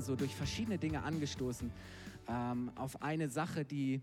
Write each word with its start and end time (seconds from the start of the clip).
Wieder 0.00 0.06
so 0.06 0.16
durch 0.16 0.34
verschiedene 0.34 0.78
Dinge 0.78 1.02
angestoßen 1.02 1.70
ähm, 2.26 2.72
auf 2.74 3.02
eine 3.02 3.28
Sache, 3.28 3.66
die 3.66 4.00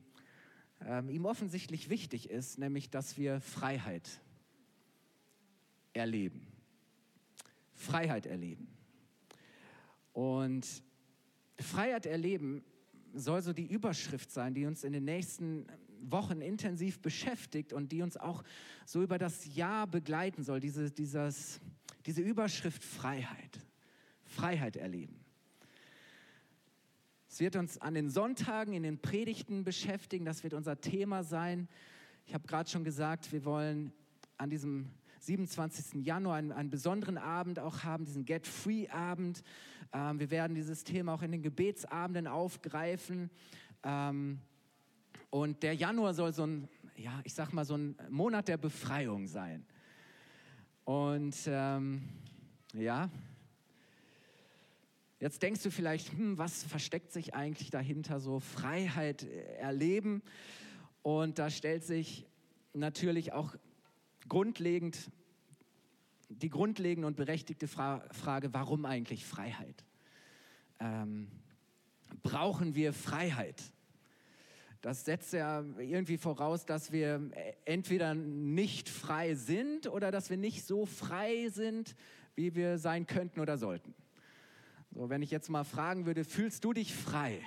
ähm, 0.85 1.09
ihm 1.09 1.25
offensichtlich 1.25 1.89
wichtig 1.89 2.29
ist, 2.29 2.59
nämlich 2.59 2.91
dass 2.91 3.17
wir 3.17 3.41
Freiheit 3.41 4.21
erleben. 5.93 6.45
Freiheit 7.73 8.27
erleben. 8.27 8.67
Und 10.13 10.67
Freiheit 11.59 12.05
erleben 12.05 12.63
soll 13.15 13.41
so 13.41 13.53
die 13.53 13.65
Überschrift 13.65 14.31
sein, 14.31 14.53
die 14.53 14.67
uns 14.67 14.83
in 14.83 14.93
den 14.93 15.05
nächsten 15.05 15.65
Wochen 16.01 16.41
intensiv 16.41 17.01
beschäftigt 17.01 17.73
und 17.73 17.91
die 17.91 18.03
uns 18.03 18.17
auch 18.17 18.43
so 18.85 19.01
über 19.01 19.17
das 19.17 19.55
Jahr 19.55 19.87
begleiten 19.87 20.43
soll. 20.43 20.59
Diese, 20.59 20.91
dieses, 20.91 21.59
diese 22.05 22.21
Überschrift 22.21 22.83
Freiheit. 22.83 23.59
Freiheit 24.25 24.75
erleben. 24.75 25.26
Es 27.37 27.41
wird 27.41 27.55
uns 27.55 27.77
an 27.77 27.93
den 27.93 28.09
Sonntagen, 28.09 28.73
in 28.73 28.81
den 28.81 28.99
Predigten 28.99 29.63
beschäftigen. 29.63 30.25
Das 30.25 30.43
wird 30.43 30.55
unser 30.55 30.81
Thema 30.81 31.23
sein. 31.23 31.67
Ich 32.25 32.33
habe 32.33 32.47
gerade 32.47 32.67
schon 32.67 32.83
gesagt, 32.83 33.31
wir 33.31 33.45
wollen 33.45 33.93
an 34.39 34.49
diesem 34.49 34.89
27. 35.19 36.03
Januar 36.03 36.37
einen, 36.37 36.51
einen 36.51 36.71
besonderen 36.71 37.19
Abend 37.19 37.59
auch 37.59 37.83
haben, 37.83 38.05
diesen 38.05 38.25
Get 38.25 38.47
Free 38.47 38.89
Abend. 38.89 39.43
Ähm, 39.93 40.19
wir 40.19 40.31
werden 40.31 40.55
dieses 40.55 40.83
Thema 40.83 41.13
auch 41.13 41.21
in 41.21 41.31
den 41.31 41.43
Gebetsabenden 41.43 42.25
aufgreifen. 42.25 43.29
Ähm, 43.83 44.39
und 45.29 45.61
der 45.61 45.75
Januar 45.75 46.15
soll 46.15 46.33
so 46.33 46.43
ein, 46.43 46.67
ja, 46.95 47.21
ich 47.23 47.35
sag 47.35 47.53
mal, 47.53 47.65
so 47.65 47.75
ein 47.75 47.95
Monat 48.09 48.47
der 48.47 48.57
Befreiung 48.57 49.27
sein. 49.27 49.63
Und 50.85 51.35
ähm, 51.45 52.01
ja, 52.73 53.11
jetzt 55.19 55.41
denkst 55.41 55.63
du 55.63 55.71
vielleicht, 55.71 56.11
hm, 56.11 56.37
was 56.37 56.63
versteckt 56.63 57.11
sich 57.11 57.33
eigentlich 57.33 57.69
dahinter, 57.69 58.19
so 58.19 58.39
Freiheit 58.39 59.23
erleben? 59.23 60.21
Und 61.01 61.39
da 61.39 61.49
stellt 61.49 61.83
sich 61.83 62.27
natürlich 62.73 63.33
auch 63.33 63.55
grundlegend 64.27 65.11
die 66.29 66.49
grundlegende 66.49 67.07
und 67.07 67.15
berechtigte 67.15 67.67
Fra 67.67 68.03
Frage, 68.11 68.53
warum 68.53 68.85
eigentlich 68.85 69.25
Freiheit? 69.25 69.85
Ähm, 70.79 71.29
brauchen 72.21 72.75
wir 72.75 72.93
Freiheit? 72.93 73.63
Das 74.81 75.05
setzt 75.05 75.33
ja 75.33 75.63
irgendwie 75.79 76.17
voraus, 76.17 76.65
dass 76.65 76.91
wir 76.91 77.31
entweder 77.65 78.13
nicht 78.13 78.89
frei 78.89 79.35
sind 79.35 79.87
oder 79.87 80.11
dass 80.11 80.29
wir 80.29 80.37
nicht 80.37 80.65
so 80.65 80.85
frei 80.85 81.49
sind, 81.49 81.95
wie 82.35 82.55
wir 82.55 82.77
sein 82.77 83.07
könnten 83.07 83.39
oder 83.39 83.57
sollten. 83.57 83.95
So, 84.97 85.11
wenn 85.11 85.21
ich 85.21 85.29
jetzt 85.29 85.47
mal 85.51 85.63
fragen 85.63 86.07
würde, 86.07 86.23
fühlst 86.25 86.65
du 86.65 86.73
dich 86.73 86.91
frei? 86.95 87.39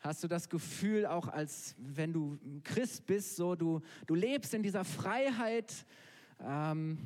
Hast 0.00 0.24
du 0.24 0.28
das 0.28 0.48
Gefühl, 0.48 1.04
auch 1.04 1.28
als 1.28 1.74
wenn 1.76 2.14
du 2.14 2.38
Christ 2.64 3.04
bist, 3.04 3.36
so 3.36 3.54
du, 3.54 3.82
du 4.06 4.14
lebst 4.14 4.54
in 4.54 4.62
dieser 4.62 4.86
Freiheit, 4.86 5.84
ähm, 6.40 6.96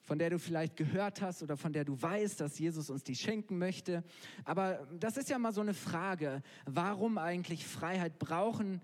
von 0.00 0.18
der 0.18 0.30
du 0.30 0.38
vielleicht 0.38 0.78
gehört 0.78 1.20
hast 1.20 1.42
oder 1.42 1.58
von 1.58 1.74
der 1.74 1.84
du 1.84 2.00
weißt, 2.00 2.40
dass 2.40 2.58
Jesus 2.58 2.88
uns 2.88 3.04
die 3.04 3.14
schenken 3.14 3.58
möchte. 3.58 4.02
Aber 4.46 4.88
das 4.98 5.18
ist 5.18 5.28
ja 5.28 5.38
mal 5.38 5.52
so 5.52 5.60
eine 5.60 5.74
Frage, 5.74 6.42
warum 6.64 7.18
eigentlich 7.18 7.66
Freiheit 7.66 8.18
brauchen 8.18 8.80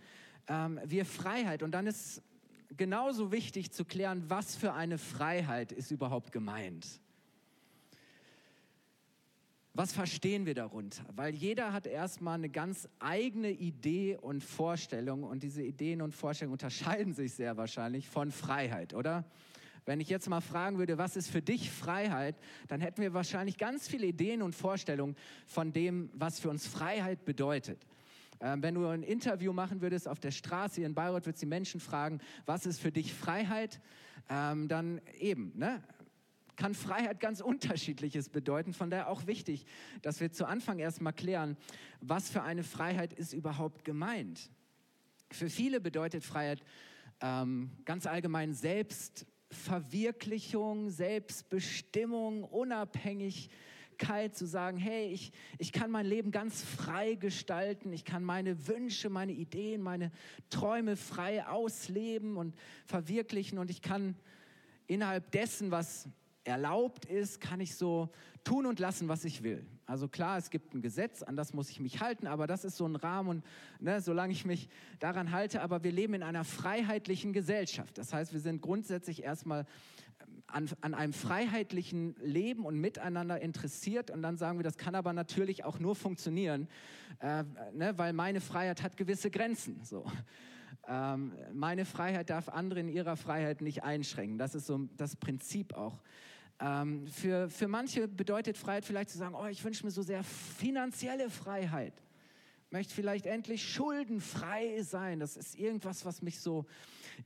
ähm, 0.46 0.78
wir 0.84 1.06
Freiheit? 1.06 1.62
Und 1.62 1.70
dann 1.70 1.86
ist 1.86 2.20
genauso 2.76 3.32
wichtig 3.32 3.72
zu 3.72 3.86
klären, 3.86 4.28
was 4.28 4.56
für 4.56 4.74
eine 4.74 4.98
Freiheit 4.98 5.72
ist 5.72 5.90
überhaupt 5.90 6.32
gemeint. 6.32 7.00
Was 9.74 9.94
verstehen 9.94 10.44
wir 10.44 10.52
darunter? 10.52 11.02
Weil 11.16 11.34
jeder 11.34 11.72
hat 11.72 11.86
erstmal 11.86 12.34
eine 12.34 12.50
ganz 12.50 12.90
eigene 12.98 13.50
Idee 13.50 14.18
und 14.20 14.44
Vorstellung 14.44 15.22
und 15.22 15.42
diese 15.42 15.62
Ideen 15.62 16.02
und 16.02 16.14
Vorstellungen 16.14 16.52
unterscheiden 16.52 17.14
sich 17.14 17.32
sehr 17.32 17.56
wahrscheinlich 17.56 18.06
von 18.06 18.30
Freiheit, 18.30 18.92
oder? 18.92 19.24
Wenn 19.86 19.98
ich 19.98 20.10
jetzt 20.10 20.28
mal 20.28 20.42
fragen 20.42 20.76
würde, 20.76 20.98
was 20.98 21.16
ist 21.16 21.30
für 21.30 21.40
dich 21.40 21.70
Freiheit, 21.70 22.36
dann 22.68 22.82
hätten 22.82 23.00
wir 23.00 23.14
wahrscheinlich 23.14 23.56
ganz 23.56 23.88
viele 23.88 24.06
Ideen 24.06 24.42
und 24.42 24.54
Vorstellungen 24.54 25.16
von 25.46 25.72
dem, 25.72 26.10
was 26.12 26.38
für 26.38 26.50
uns 26.50 26.66
Freiheit 26.66 27.24
bedeutet. 27.24 27.86
Ähm, 28.40 28.62
wenn 28.62 28.74
du 28.74 28.86
ein 28.86 29.02
Interview 29.02 29.54
machen 29.54 29.80
würdest 29.80 30.06
auf 30.06 30.20
der 30.20 30.32
Straße 30.32 30.76
hier 30.76 30.86
in 30.86 30.94
Bayreuth, 30.94 31.24
würdest 31.24 31.42
du 31.42 31.46
die 31.46 31.50
Menschen 31.50 31.80
fragen, 31.80 32.20
was 32.44 32.66
ist 32.66 32.78
für 32.78 32.92
dich 32.92 33.14
Freiheit? 33.14 33.80
Ähm, 34.28 34.68
dann 34.68 35.00
eben, 35.18 35.52
ne? 35.56 35.82
Kann 36.56 36.74
Freiheit 36.74 37.20
ganz 37.20 37.40
unterschiedliches 37.40 38.28
bedeuten. 38.28 38.72
Von 38.72 38.90
daher 38.90 39.08
auch 39.08 39.26
wichtig, 39.26 39.66
dass 40.02 40.20
wir 40.20 40.30
zu 40.32 40.46
Anfang 40.46 40.78
erstmal 40.78 41.12
klären, 41.12 41.56
was 42.00 42.30
für 42.30 42.42
eine 42.42 42.62
Freiheit 42.62 43.12
ist 43.12 43.32
überhaupt 43.32 43.84
gemeint. 43.84 44.50
Für 45.30 45.48
viele 45.48 45.80
bedeutet 45.80 46.24
Freiheit 46.24 46.62
ähm, 47.20 47.70
ganz 47.84 48.06
allgemein 48.06 48.52
Selbstverwirklichung, 48.52 50.90
Selbstbestimmung, 50.90 52.44
Unabhängigkeit, 52.44 54.34
zu 54.34 54.46
sagen, 54.46 54.78
hey, 54.78 55.12
ich, 55.12 55.32
ich 55.58 55.72
kann 55.72 55.90
mein 55.90 56.06
Leben 56.06 56.32
ganz 56.32 56.62
frei 56.62 57.14
gestalten, 57.14 57.92
ich 57.92 58.04
kann 58.04 58.24
meine 58.24 58.66
Wünsche, 58.66 59.08
meine 59.08 59.32
Ideen, 59.32 59.80
meine 59.80 60.10
Träume 60.50 60.96
frei 60.96 61.46
ausleben 61.46 62.36
und 62.36 62.54
verwirklichen 62.84 63.58
und 63.58 63.70
ich 63.70 63.80
kann 63.80 64.16
innerhalb 64.86 65.30
dessen, 65.30 65.70
was 65.70 66.08
erlaubt 66.44 67.04
ist, 67.04 67.40
kann 67.40 67.60
ich 67.60 67.76
so 67.76 68.10
tun 68.44 68.66
und 68.66 68.78
lassen, 68.80 69.08
was 69.08 69.24
ich 69.24 69.42
will. 69.42 69.64
Also 69.86 70.08
klar, 70.08 70.38
es 70.38 70.50
gibt 70.50 70.74
ein 70.74 70.82
Gesetz, 70.82 71.22
an 71.22 71.36
das 71.36 71.52
muss 71.52 71.70
ich 71.70 71.78
mich 71.78 72.00
halten, 72.00 72.26
aber 72.26 72.46
das 72.46 72.64
ist 72.64 72.76
so 72.76 72.86
ein 72.86 72.96
Rahmen 72.96 73.28
und 73.28 73.44
ne, 73.78 74.00
solange 74.00 74.32
ich 74.32 74.44
mich 74.44 74.68
daran 74.98 75.32
halte, 75.32 75.62
aber 75.62 75.84
wir 75.84 75.92
leben 75.92 76.14
in 76.14 76.22
einer 76.22 76.44
freiheitlichen 76.44 77.32
Gesellschaft. 77.32 77.98
Das 77.98 78.12
heißt, 78.12 78.32
wir 78.32 78.40
sind 78.40 78.62
grundsätzlich 78.62 79.22
erstmal 79.22 79.66
ähm, 80.20 80.42
an, 80.46 80.68
an 80.80 80.94
einem 80.94 81.12
freiheitlichen 81.12 82.16
Leben 82.20 82.64
und 82.64 82.80
Miteinander 82.80 83.40
interessiert 83.40 84.10
und 84.10 84.22
dann 84.22 84.36
sagen 84.36 84.58
wir, 84.58 84.64
das 84.64 84.78
kann 84.78 84.94
aber 84.94 85.12
natürlich 85.12 85.64
auch 85.64 85.78
nur 85.78 85.94
funktionieren, 85.94 86.68
äh, 87.20 87.44
ne, 87.72 87.92
weil 87.96 88.12
meine 88.12 88.40
Freiheit 88.40 88.82
hat 88.82 88.96
gewisse 88.96 89.30
Grenzen. 89.30 89.84
So. 89.84 90.04
Ähm, 90.88 91.32
meine 91.52 91.84
Freiheit 91.84 92.30
darf 92.30 92.48
andere 92.48 92.80
in 92.80 92.88
ihrer 92.88 93.16
Freiheit 93.16 93.60
nicht 93.60 93.84
einschränken. 93.84 94.38
Das 94.38 94.54
ist 94.54 94.66
so 94.66 94.88
das 94.96 95.16
Prinzip 95.16 95.74
auch 95.74 96.00
ähm, 96.62 97.08
für, 97.08 97.50
für 97.50 97.66
manche 97.66 98.06
bedeutet 98.06 98.56
Freiheit 98.56 98.84
vielleicht 98.84 99.10
zu 99.10 99.18
sagen, 99.18 99.34
oh, 99.34 99.46
ich 99.46 99.64
wünsche 99.64 99.84
mir 99.84 99.90
so 99.90 100.02
sehr 100.02 100.22
finanzielle 100.22 101.28
Freiheit. 101.28 101.92
Möchte 102.70 102.94
vielleicht 102.94 103.26
endlich 103.26 103.68
schuldenfrei 103.68 104.80
sein. 104.82 105.18
Das 105.18 105.36
ist 105.36 105.58
irgendwas, 105.58 106.04
was 106.04 106.22
mich 106.22 106.38
so 106.38 106.64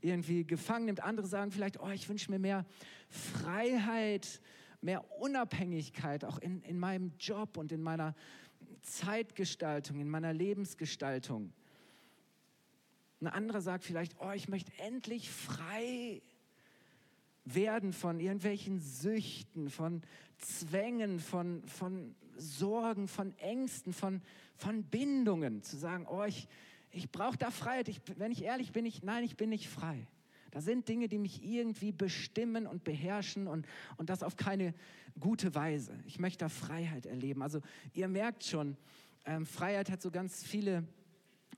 irgendwie 0.01 0.45
gefangen 0.45 0.87
nimmt. 0.87 1.01
Andere 1.01 1.27
sagen 1.27 1.51
vielleicht, 1.51 1.79
oh, 1.81 1.91
ich 1.91 2.09
wünsche 2.09 2.31
mir 2.31 2.39
mehr 2.39 2.65
Freiheit, 3.11 4.41
mehr 4.81 5.05
Unabhängigkeit, 5.21 6.25
auch 6.25 6.39
in, 6.39 6.63
in 6.63 6.79
meinem 6.79 7.13
Job 7.21 7.59
und 7.59 7.73
in 7.73 7.83
meiner 7.83 8.15
Zeitgestaltung, 8.81 10.01
in 10.01 10.09
meiner 10.09 10.33
Lebensgestaltung. 10.33 11.53
Ein 13.21 13.29
anderer 13.29 13.61
sagt 13.61 13.85
vielleicht, 13.85 14.17
oh, 14.19 14.33
ich 14.33 14.49
möchte 14.49 14.73
endlich 14.79 15.31
frei 15.31 16.23
werden 17.47 17.93
von 17.93 18.21
irgendwelchen 18.21 18.81
Süchten, 18.81 19.71
von 19.71 20.03
Zwängen, 20.39 21.21
von, 21.21 21.63
von 21.67 22.15
Sorgen, 22.37 23.09
von 23.09 23.37
Ängsten, 23.39 23.93
von, 23.93 24.21
von 24.57 24.85
Bindungen. 24.85 25.63
Zu 25.63 25.77
sagen, 25.77 26.07
oh, 26.09 26.25
ich, 26.25 26.49
ich 26.91 27.11
brauche 27.11 27.39
da 27.39 27.51
Freiheit. 27.51 27.89
Ich, 27.89 28.01
wenn 28.17 28.33
ich 28.33 28.43
ehrlich 28.43 28.73
bin, 28.73 28.85
ich, 28.85 29.03
nein, 29.03 29.25
ich 29.25 29.37
bin 29.37 29.49
nicht 29.49 29.69
frei. 29.69 30.07
Da 30.51 30.61
sind 30.61 30.89
Dinge, 30.89 31.09
die 31.09 31.19
mich 31.19 31.45
irgendwie 31.45 31.93
bestimmen 31.93 32.67
und 32.67 32.83
beherrschen 32.83 33.47
und, 33.47 33.67
und 33.97 34.11
das 34.11 34.23
auf 34.23 34.37
keine 34.37 34.75
gute 35.21 35.55
Weise. 35.55 35.99
Ich 36.07 36.19
möchte 36.19 36.41
da 36.41 36.49
Freiheit 36.49 37.07
erleben. 37.07 37.43
Also 37.43 37.61
ihr 37.93 38.09
merkt 38.09 38.45
schon, 38.45 38.77
ähm, 39.25 39.47
Freiheit 39.47 39.91
hat 39.91 40.03
so 40.03 40.11
ganz 40.11 40.45
viele 40.45 40.85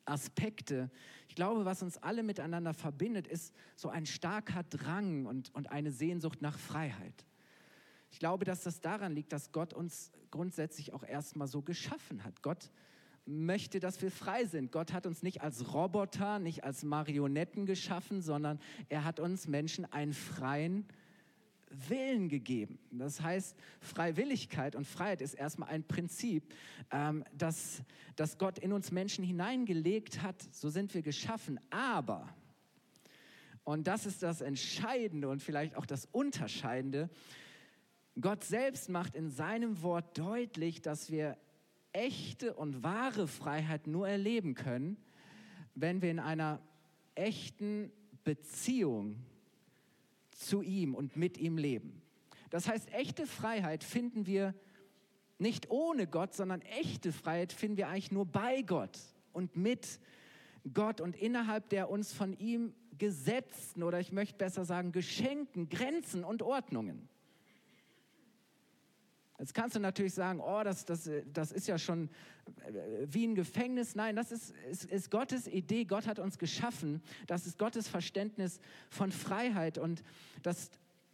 Aspekte. 0.05 0.91
Ich 1.29 1.35
glaube, 1.35 1.65
was 1.65 1.83
uns 1.83 1.99
alle 1.99 2.23
miteinander 2.23 2.75
verbindet, 2.75 3.27
ist 3.27 3.55
so 3.77 3.89
ein 3.89 4.07
starker 4.07 4.63
Drang 4.65 5.27
und, 5.27 5.55
und 5.55 5.71
eine 5.71 5.93
Sehnsucht 5.93 6.43
nach 6.43 6.59
Freiheit. 6.59 7.27
Ich 8.11 8.19
glaube, 8.19 8.45
dass 8.45 8.63
das 8.63 8.81
daran 8.81 9.13
liegt, 9.13 9.33
dass 9.33 9.53
Gott 9.53 9.75
uns 9.75 10.11
grundsätzlich 10.31 10.93
auch 10.95 11.03
erstmal 11.03 11.47
so 11.47 11.63
geschaffen 11.63 12.25
hat. 12.25 12.43
Gott 12.43 12.71
möchte, 13.27 13.79
dass 13.81 14.01
wir 14.01 14.11
frei 14.11 14.47
sind. 14.47 14.73
Gott 14.73 14.93
hat 14.93 15.07
uns 15.07 15.23
nicht 15.23 15.43
als 15.43 15.75
Roboter, 15.75 16.39
nicht 16.39 16.65
als 16.65 16.83
Marionetten 16.83 17.67
geschaffen, 17.67 18.23
sondern 18.23 18.59
er 18.89 19.05
hat 19.05 19.21
uns 19.21 19.47
Menschen 19.47 19.85
einen 19.93 20.15
freien 20.15 20.87
Willen 21.71 22.29
gegeben. 22.29 22.79
Das 22.91 23.21
heißt, 23.21 23.57
Freiwilligkeit 23.81 24.75
und 24.75 24.87
Freiheit 24.87 25.21
ist 25.21 25.35
erstmal 25.35 25.69
ein 25.69 25.85
Prinzip, 25.85 26.55
ähm, 26.91 27.25
das, 27.33 27.83
das 28.17 28.39
Gott 28.39 28.59
in 28.59 28.73
uns 28.73 28.91
Menschen 28.91 29.25
hineingelegt 29.25 30.23
hat. 30.23 30.43
So 30.53 30.69
sind 30.69 30.95
wir 30.95 31.03
geschaffen. 31.03 31.61
Aber, 31.71 32.29
und 33.65 33.87
das 33.87 34.07
ist 34.07 34.23
das 34.23 34.41
Entscheidende 34.41 35.29
und 35.29 35.43
vielleicht 35.43 35.77
auch 35.77 35.87
das 35.87 36.07
Unterscheidende, 36.07 37.11
Gott 38.21 38.43
selbst 38.43 38.89
macht 38.89 39.15
in 39.15 39.31
seinem 39.31 39.83
Wort 39.83 40.19
deutlich, 40.19 40.83
dass 40.83 41.11
wir 41.11 41.37
echte 41.93 42.55
und 42.55 42.83
wahre 42.83 43.29
Freiheit 43.29 43.87
nur 43.87 44.09
erleben 44.09 44.55
können, 44.55 44.97
wenn 45.75 46.03
wir 46.03 46.11
in 46.11 46.19
einer 46.19 46.61
echten 47.15 47.93
Beziehung 48.25 49.17
zu 50.39 50.63
ihm 50.63 50.95
und 50.95 51.17
mit 51.17 51.39
ihm 51.39 51.59
leben. 51.59 52.01
Das 52.51 52.69
heißt, 52.69 52.93
echte 52.95 53.27
Freiheit 53.27 53.85
finden 53.85 54.27
wir 54.27 54.55
nicht 55.39 55.71
ohne 55.71 56.07
Gott, 56.07 56.35
sondern 56.35 56.63
echte 56.63 57.13
Freiheit 57.13 57.53
finden 57.53 57.77
wir 57.77 57.89
eigentlich 57.89 58.13
nur 58.13 58.27
bei 58.27 58.63
Gott 58.63 58.99
und 59.33 59.57
mit 59.57 60.01
Gott 60.73 61.01
und 61.01 61.15
innerhalb 61.17 61.69
der 61.69 61.91
uns 61.91 62.13
von 62.13 62.33
ihm 62.33 62.75
gesetzten 62.99 63.83
oder 63.83 64.01
ich 64.01 64.13
möchte 64.13 64.37
besser 64.37 64.65
sagen 64.65 64.93
geschenkten 64.93 65.69
Grenzen 65.69 66.25
und 66.25 66.43
Ordnungen. 66.43 67.09
Jetzt 69.39 69.55
kannst 69.55 69.77
du 69.77 69.81
natürlich 69.81 70.15
sagen, 70.15 70.41
oh, 70.41 70.65
das, 70.65 70.85
das, 70.85 71.09
das 71.33 71.53
ist 71.53 71.69
ja 71.69 71.79
schon 71.79 72.09
äh, 72.47 73.07
wie 73.07 73.25
ein 73.25 73.37
Gefängnis. 73.37 73.95
Nein, 73.95 74.17
das 74.17 74.33
ist, 74.33 74.53
ist, 74.69 74.85
ist 74.87 75.11
Gottes 75.11 75.47
Idee. 75.47 75.85
Gott 75.85 76.07
hat 76.09 76.19
uns 76.19 76.39
geschaffen. 76.39 77.01
Das 77.29 77.47
ist 77.47 77.57
Gottes 77.57 77.87
Verständnis 77.87 78.61
von 78.91 79.13
Freiheit. 79.13 79.79
Und 79.79 80.03
das 80.43 80.71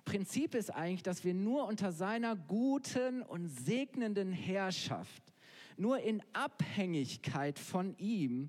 Prinzip 0.07 0.55
ist 0.55 0.71
eigentlich, 0.71 1.03
dass 1.03 1.25
wir 1.25 1.35
nur 1.35 1.67
unter 1.67 1.93
seiner 1.93 2.35
guten 2.35 3.23
und 3.23 3.49
segnenden 3.49 4.33
Herrschaft, 4.33 5.23
nur 5.77 5.99
in 5.99 6.23
Abhängigkeit 6.33 7.59
von 7.59 7.95
ihm, 7.99 8.49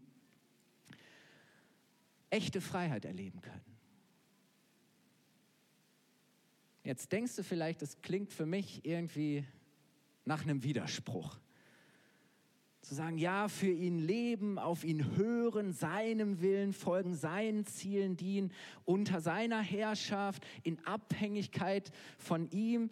echte 2.30 2.62
Freiheit 2.62 3.04
erleben 3.04 3.42
können. 3.42 3.75
Jetzt 6.83 7.12
denkst 7.12 7.36
du 7.36 7.44
vielleicht, 7.44 7.81
das 7.81 8.01
klingt 8.01 8.31
für 8.31 8.45
mich 8.45 8.86
irgendwie 8.86 9.45
nach 10.25 10.44
einem 10.44 10.63
Widerspruch. 10.63 11.38
Zu 12.81 12.94
sagen, 12.94 13.18
ja, 13.18 13.48
für 13.48 13.72
ihn 13.72 13.98
leben, 13.98 14.60
auf 14.60 14.83
ihn 14.83 15.16
hören, 15.16 15.72
seinem 15.74 16.42
Willen 16.42 16.72
folgen, 16.72 17.16
seinen 17.16 17.66
Zielen 17.66 18.16
dienen, 18.16 18.51
unter 18.83 19.22
seiner 19.22 19.62
Herrschaft, 19.62 20.45
in 20.62 20.77
Abhängigkeit 20.86 21.92
von 22.19 22.48
ihm. 22.51 22.92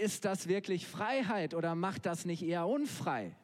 Ist 0.00 0.24
das 0.24 0.46
wirklich 0.46 0.86
Freiheit 0.86 1.54
oder 1.54 1.74
macht 1.74 2.06
das 2.06 2.24
nicht 2.24 2.44
eher 2.44 2.68
unfrei? 2.68 3.34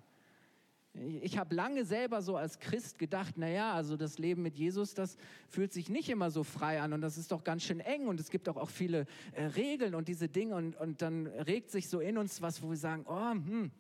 Ich 0.93 1.39
habe 1.39 1.55
lange 1.55 1.85
selber 1.85 2.21
so 2.21 2.37
als 2.37 2.59
Christ 2.59 2.99
gedacht, 2.99 3.39
naja, 3.39 3.75
also 3.75 3.97
das 3.97 4.19
Leben 4.19 4.43
mit 4.43 4.57
Jesus, 4.57 4.93
das 4.93 5.17
fühlt 5.49 5.73
sich 5.73 5.89
nicht 5.89 6.09
immer 6.09 6.33
so 6.33 6.43
frei 6.43 6.81
an 6.81 6.93
und 6.93 7.01
das 7.01 7.17
ist 7.17 7.31
doch 7.31 7.45
ganz 7.45 7.63
schön 7.63 7.79
eng 7.79 8.09
und 8.09 8.19
es 8.19 8.29
gibt 8.29 8.49
auch, 8.49 8.57
auch 8.57 8.71
viele 8.71 9.07
äh, 9.33 9.45
Regeln 9.45 9.95
und 9.95 10.09
diese 10.09 10.29
Dinge 10.29 10.57
und, 10.57 10.75
und 10.75 11.01
dann 11.01 11.29
regt 11.29 11.71
sich 11.71 11.89
so 11.89 12.01
in 12.01 12.19
uns 12.19 12.43
was, 12.43 12.61
wo 12.61 12.71
wir 12.71 12.77
sagen, 12.77 13.05
oh, 13.07 13.31
hm, 13.31 13.71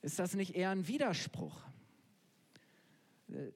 ist 0.00 0.18
das 0.18 0.34
nicht 0.34 0.54
eher 0.54 0.70
ein 0.70 0.88
Widerspruch? 0.88 1.60
Äh, 3.28 3.52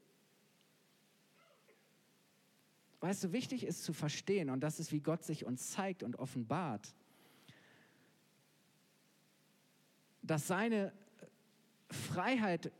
weißt 3.00 3.24
du, 3.24 3.32
wichtig 3.32 3.64
ist 3.64 3.82
zu 3.82 3.94
verstehen 3.94 4.50
und 4.50 4.60
das 4.60 4.78
ist, 4.78 4.92
wie 4.92 5.00
Gott 5.00 5.24
sich 5.24 5.46
uns 5.46 5.70
zeigt 5.70 6.02
und 6.02 6.16
offenbart, 6.16 6.94
dass 10.22 10.46
seine 10.46 10.92
Freiheit, 11.92 12.72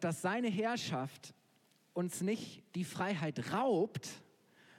dass 0.00 0.22
seine 0.22 0.48
Herrschaft 0.48 1.34
uns 1.94 2.20
nicht 2.20 2.62
die 2.74 2.84
Freiheit 2.84 3.52
raubt, 3.52 4.08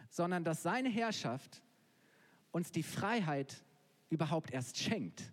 sondern 0.10 0.44
dass 0.44 0.64
seine 0.64 0.90
Herrschaft 0.90 1.62
uns 2.52 2.72
die 2.72 2.84
Freiheit 2.84 3.64
überhaupt 4.10 4.52
erst 4.52 4.78
schenkt. 4.78 5.32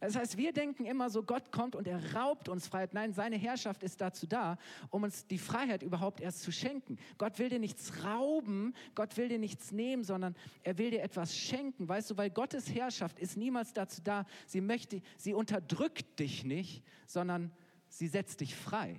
Das 0.00 0.14
heißt, 0.14 0.36
wir 0.36 0.52
denken 0.52 0.84
immer 0.84 1.10
so, 1.10 1.22
Gott 1.22 1.50
kommt 1.50 1.74
und 1.74 1.86
er 1.88 2.14
raubt 2.14 2.48
uns 2.48 2.68
Freiheit. 2.68 2.94
Nein, 2.94 3.12
seine 3.12 3.36
Herrschaft 3.36 3.82
ist 3.82 4.00
dazu 4.00 4.26
da, 4.26 4.58
um 4.90 5.02
uns 5.02 5.26
die 5.26 5.38
Freiheit 5.38 5.82
überhaupt 5.82 6.20
erst 6.20 6.42
zu 6.42 6.52
schenken. 6.52 6.98
Gott 7.18 7.38
will 7.38 7.48
dir 7.48 7.58
nichts 7.58 8.04
rauben, 8.04 8.74
Gott 8.94 9.16
will 9.16 9.28
dir 9.28 9.38
nichts 9.38 9.72
nehmen, 9.72 10.04
sondern 10.04 10.36
er 10.62 10.78
will 10.78 10.90
dir 10.90 11.02
etwas 11.02 11.36
schenken. 11.36 11.88
Weißt 11.88 12.10
du, 12.10 12.16
weil 12.16 12.30
Gottes 12.30 12.72
Herrschaft 12.72 13.18
ist 13.18 13.36
niemals 13.36 13.72
dazu 13.72 14.00
da, 14.02 14.24
sie 14.46 14.60
möchte, 14.60 15.02
sie 15.16 15.34
unterdrückt 15.34 16.20
dich 16.20 16.44
nicht, 16.44 16.84
sondern 17.06 17.50
sie 17.88 18.08
setzt 18.08 18.40
dich 18.40 18.54
frei. 18.54 18.96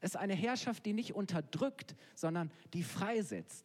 Es 0.00 0.10
ist 0.10 0.16
eine 0.16 0.34
Herrschaft, 0.34 0.84
die 0.84 0.92
nicht 0.92 1.14
unterdrückt, 1.14 1.94
sondern 2.16 2.50
die 2.74 2.82
freisetzt. 2.82 3.64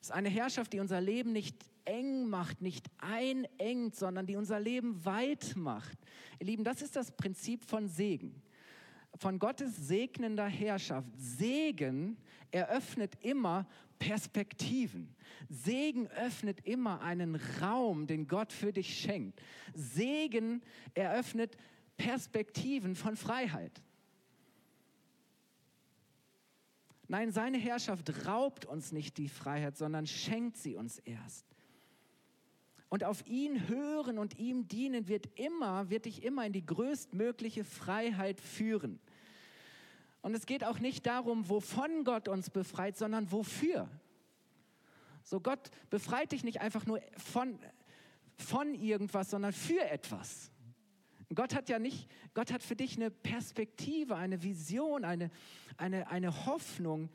Es 0.00 0.08
ist 0.08 0.12
eine 0.12 0.28
Herrschaft, 0.28 0.72
die 0.74 0.80
unser 0.80 1.00
Leben 1.00 1.32
nicht 1.32 1.56
eng 1.90 2.28
macht, 2.28 2.62
nicht 2.62 2.86
einengt, 2.98 3.96
sondern 3.96 4.26
die 4.26 4.36
unser 4.36 4.60
Leben 4.60 5.04
weit 5.04 5.56
macht. 5.56 5.98
Ihr 6.38 6.46
Lieben, 6.46 6.64
das 6.64 6.82
ist 6.82 6.94
das 6.94 7.10
Prinzip 7.10 7.64
von 7.64 7.88
Segen. 7.88 8.40
Von 9.16 9.38
Gottes 9.40 9.76
segnender 9.76 10.46
Herrschaft. 10.46 11.10
Segen 11.16 12.16
eröffnet 12.52 13.18
immer 13.22 13.66
Perspektiven. 13.98 15.14
Segen 15.48 16.06
öffnet 16.08 16.60
immer 16.64 17.02
einen 17.02 17.34
Raum, 17.60 18.06
den 18.06 18.28
Gott 18.28 18.52
für 18.52 18.72
dich 18.72 18.98
schenkt. 18.98 19.42
Segen 19.74 20.62
eröffnet 20.94 21.56
Perspektiven 21.96 22.94
von 22.94 23.16
Freiheit. 23.16 23.82
Nein, 27.08 27.32
seine 27.32 27.58
Herrschaft 27.58 28.26
raubt 28.26 28.64
uns 28.64 28.92
nicht 28.92 29.18
die 29.18 29.28
Freiheit, 29.28 29.76
sondern 29.76 30.06
schenkt 30.06 30.56
sie 30.56 30.76
uns 30.76 31.00
erst. 31.00 31.49
Und 32.90 33.04
auf 33.04 33.24
ihn 33.26 33.68
hören 33.68 34.18
und 34.18 34.38
ihm 34.38 34.66
dienen 34.66 35.06
wird 35.06 35.38
immer, 35.38 35.88
wird 35.90 36.06
dich 36.06 36.24
immer 36.24 36.44
in 36.44 36.52
die 36.52 36.66
größtmögliche 36.66 37.64
Freiheit 37.64 38.40
führen. 38.40 38.98
Und 40.22 40.34
es 40.34 40.44
geht 40.44 40.64
auch 40.64 40.80
nicht 40.80 41.06
darum, 41.06 41.48
wovon 41.48 42.04
Gott 42.04 42.28
uns 42.28 42.50
befreit, 42.50 42.98
sondern 42.98 43.30
wofür. 43.30 43.88
So 45.22 45.40
Gott 45.40 45.70
befreit 45.88 46.32
dich 46.32 46.42
nicht 46.42 46.60
einfach 46.60 46.84
nur 46.84 47.00
von, 47.16 47.58
von 48.36 48.74
irgendwas, 48.74 49.30
sondern 49.30 49.52
für 49.52 49.88
etwas. 49.88 50.50
Gott 51.32 51.54
hat 51.54 51.68
ja 51.68 51.78
nicht, 51.78 52.10
Gott 52.34 52.52
hat 52.52 52.60
für 52.60 52.74
dich 52.74 52.96
eine 52.96 53.12
Perspektive, 53.12 54.16
eine 54.16 54.42
Vision, 54.42 55.04
eine, 55.04 55.30
eine, 55.76 56.08
eine 56.08 56.44
Hoffnung. 56.46 57.08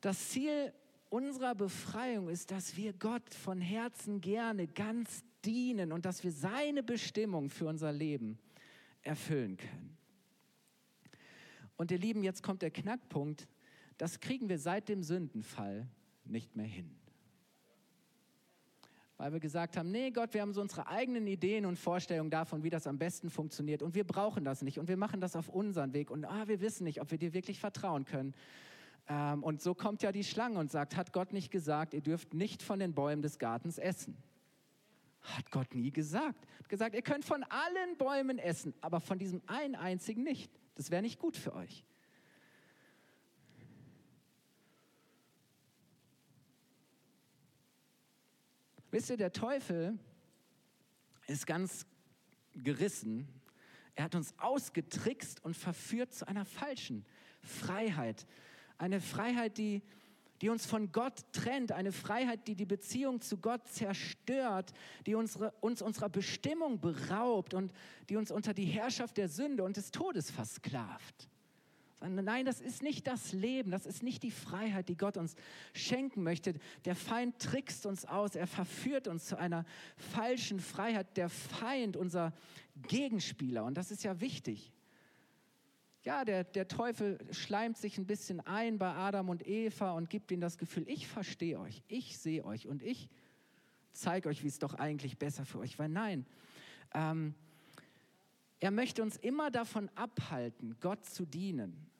Das 0.00 0.30
Ziel 0.30 0.72
unserer 1.16 1.54
Befreiung 1.54 2.28
ist, 2.28 2.50
dass 2.50 2.76
wir 2.76 2.92
Gott 2.92 3.32
von 3.32 3.58
Herzen 3.58 4.20
gerne 4.20 4.66
ganz 4.66 5.24
dienen 5.46 5.90
und 5.90 6.04
dass 6.04 6.22
wir 6.22 6.30
seine 6.30 6.82
Bestimmung 6.82 7.48
für 7.48 7.64
unser 7.66 7.90
Leben 7.90 8.38
erfüllen 9.00 9.56
können. 9.56 9.96
Und 11.78 11.90
ihr 11.90 11.98
Lieben, 11.98 12.22
jetzt 12.22 12.42
kommt 12.42 12.60
der 12.60 12.70
Knackpunkt, 12.70 13.48
das 13.96 14.20
kriegen 14.20 14.50
wir 14.50 14.58
seit 14.58 14.90
dem 14.90 15.02
Sündenfall 15.02 15.88
nicht 16.26 16.54
mehr 16.54 16.66
hin. 16.66 16.94
Weil 19.16 19.32
wir 19.32 19.40
gesagt 19.40 19.78
haben, 19.78 19.90
nee 19.90 20.10
Gott, 20.10 20.34
wir 20.34 20.42
haben 20.42 20.52
so 20.52 20.60
unsere 20.60 20.86
eigenen 20.86 21.26
Ideen 21.26 21.64
und 21.64 21.78
Vorstellungen 21.78 22.30
davon, 22.30 22.62
wie 22.62 22.68
das 22.68 22.86
am 22.86 22.98
besten 22.98 23.30
funktioniert 23.30 23.82
und 23.82 23.94
wir 23.94 24.04
brauchen 24.04 24.44
das 24.44 24.60
nicht 24.60 24.78
und 24.78 24.86
wir 24.86 24.98
machen 24.98 25.22
das 25.22 25.34
auf 25.34 25.48
unseren 25.48 25.94
Weg 25.94 26.10
und 26.10 26.26
ah, 26.26 26.46
wir 26.46 26.60
wissen 26.60 26.84
nicht, 26.84 27.00
ob 27.00 27.10
wir 27.10 27.16
dir 27.16 27.32
wirklich 27.32 27.58
vertrauen 27.58 28.04
können. 28.04 28.34
Ähm, 29.08 29.42
und 29.42 29.62
so 29.62 29.74
kommt 29.74 30.02
ja 30.02 30.12
die 30.12 30.24
Schlange 30.24 30.58
und 30.58 30.70
sagt, 30.70 30.96
hat 30.96 31.12
Gott 31.12 31.32
nicht 31.32 31.50
gesagt, 31.50 31.94
ihr 31.94 32.00
dürft 32.00 32.34
nicht 32.34 32.62
von 32.62 32.78
den 32.78 32.94
Bäumen 32.94 33.22
des 33.22 33.38
Gartens 33.38 33.78
essen? 33.78 34.16
Hat 35.22 35.50
Gott 35.50 35.74
nie 35.74 35.90
gesagt. 35.90 36.46
Hat 36.58 36.68
gesagt, 36.68 36.94
ihr 36.94 37.02
könnt 37.02 37.24
von 37.24 37.42
allen 37.44 37.96
Bäumen 37.98 38.38
essen, 38.38 38.74
aber 38.80 39.00
von 39.00 39.18
diesem 39.18 39.42
einen 39.46 39.74
einzigen 39.74 40.22
nicht. 40.22 40.50
Das 40.74 40.90
wäre 40.90 41.02
nicht 41.02 41.18
gut 41.18 41.36
für 41.36 41.54
euch. 41.54 41.84
Wisst 48.90 49.10
ihr, 49.10 49.16
der 49.16 49.32
Teufel 49.32 49.98
ist 51.26 51.46
ganz 51.46 51.86
gerissen. 52.54 53.28
Er 53.94 54.04
hat 54.04 54.14
uns 54.14 54.34
ausgetrickst 54.38 55.44
und 55.44 55.56
verführt 55.56 56.14
zu 56.14 56.26
einer 56.28 56.44
falschen 56.44 57.04
Freiheit. 57.42 58.26
Eine 58.78 59.00
Freiheit, 59.00 59.58
die, 59.58 59.82
die 60.40 60.48
uns 60.48 60.66
von 60.66 60.92
Gott 60.92 61.24
trennt, 61.32 61.72
eine 61.72 61.92
Freiheit, 61.92 62.46
die 62.46 62.54
die 62.54 62.66
Beziehung 62.66 63.20
zu 63.20 63.38
Gott 63.38 63.66
zerstört, 63.68 64.72
die 65.06 65.14
unsere, 65.14 65.52
uns 65.60 65.82
unserer 65.82 66.08
Bestimmung 66.08 66.80
beraubt 66.80 67.54
und 67.54 67.72
die 68.08 68.16
uns 68.16 68.30
unter 68.30 68.52
die 68.54 68.66
Herrschaft 68.66 69.16
der 69.16 69.28
Sünde 69.28 69.64
und 69.64 69.76
des 69.76 69.90
Todes 69.90 70.30
versklavt. 70.30 71.28
Nein, 72.00 72.44
das 72.44 72.60
ist 72.60 72.82
nicht 72.82 73.06
das 73.06 73.32
Leben, 73.32 73.70
das 73.70 73.86
ist 73.86 74.02
nicht 74.02 74.22
die 74.22 74.30
Freiheit, 74.30 74.88
die 74.88 74.96
Gott 74.96 75.16
uns 75.16 75.34
schenken 75.72 76.22
möchte. 76.22 76.54
Der 76.84 76.94
Feind 76.94 77.38
trickst 77.38 77.86
uns 77.86 78.04
aus, 78.04 78.34
er 78.34 78.46
verführt 78.46 79.08
uns 79.08 79.26
zu 79.26 79.38
einer 79.38 79.64
falschen 79.96 80.60
Freiheit. 80.60 81.16
Der 81.16 81.30
Feind, 81.30 81.96
unser 81.96 82.34
Gegenspieler, 82.86 83.64
und 83.64 83.76
das 83.76 83.90
ist 83.90 84.04
ja 84.04 84.20
wichtig. 84.20 84.72
Ja, 86.06 86.24
der, 86.24 86.44
der 86.44 86.68
Teufel 86.68 87.18
schleimt 87.32 87.76
sich 87.76 87.98
ein 87.98 88.06
bisschen 88.06 88.38
ein 88.38 88.78
bei 88.78 88.94
Adam 88.94 89.28
und 89.28 89.44
Eva 89.44 89.90
und 89.90 90.08
gibt 90.08 90.30
ihnen 90.30 90.40
das 90.40 90.56
Gefühl, 90.56 90.84
ich 90.86 91.08
verstehe 91.08 91.58
euch, 91.58 91.82
ich 91.88 92.16
sehe 92.16 92.44
euch 92.44 92.68
und 92.68 92.84
ich 92.84 93.08
zeige 93.90 94.28
euch, 94.28 94.44
wie 94.44 94.46
es 94.46 94.60
doch 94.60 94.74
eigentlich 94.74 95.18
besser 95.18 95.44
für 95.44 95.58
euch 95.58 95.80
war. 95.80 95.88
Nein, 95.88 96.24
ähm, 96.94 97.34
er 98.60 98.70
möchte 98.70 99.02
uns 99.02 99.16
immer 99.16 99.50
davon 99.50 99.90
abhalten, 99.96 100.76
Gott 100.78 101.04
zu 101.04 101.26
dienen. 101.26 101.90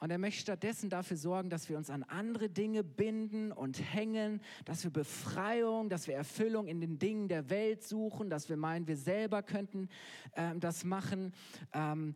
Und 0.00 0.10
er 0.10 0.18
möchte 0.18 0.40
stattdessen 0.40 0.90
dafür 0.90 1.16
sorgen, 1.16 1.48
dass 1.48 1.68
wir 1.68 1.78
uns 1.78 1.88
an 1.88 2.02
andere 2.02 2.50
Dinge 2.50 2.82
binden 2.82 3.52
und 3.52 3.80
hängen, 3.94 4.40
dass 4.64 4.82
wir 4.82 4.90
Befreiung, 4.90 5.88
dass 5.88 6.08
wir 6.08 6.16
Erfüllung 6.16 6.66
in 6.66 6.80
den 6.80 6.98
Dingen 6.98 7.28
der 7.28 7.48
Welt 7.48 7.84
suchen, 7.84 8.28
dass 8.28 8.48
wir 8.48 8.56
meinen, 8.56 8.88
wir 8.88 8.96
selber 8.96 9.44
könnten 9.44 9.88
ähm, 10.34 10.58
das 10.58 10.84
machen. 10.84 11.32
Ähm, 11.72 12.14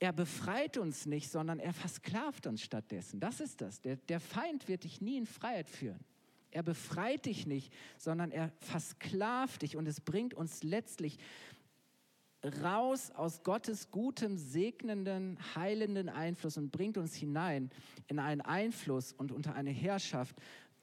er 0.00 0.14
befreit 0.14 0.78
uns 0.78 1.04
nicht, 1.04 1.30
sondern 1.30 1.60
er 1.60 1.74
versklavt 1.74 2.46
uns 2.46 2.62
stattdessen. 2.62 3.20
Das 3.20 3.38
ist 3.38 3.60
das. 3.60 3.82
Der, 3.82 3.96
der 3.96 4.18
Feind 4.18 4.66
wird 4.66 4.84
dich 4.84 5.00
nie 5.02 5.18
in 5.18 5.26
Freiheit 5.26 5.68
führen. 5.68 6.00
Er 6.50 6.62
befreit 6.62 7.26
dich 7.26 7.46
nicht, 7.46 7.72
sondern 7.98 8.32
er 8.32 8.50
versklavt 8.60 9.62
dich 9.62 9.76
und 9.76 9.86
es 9.86 10.00
bringt 10.00 10.34
uns 10.34 10.62
letztlich 10.64 11.18
raus 12.62 13.10
aus 13.10 13.42
Gottes 13.42 13.90
gutem, 13.90 14.38
segnenden, 14.38 15.38
heilenden 15.54 16.08
Einfluss 16.08 16.56
und 16.56 16.72
bringt 16.72 16.96
uns 16.96 17.14
hinein 17.14 17.70
in 18.08 18.18
einen 18.18 18.40
Einfluss 18.40 19.12
und 19.12 19.30
unter 19.30 19.54
eine 19.54 19.70
Herrschaft 19.70 20.34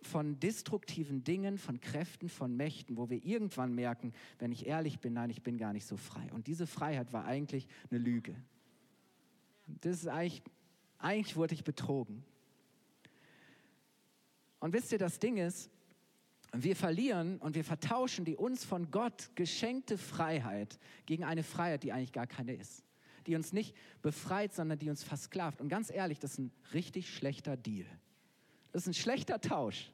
von 0.04 0.40
destruktiven 0.40 1.24
Dingen, 1.24 1.58
von 1.58 1.82
Kräften, 1.82 2.30
von 2.30 2.56
Mächten, 2.56 2.98
wo 2.98 3.10
wir 3.10 3.26
irgendwann 3.26 3.74
merken, 3.74 4.14
wenn 4.38 4.52
ich 4.52 4.68
ehrlich 4.68 5.00
bin, 5.00 5.14
nein, 5.14 5.32
ich 5.32 5.42
bin 5.42 5.58
gar 5.58 5.74
nicht 5.74 5.88
so 5.88 5.98
frei. 5.98 6.32
Und 6.32 6.46
diese 6.46 6.68
Freiheit 6.68 7.12
war 7.14 7.26
eigentlich 7.26 7.68
eine 7.90 8.00
Lüge. 8.00 8.36
Das 9.68 9.98
ist 9.98 10.08
eigentlich, 10.08 10.42
eigentlich 10.98 11.36
wurde 11.36 11.54
ich 11.54 11.64
betrogen. 11.64 12.24
Und 14.60 14.74
wisst 14.74 14.92
ihr, 14.92 14.98
das 14.98 15.20
Ding 15.20 15.38
ist, 15.38 15.70
wir 16.54 16.76
verlieren 16.76 17.38
und 17.40 17.56
wir 17.56 17.64
vertauschen 17.64 18.26
die 18.26 18.36
uns 18.36 18.64
von 18.64 18.90
Gott 18.90 19.30
geschenkte 19.36 19.98
Freiheit 19.98 20.80
gegen 21.06 21.24
eine 21.24 21.44
Freiheit, 21.44 21.84
die 21.84 21.92
eigentlich 21.92 22.14
gar 22.14 22.28
keine 22.28 22.56
ist. 22.56 22.84
Die 23.28 23.36
uns 23.36 23.52
nicht 23.52 23.76
befreit, 24.02 24.54
sondern 24.54 24.80
die 24.80 24.90
uns 24.90 25.04
versklavt. 25.04 25.60
Und 25.60 25.68
ganz 25.68 25.92
ehrlich, 25.92 26.20
das 26.20 26.34
ist 26.34 26.40
ein 26.40 26.52
richtig 26.74 27.14
schlechter 27.14 27.58
Deal. 27.58 27.86
Das 28.72 28.84
ist 28.84 28.88
ein 28.88 28.94
schlechter 28.94 29.42
Tausch. 29.42 29.92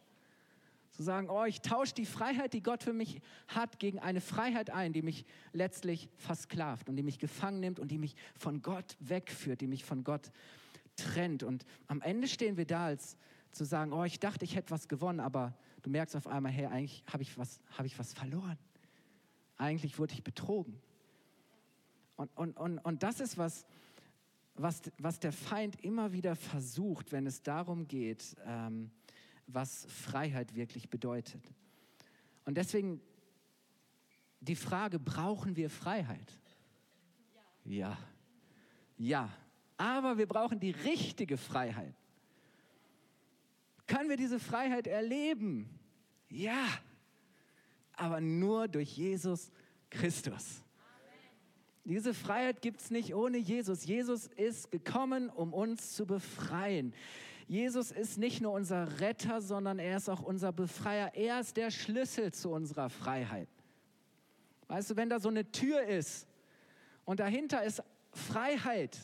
Zu 0.93 1.03
sagen, 1.03 1.29
oh, 1.29 1.43
ich 1.43 1.62
tausche 1.62 1.93
die 1.93 2.05
Freiheit, 2.05 2.53
die 2.53 2.62
Gott 2.62 2.83
für 2.83 2.93
mich 2.93 3.19
hat, 3.47 3.79
gegen 3.79 4.00
eine 4.00 4.21
Freiheit 4.21 4.69
ein, 4.69 4.93
die 4.93 5.01
mich 5.01 5.25
letztlich 5.51 6.07
versklavt 6.17 6.88
und 6.88 6.95
die 6.95 7.03
mich 7.03 7.19
gefangen 7.19 7.59
nimmt 7.59 7.79
und 7.79 7.89
die 7.89 7.97
mich 7.97 8.15
von 8.38 8.62
Gott 8.62 8.95
wegführt, 9.00 9.62
die 9.62 9.67
mich 9.67 9.83
von 9.83 10.03
Gott 10.03 10.31
trennt. 10.95 11.41
Und 11.43 11.65
am 11.88 12.01
Ende 12.01 12.27
stehen 12.27 12.57
wir 12.57 12.65
da 12.65 12.85
als 12.85 13.17
zu 13.51 13.65
sagen, 13.65 13.91
oh, 13.91 14.03
ich 14.03 14.19
dachte, 14.19 14.45
ich 14.45 14.55
hätte 14.55 14.71
was 14.71 14.88
gewonnen, 14.88 15.19
aber 15.19 15.57
du 15.81 15.89
merkst 15.89 16.15
auf 16.15 16.27
einmal, 16.27 16.51
hey, 16.51 16.67
eigentlich 16.67 17.03
habe 17.12 17.23
ich, 17.23 17.38
was, 17.38 17.59
hab 17.77 17.85
ich 17.85 17.97
was 17.97 18.13
verloren. 18.13 18.57
Eigentlich 19.57 20.00
wurde 20.00 20.13
ich 20.13 20.23
betrogen. 20.23 20.79
Und, 22.15 22.29
und, 22.38 22.57
und, 22.57 22.77
und 22.79 23.03
das 23.03 23.19
ist 23.19 23.38
was, 23.38 23.65
was, 24.55 24.81
was 25.00 25.19
der 25.19 25.31
Feind 25.31 25.83
immer 25.83 26.13
wieder 26.13 26.35
versucht, 26.35 27.12
wenn 27.12 27.25
es 27.25 27.41
darum 27.41 27.88
geht, 27.88 28.35
ähm, 28.45 28.91
was 29.47 29.85
Freiheit 29.85 30.55
wirklich 30.55 30.89
bedeutet. 30.89 31.43
Und 32.45 32.55
deswegen 32.57 33.01
die 34.39 34.55
Frage, 34.55 35.00
brauchen 35.00 35.55
wir 35.55 35.69
Freiheit? 35.69 36.33
Ja. 37.63 37.97
Ja. 38.97 39.29
Aber 39.77 40.17
wir 40.17 40.27
brauchen 40.27 40.59
die 40.59 40.71
richtige 40.71 41.38
Freiheit. 41.38 41.95
Können 43.88 44.09
wir 44.09 44.17
diese 44.17 44.39
Freiheit 44.39 44.88
erleben? 44.88 45.69
Ja. 46.29 46.67
Aber 47.93 48.19
nur 48.21 48.67
durch 48.67 48.97
Jesus 48.97 49.51
Christus. 49.89 50.63
Diese 51.85 52.13
Freiheit 52.13 52.62
gibt 52.62 52.79
es 52.79 52.91
nicht 52.91 53.13
ohne 53.13 53.38
Jesus. 53.38 53.85
Jesus 53.85 54.27
ist 54.27 54.71
gekommen, 54.71 55.29
um 55.29 55.53
uns 55.53 55.93
zu 55.93 56.05
befreien. 56.05 56.93
Jesus 57.47 57.91
ist 57.91 58.17
nicht 58.17 58.41
nur 58.41 58.53
unser 58.53 59.00
Retter, 59.00 59.41
sondern 59.41 59.79
er 59.79 59.97
ist 59.97 60.09
auch 60.09 60.21
unser 60.21 60.51
Befreier. 60.51 61.13
Er 61.15 61.39
ist 61.39 61.57
der 61.57 61.71
Schlüssel 61.71 62.33
zu 62.33 62.50
unserer 62.50 62.89
Freiheit. 62.89 63.50
Weißt 64.67 64.91
du, 64.91 64.95
wenn 64.95 65.09
da 65.09 65.19
so 65.19 65.29
eine 65.29 65.51
Tür 65.51 65.83
ist 65.83 66.27
und 67.05 67.19
dahinter 67.19 67.63
ist 67.63 67.83
Freiheit 68.12 68.97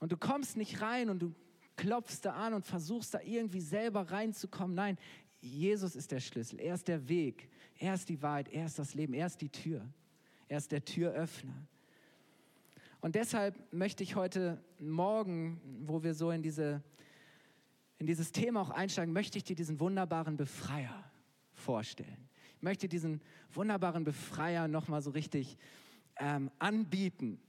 und 0.00 0.12
du 0.12 0.16
kommst 0.16 0.56
nicht 0.56 0.82
rein 0.82 1.08
und 1.08 1.20
du 1.20 1.34
klopfst 1.76 2.20
da 2.22 2.32
an 2.32 2.54
und 2.54 2.66
versuchst 2.66 3.14
da 3.14 3.20
irgendwie 3.20 3.60
selber 3.60 4.10
reinzukommen. 4.10 4.74
Nein, 4.74 4.98
Jesus 5.40 5.96
ist 5.96 6.10
der 6.12 6.20
Schlüssel, 6.20 6.60
er 6.60 6.74
ist 6.74 6.88
der 6.88 7.08
Weg, 7.08 7.48
er 7.78 7.94
ist 7.94 8.08
die 8.08 8.20
Wahrheit, 8.22 8.48
er 8.48 8.66
ist 8.66 8.78
das 8.78 8.94
Leben, 8.94 9.14
er 9.14 9.26
ist 9.26 9.40
die 9.40 9.50
Tür, 9.50 9.86
er 10.48 10.58
ist 10.58 10.72
der 10.72 10.84
Türöffner. 10.84 11.66
Und 13.00 13.14
deshalb 13.16 13.54
möchte 13.72 14.02
ich 14.02 14.16
heute 14.16 14.62
Morgen, 14.78 15.60
wo 15.82 16.02
wir 16.02 16.14
so 16.14 16.30
in 16.30 16.42
diese 16.42 16.82
in 17.98 18.06
dieses 18.06 18.32
Thema 18.32 18.60
auch 18.60 18.70
einsteigen, 18.70 19.12
möchte 19.12 19.38
ich 19.38 19.44
dir 19.44 19.56
diesen 19.56 19.80
wunderbaren 19.80 20.36
Befreier 20.36 21.04
vorstellen. 21.52 22.28
Ich 22.56 22.62
möchte 22.62 22.88
diesen 22.88 23.20
wunderbaren 23.52 24.04
Befreier 24.04 24.68
nochmal 24.68 25.02
so 25.02 25.10
richtig 25.10 25.56
ähm, 26.16 26.50
anbieten. 26.58 27.40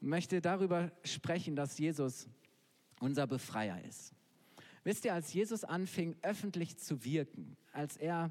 Ich 0.00 0.06
möchte 0.06 0.40
darüber 0.40 0.92
sprechen, 1.04 1.56
dass 1.56 1.78
Jesus 1.78 2.28
unser 3.00 3.26
Befreier 3.26 3.82
ist. 3.84 4.14
Wisst 4.84 5.04
ihr, 5.04 5.14
als 5.14 5.32
Jesus 5.32 5.64
anfing, 5.64 6.16
öffentlich 6.22 6.78
zu 6.78 7.04
wirken, 7.04 7.56
als 7.72 7.96
er 7.96 8.30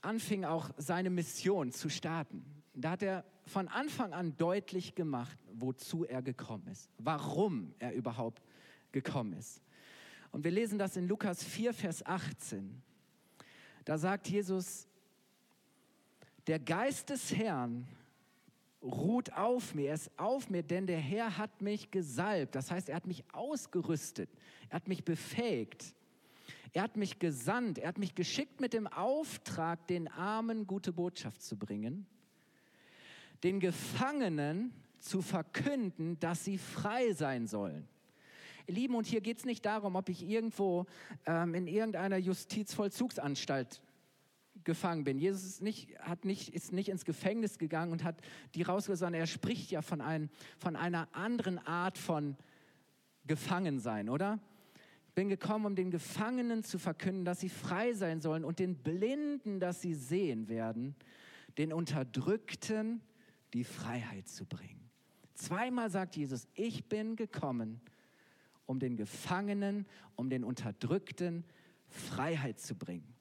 anfing, 0.00 0.44
auch 0.44 0.70
seine 0.76 1.10
Mission 1.10 1.72
zu 1.72 1.88
starten, 1.88 2.44
da 2.74 2.92
hat 2.92 3.02
er 3.02 3.24
von 3.46 3.66
Anfang 3.66 4.12
an 4.12 4.36
deutlich 4.36 4.94
gemacht, 4.94 5.38
wozu 5.52 6.04
er 6.04 6.22
gekommen 6.22 6.68
ist, 6.68 6.88
warum 6.98 7.74
er 7.78 7.92
überhaupt 7.94 8.42
gekommen 9.02 9.32
ist. 9.34 9.62
Und 10.30 10.44
wir 10.44 10.50
lesen 10.50 10.78
das 10.78 10.96
in 10.96 11.08
Lukas 11.08 11.42
4, 11.42 11.72
Vers 11.72 12.04
18. 12.04 12.82
Da 13.84 13.96
sagt 13.96 14.28
Jesus, 14.28 14.86
der 16.46 16.58
Geist 16.58 17.10
des 17.10 17.34
Herrn 17.34 17.86
ruht 18.82 19.32
auf 19.32 19.74
mir, 19.74 19.88
er 19.88 19.94
ist 19.94 20.10
auf 20.18 20.50
mir, 20.50 20.62
denn 20.62 20.86
der 20.86 21.00
Herr 21.00 21.38
hat 21.38 21.62
mich 21.62 21.90
gesalbt. 21.90 22.54
Das 22.54 22.70
heißt, 22.70 22.88
er 22.88 22.96
hat 22.96 23.06
mich 23.06 23.24
ausgerüstet, 23.32 24.30
er 24.68 24.76
hat 24.76 24.88
mich 24.88 25.04
befähigt, 25.04 25.94
er 26.72 26.82
hat 26.82 26.96
mich 26.96 27.18
gesandt, 27.18 27.78
er 27.78 27.88
hat 27.88 27.98
mich 27.98 28.14
geschickt 28.14 28.60
mit 28.60 28.72
dem 28.72 28.86
Auftrag, 28.86 29.86
den 29.88 30.06
Armen 30.08 30.66
gute 30.66 30.92
Botschaft 30.92 31.42
zu 31.42 31.56
bringen, 31.56 32.06
den 33.42 33.58
Gefangenen 33.58 34.72
zu 35.00 35.22
verkünden, 35.22 36.18
dass 36.20 36.44
sie 36.44 36.58
frei 36.58 37.12
sein 37.12 37.46
sollen 37.46 37.88
Lieben, 38.68 38.94
und 38.94 39.06
hier 39.06 39.20
geht 39.20 39.38
es 39.38 39.44
nicht 39.44 39.64
darum, 39.64 39.96
ob 39.96 40.08
ich 40.08 40.22
irgendwo 40.22 40.86
ähm, 41.26 41.54
in 41.54 41.66
irgendeiner 41.66 42.18
Justizvollzugsanstalt 42.18 43.80
gefangen 44.64 45.04
bin. 45.04 45.18
Jesus 45.18 45.44
ist 45.44 45.62
nicht, 45.62 45.98
hat 46.00 46.24
nicht, 46.24 46.54
ist 46.54 46.72
nicht 46.72 46.88
ins 46.88 47.04
Gefängnis 47.04 47.58
gegangen 47.58 47.92
und 47.92 48.04
hat 48.04 48.20
die 48.54 48.62
rausgeholt, 48.62 48.98
sondern 48.98 49.20
er 49.20 49.26
spricht 49.26 49.70
ja 49.70 49.82
von, 49.82 50.00
ein, 50.00 50.30
von 50.58 50.76
einer 50.76 51.08
anderen 51.12 51.58
Art 51.58 51.96
von 51.96 52.36
Gefangensein, 53.26 54.08
oder? 54.08 54.38
Ich 55.08 55.14
bin 55.14 55.28
gekommen, 55.28 55.66
um 55.66 55.74
den 55.74 55.90
Gefangenen 55.90 56.62
zu 56.62 56.78
verkünden, 56.78 57.24
dass 57.24 57.40
sie 57.40 57.48
frei 57.48 57.92
sein 57.94 58.20
sollen 58.20 58.44
und 58.44 58.58
den 58.58 58.76
Blinden, 58.76 59.58
dass 59.58 59.80
sie 59.80 59.94
sehen 59.94 60.48
werden, 60.48 60.94
den 61.56 61.72
Unterdrückten 61.72 63.00
die 63.54 63.64
Freiheit 63.64 64.28
zu 64.28 64.44
bringen. 64.44 64.90
Zweimal 65.34 65.90
sagt 65.90 66.16
Jesus, 66.16 66.46
ich 66.54 66.88
bin 66.88 67.16
gekommen, 67.16 67.80
um 68.68 68.78
den 68.78 68.96
Gefangenen, 68.96 69.86
um 70.14 70.28
den 70.28 70.44
Unterdrückten 70.44 71.42
Freiheit 71.88 72.60
zu 72.60 72.74
bringen. 72.74 73.14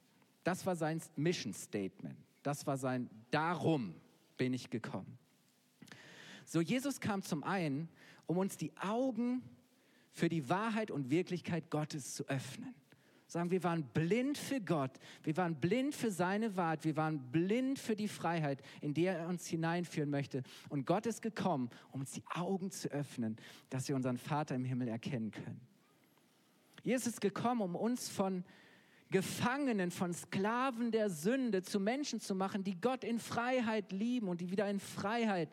Das 0.43 0.65
war 0.65 0.75
sein 0.75 1.01
Mission 1.15 1.53
Statement. 1.53 2.17
Das 2.43 2.67
war 2.67 2.77
sein 2.77 3.09
Darum 3.31 3.95
bin 4.35 4.53
ich 4.53 4.69
gekommen. 4.69 5.17
So, 6.45 6.59
Jesus 6.59 6.99
kam 6.99 7.23
zum 7.23 7.43
einen, 7.43 7.87
um 8.25 8.37
uns 8.37 8.57
die 8.57 8.75
Augen 8.77 9.41
für 10.11 10.27
die 10.27 10.49
Wahrheit 10.49 10.91
und 10.91 11.09
Wirklichkeit 11.09 11.69
Gottes 11.69 12.13
zu 12.13 12.27
öffnen. 12.27 12.75
Sagen, 13.27 13.51
wir 13.51 13.63
waren 13.63 13.83
blind 13.83 14.37
für 14.37 14.61
Gott, 14.61 14.91
wir 15.23 15.35
waren 15.35 15.55
blind 15.55 15.93
für 15.93 16.11
seine 16.11 16.55
Wahrheit, 16.55 16.85
wir 16.85 16.95
waren 16.95 17.19
blind 17.31 17.77
für 17.77 17.95
die 17.95 18.07
Freiheit, 18.07 18.61
in 18.79 18.93
die 18.93 19.03
er 19.03 19.27
uns 19.27 19.45
hineinführen 19.47 20.09
möchte. 20.09 20.43
Und 20.69 20.85
Gott 20.85 21.05
ist 21.05 21.21
gekommen, 21.21 21.69
um 21.91 21.99
uns 21.99 22.11
die 22.11 22.23
Augen 22.33 22.71
zu 22.71 22.89
öffnen, 22.89 23.35
dass 23.69 23.89
wir 23.89 23.97
unseren 23.97 24.17
Vater 24.17 24.55
im 24.55 24.63
Himmel 24.63 24.87
erkennen 24.87 25.31
können. 25.31 25.59
Jesus 26.83 27.07
ist 27.07 27.21
gekommen, 27.21 27.61
um 27.61 27.75
uns 27.75 28.07
von 28.07 28.45
Gefangenen, 29.09 29.91
von 29.91 30.13
Sklaven 30.13 30.91
der 30.91 31.09
Sünde 31.09 31.61
zu 31.63 31.79
Menschen 31.79 32.21
zu 32.21 32.35
machen, 32.35 32.63
die 32.63 32.79
Gott 32.79 33.03
in 33.03 33.19
Freiheit 33.19 33.91
lieben 33.91 34.27
und 34.27 34.41
die 34.41 34.51
wieder 34.51 34.69
in 34.69 34.79
Freiheit 34.79 35.49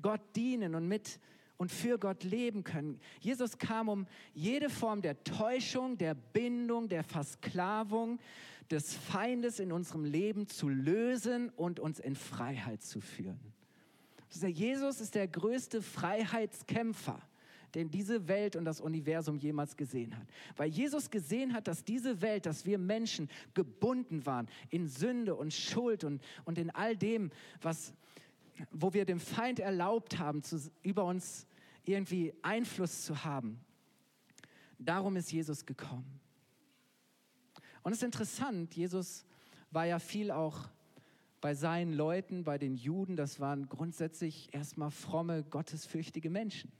Gott 0.00 0.20
dienen 0.36 0.74
und 0.74 0.86
mit 0.86 1.20
und 1.62 1.70
für 1.70 1.96
Gott 1.96 2.24
leben 2.24 2.64
können. 2.64 3.00
Jesus 3.20 3.56
kam, 3.56 3.88
um 3.88 4.06
jede 4.34 4.68
Form 4.68 5.00
der 5.00 5.22
Täuschung, 5.22 5.96
der 5.96 6.14
Bindung, 6.14 6.88
der 6.88 7.04
Versklavung 7.04 8.18
des 8.68 8.94
Feindes 8.94 9.60
in 9.60 9.70
unserem 9.70 10.04
Leben 10.04 10.48
zu 10.48 10.68
lösen 10.68 11.50
und 11.50 11.78
uns 11.78 12.00
in 12.00 12.16
Freiheit 12.16 12.82
zu 12.82 13.00
führen. 13.00 13.38
Jesus 14.28 15.00
ist 15.00 15.14
der 15.14 15.28
größte 15.28 15.82
Freiheitskämpfer 15.82 17.20
den 17.74 17.90
diese 17.90 18.28
Welt 18.28 18.54
und 18.54 18.66
das 18.66 18.82
Universum 18.82 19.38
jemals 19.38 19.78
gesehen 19.78 20.14
hat. 20.18 20.26
Weil 20.56 20.68
Jesus 20.68 21.10
gesehen 21.10 21.54
hat, 21.54 21.68
dass 21.68 21.84
diese 21.84 22.20
Welt, 22.20 22.44
dass 22.44 22.66
wir 22.66 22.76
Menschen 22.76 23.30
gebunden 23.54 24.26
waren 24.26 24.46
in 24.68 24.88
Sünde 24.88 25.34
und 25.34 25.54
Schuld 25.54 26.04
und, 26.04 26.22
und 26.44 26.58
in 26.58 26.68
all 26.68 26.98
dem, 26.98 27.30
was, 27.62 27.94
wo 28.70 28.92
wir 28.92 29.06
dem 29.06 29.20
Feind 29.20 29.58
erlaubt 29.58 30.18
haben, 30.18 30.42
zu, 30.42 30.60
über 30.82 31.04
uns 31.04 31.46
irgendwie 31.84 32.34
Einfluss 32.42 33.04
zu 33.04 33.24
haben. 33.24 33.60
Darum 34.78 35.16
ist 35.16 35.32
Jesus 35.32 35.66
gekommen. 35.66 36.20
Und 37.82 37.92
es 37.92 37.98
ist 37.98 38.04
interessant, 38.04 38.74
Jesus 38.74 39.24
war 39.70 39.86
ja 39.86 39.98
viel 39.98 40.30
auch 40.30 40.68
bei 41.40 41.54
seinen 41.54 41.92
Leuten, 41.92 42.44
bei 42.44 42.56
den 42.56 42.76
Juden, 42.76 43.16
das 43.16 43.40
waren 43.40 43.68
grundsätzlich 43.68 44.54
erstmal 44.54 44.90
fromme, 44.92 45.42
gottesfürchtige 45.42 46.30
Menschen. 46.30 46.70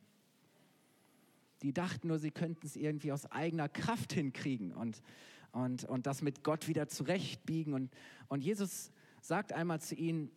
Die 1.63 1.73
dachten 1.73 2.09
nur, 2.09 2.19
sie 2.19 2.31
könnten 2.31 2.67
es 2.67 2.77
irgendwie 2.77 3.13
aus 3.13 3.27
eigener 3.31 3.69
Kraft 3.69 4.13
hinkriegen 4.13 4.73
und, 4.73 5.03
und, 5.51 5.85
und 5.85 6.07
das 6.07 6.23
mit 6.23 6.45
Gott 6.45 6.69
wieder 6.69 6.89
zurechtbiegen. 6.89 7.75
Und, 7.75 7.91
und 8.29 8.45
Jesus 8.45 8.93
sagt 9.21 9.53
einmal 9.53 9.81
zu 9.81 9.95
ihnen, 9.97 10.31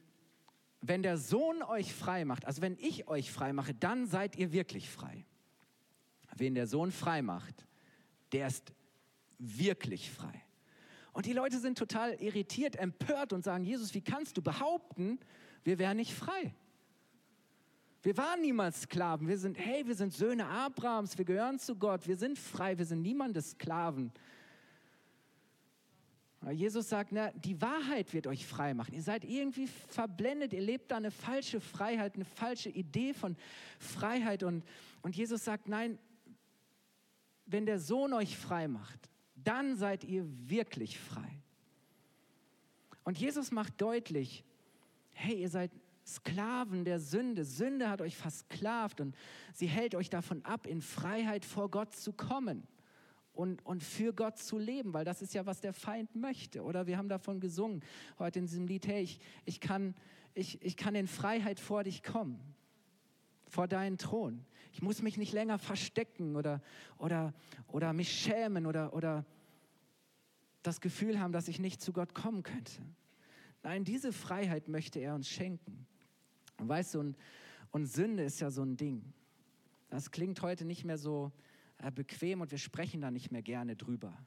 wenn 0.87 1.03
der 1.03 1.17
Sohn 1.17 1.63
euch 1.63 1.93
frei 1.93 2.25
macht, 2.25 2.45
also 2.45 2.61
wenn 2.61 2.77
ich 2.79 3.07
euch 3.07 3.31
frei 3.31 3.53
mache, 3.53 3.73
dann 3.73 4.07
seid 4.07 4.35
ihr 4.35 4.51
wirklich 4.51 4.89
frei. 4.89 5.25
Wen 6.37 6.53
der 6.53 6.67
Sohn 6.67 6.91
frei 6.91 7.21
macht, 7.21 7.65
der 8.33 8.47
ist 8.47 8.73
wirklich 9.39 10.11
frei. 10.11 10.43
Und 11.13 11.25
die 11.25 11.33
Leute 11.33 11.59
sind 11.59 11.77
total 11.77 12.13
irritiert, 12.15 12.75
empört 12.75 13.31
und 13.31 13.43
sagen, 13.43 13.63
Jesus, 13.63 13.93
wie 13.93 14.01
kannst 14.01 14.35
du 14.35 14.41
behaupten, 14.41 15.17
wir 15.63 15.79
wären 15.79 15.95
nicht 15.95 16.13
frei? 16.13 16.53
Wir 18.03 18.17
waren 18.17 18.41
niemals 18.41 18.81
Sklaven. 18.81 19.27
Wir 19.27 19.37
sind, 19.37 19.57
hey, 19.57 19.87
wir 19.87 19.95
sind 19.95 20.13
Söhne 20.13 20.45
Abrahams, 20.45 21.17
wir 21.17 21.25
gehören 21.25 21.57
zu 21.57 21.75
Gott, 21.75 22.07
wir 22.07 22.17
sind 22.17 22.37
frei, 22.37 22.77
wir 22.77 22.85
sind 22.85 23.01
niemandes 23.01 23.51
Sklaven. 23.51 24.11
Jesus 26.51 26.89
sagt, 26.89 27.11
na, 27.11 27.31
die 27.31 27.59
Wahrheit 27.59 28.13
wird 28.13 28.27
euch 28.27 28.45
frei 28.45 28.73
machen. 28.75 28.93
Ihr 28.93 29.01
seid 29.01 29.25
irgendwie 29.25 29.67
verblendet, 29.87 30.53
ihr 30.53 30.61
lebt 30.61 30.91
da 30.91 30.97
eine 30.97 31.09
falsche 31.09 31.59
Freiheit, 31.59 32.15
eine 32.15 32.25
falsche 32.25 32.69
Idee 32.69 33.13
von 33.13 33.35
Freiheit. 33.79 34.43
Und, 34.43 34.63
und 35.01 35.15
Jesus 35.15 35.43
sagt, 35.43 35.67
nein, 35.67 35.97
wenn 37.47 37.65
der 37.65 37.79
Sohn 37.79 38.13
euch 38.13 38.37
frei 38.37 38.67
macht, 38.67 39.09
dann 39.35 39.75
seid 39.75 40.03
ihr 40.03 40.25
wirklich 40.49 40.99
frei. 40.99 41.41
Und 43.03 43.19
Jesus 43.19 43.51
macht 43.51 43.81
deutlich, 43.81 44.43
hey, 45.13 45.41
ihr 45.41 45.49
seid 45.49 45.71
Sklaven 46.05 46.85
der 46.85 46.99
Sünde. 46.99 47.43
Sünde 47.43 47.89
hat 47.89 48.01
euch 48.01 48.15
versklavt 48.15 49.01
und 49.01 49.15
sie 49.53 49.67
hält 49.67 49.95
euch 49.95 50.11
davon 50.11 50.45
ab, 50.45 50.67
in 50.67 50.81
Freiheit 50.81 51.43
vor 51.43 51.71
Gott 51.71 51.95
zu 51.95 52.13
kommen 52.13 52.67
und, 53.35 53.65
und 53.65 53.83
für 53.83 54.13
Gott 54.13 54.37
zu 54.37 54.57
leben, 54.57 54.93
weil 54.93 55.05
das 55.05 55.21
ist 55.21 55.33
ja, 55.33 55.45
was 55.45 55.61
der 55.61 55.73
Feind 55.73 56.15
möchte. 56.15 56.63
Oder 56.63 56.87
wir 56.87 56.97
haben 56.97 57.09
davon 57.09 57.39
gesungen 57.39 57.83
heute 58.17 58.39
in 58.39 58.47
diesem 58.47 58.67
Lied, 58.67 58.87
hey, 58.87 59.03
ich, 59.03 59.19
ich, 59.45 59.59
kann, 59.59 59.93
ich, 60.33 60.61
ich 60.61 60.77
kann 60.77 60.95
in 60.95 61.07
Freiheit 61.07 61.59
vor 61.59 61.83
dich 61.83 62.01
kommen, 62.01 62.39
vor 63.47 63.67
deinen 63.67 63.97
Thron. 63.97 64.45
Ich 64.71 64.81
muss 64.81 65.01
mich 65.01 65.17
nicht 65.17 65.33
länger 65.33 65.57
verstecken 65.57 66.35
oder, 66.35 66.61
oder, 66.97 67.33
oder 67.67 67.93
mich 67.93 68.11
schämen 68.11 68.65
oder, 68.65 68.93
oder 68.93 69.25
das 70.63 70.81
Gefühl 70.81 71.19
haben, 71.19 71.31
dass 71.31 71.47
ich 71.47 71.59
nicht 71.59 71.81
zu 71.81 71.93
Gott 71.93 72.13
kommen 72.13 72.43
könnte. 72.43 72.81
Nein, 73.63 73.83
diese 73.83 74.11
Freiheit 74.13 74.67
möchte 74.67 74.99
er 74.99 75.15
uns 75.15 75.27
schenken. 75.27 75.85
Und 76.57 76.69
weißt 76.69 76.95
du, 76.95 76.99
und, 76.99 77.17
und 77.71 77.85
Sünde 77.85 78.23
ist 78.23 78.39
ja 78.39 78.51
so 78.51 78.63
ein 78.63 78.77
Ding. 78.77 79.13
Das 79.89 80.11
klingt 80.11 80.41
heute 80.41 80.65
nicht 80.65 80.85
mehr 80.85 80.97
so, 80.97 81.31
bequem 81.91 82.41
und 82.41 82.51
wir 82.51 82.57
sprechen 82.57 83.01
da 83.01 83.11
nicht 83.11 83.31
mehr 83.31 83.41
gerne 83.41 83.75
drüber. 83.75 84.17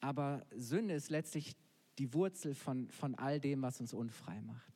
Aber 0.00 0.46
Sünde 0.56 0.94
ist 0.94 1.10
letztlich 1.10 1.56
die 1.98 2.14
Wurzel 2.14 2.54
von, 2.54 2.90
von 2.90 3.14
all 3.16 3.40
dem, 3.40 3.62
was 3.62 3.80
uns 3.80 3.92
unfrei 3.92 4.40
macht. 4.42 4.72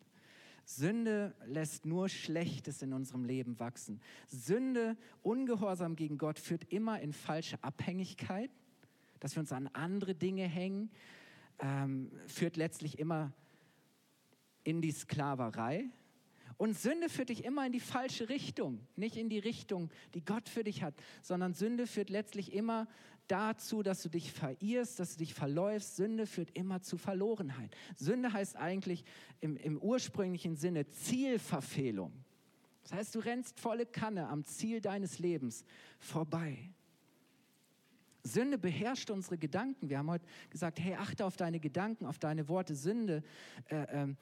Sünde 0.65 1.35
lässt 1.45 1.87
nur 1.87 2.09
Schlechtes 2.09 2.83
in 2.83 2.93
unserem 2.93 3.25
Leben 3.25 3.59
wachsen. 3.59 4.01
Sünde, 4.29 4.97
Ungehorsam 5.23 5.97
gegen 5.97 6.19
Gott 6.19 6.39
führt 6.39 6.65
immer 6.73 7.01
in 7.01 7.13
falsche 7.13 7.63
Abhängigkeit, 7.63 8.51
dass 9.21 9.35
wir 9.35 9.41
uns 9.41 9.53
an 9.53 9.69
andere 9.73 10.15
Dinge 10.15 10.47
hängen, 10.47 10.91
ähm, 11.59 12.11
führt 12.27 12.57
letztlich 12.57 12.99
immer 12.99 13.33
in 14.65 14.81
die 14.81 14.93
Sklaverei, 14.93 15.91
und 16.63 16.79
Sünde 16.79 17.09
führt 17.09 17.31
dich 17.31 17.45
immer 17.45 17.67
in 17.67 17.73
die 17.73 17.81
falsche 17.81 18.29
Richtung, 18.29 18.87
nicht 18.95 19.17
in 19.17 19.29
die 19.29 19.41
Richtung, 19.41 19.91
die 20.15 20.25
Gott 20.25 20.49
für 20.49 20.63
dich 20.63 20.85
hat, 20.85 20.95
sondern 21.21 21.55
Sünde 21.55 21.89
führt 21.89 22.09
letztlich 22.09 22.53
immer 22.53 22.87
dazu, 23.27 23.83
dass 23.83 24.01
du 24.01 24.09
dich 24.09 24.31
verirrst, 24.31 25.01
dass 25.01 25.15
du 25.15 25.19
dich 25.19 25.35
verläufst. 25.35 25.97
Sünde 25.97 26.25
führt 26.25 26.57
immer 26.57 26.81
zu 26.81 26.99
Verlorenheit. 26.99 27.77
Sünde 27.97 28.33
heißt 28.33 28.55
eigentlich 28.55 29.05
im, 29.41 29.57
im 29.57 29.77
ursprünglichen 29.77 30.55
Sinne 30.55 30.89
Zielverfehlung. 30.89 32.13
Das 32.85 32.93
heißt, 32.93 33.15
du 33.17 33.19
rennst 33.19 33.59
volle 33.59 33.85
Kanne 33.85 34.29
am 34.29 34.45
Ziel 34.45 34.81
deines 34.81 35.19
Lebens 35.19 35.65
vorbei. 35.99 36.71
Sünde 38.23 38.57
beherrscht 38.57 39.11
unsere 39.11 39.37
Gedanken. 39.37 39.91
Wir 39.91 39.99
haben 39.99 40.11
heute 40.11 40.27
gesagt, 40.49 40.79
hey, 40.79 40.95
achte 40.95 41.27
auf 41.27 41.37
deine 41.37 41.59
Gedanken, 41.59 42.07
auf 42.07 42.21
deine 42.21 42.47
Worte. 42.47 42.77
Sünde 42.77 43.25
äh, 43.69 44.05
äh, 44.05 44.15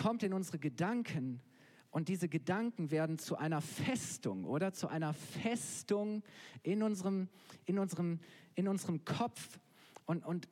kommt 0.00 0.22
in 0.22 0.32
unsere 0.32 0.58
Gedanken 0.58 1.42
und 1.90 2.08
diese 2.08 2.26
Gedanken 2.26 2.90
werden 2.90 3.18
zu 3.18 3.36
einer 3.36 3.60
Festung 3.60 4.46
oder? 4.46 4.72
Zu 4.72 4.88
einer 4.88 5.12
Festung 5.12 6.22
in 6.62 6.82
unserem, 6.82 7.28
in 7.66 7.78
unserem, 7.78 8.18
in 8.54 8.66
unserem 8.66 9.04
Kopf. 9.04 9.60
Und, 10.06 10.24
und, 10.24 10.48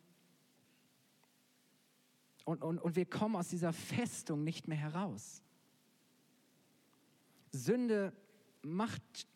und, 2.45 2.63
und, 2.63 2.79
und 2.79 2.97
wir 2.97 3.07
kommen 3.07 3.37
aus 3.37 3.49
dieser 3.49 3.73
Festung 3.73 4.45
nicht 4.45 4.69
mehr 4.69 4.77
heraus. 4.77 5.43
Sünde 7.51 8.13
macht, 8.61 9.27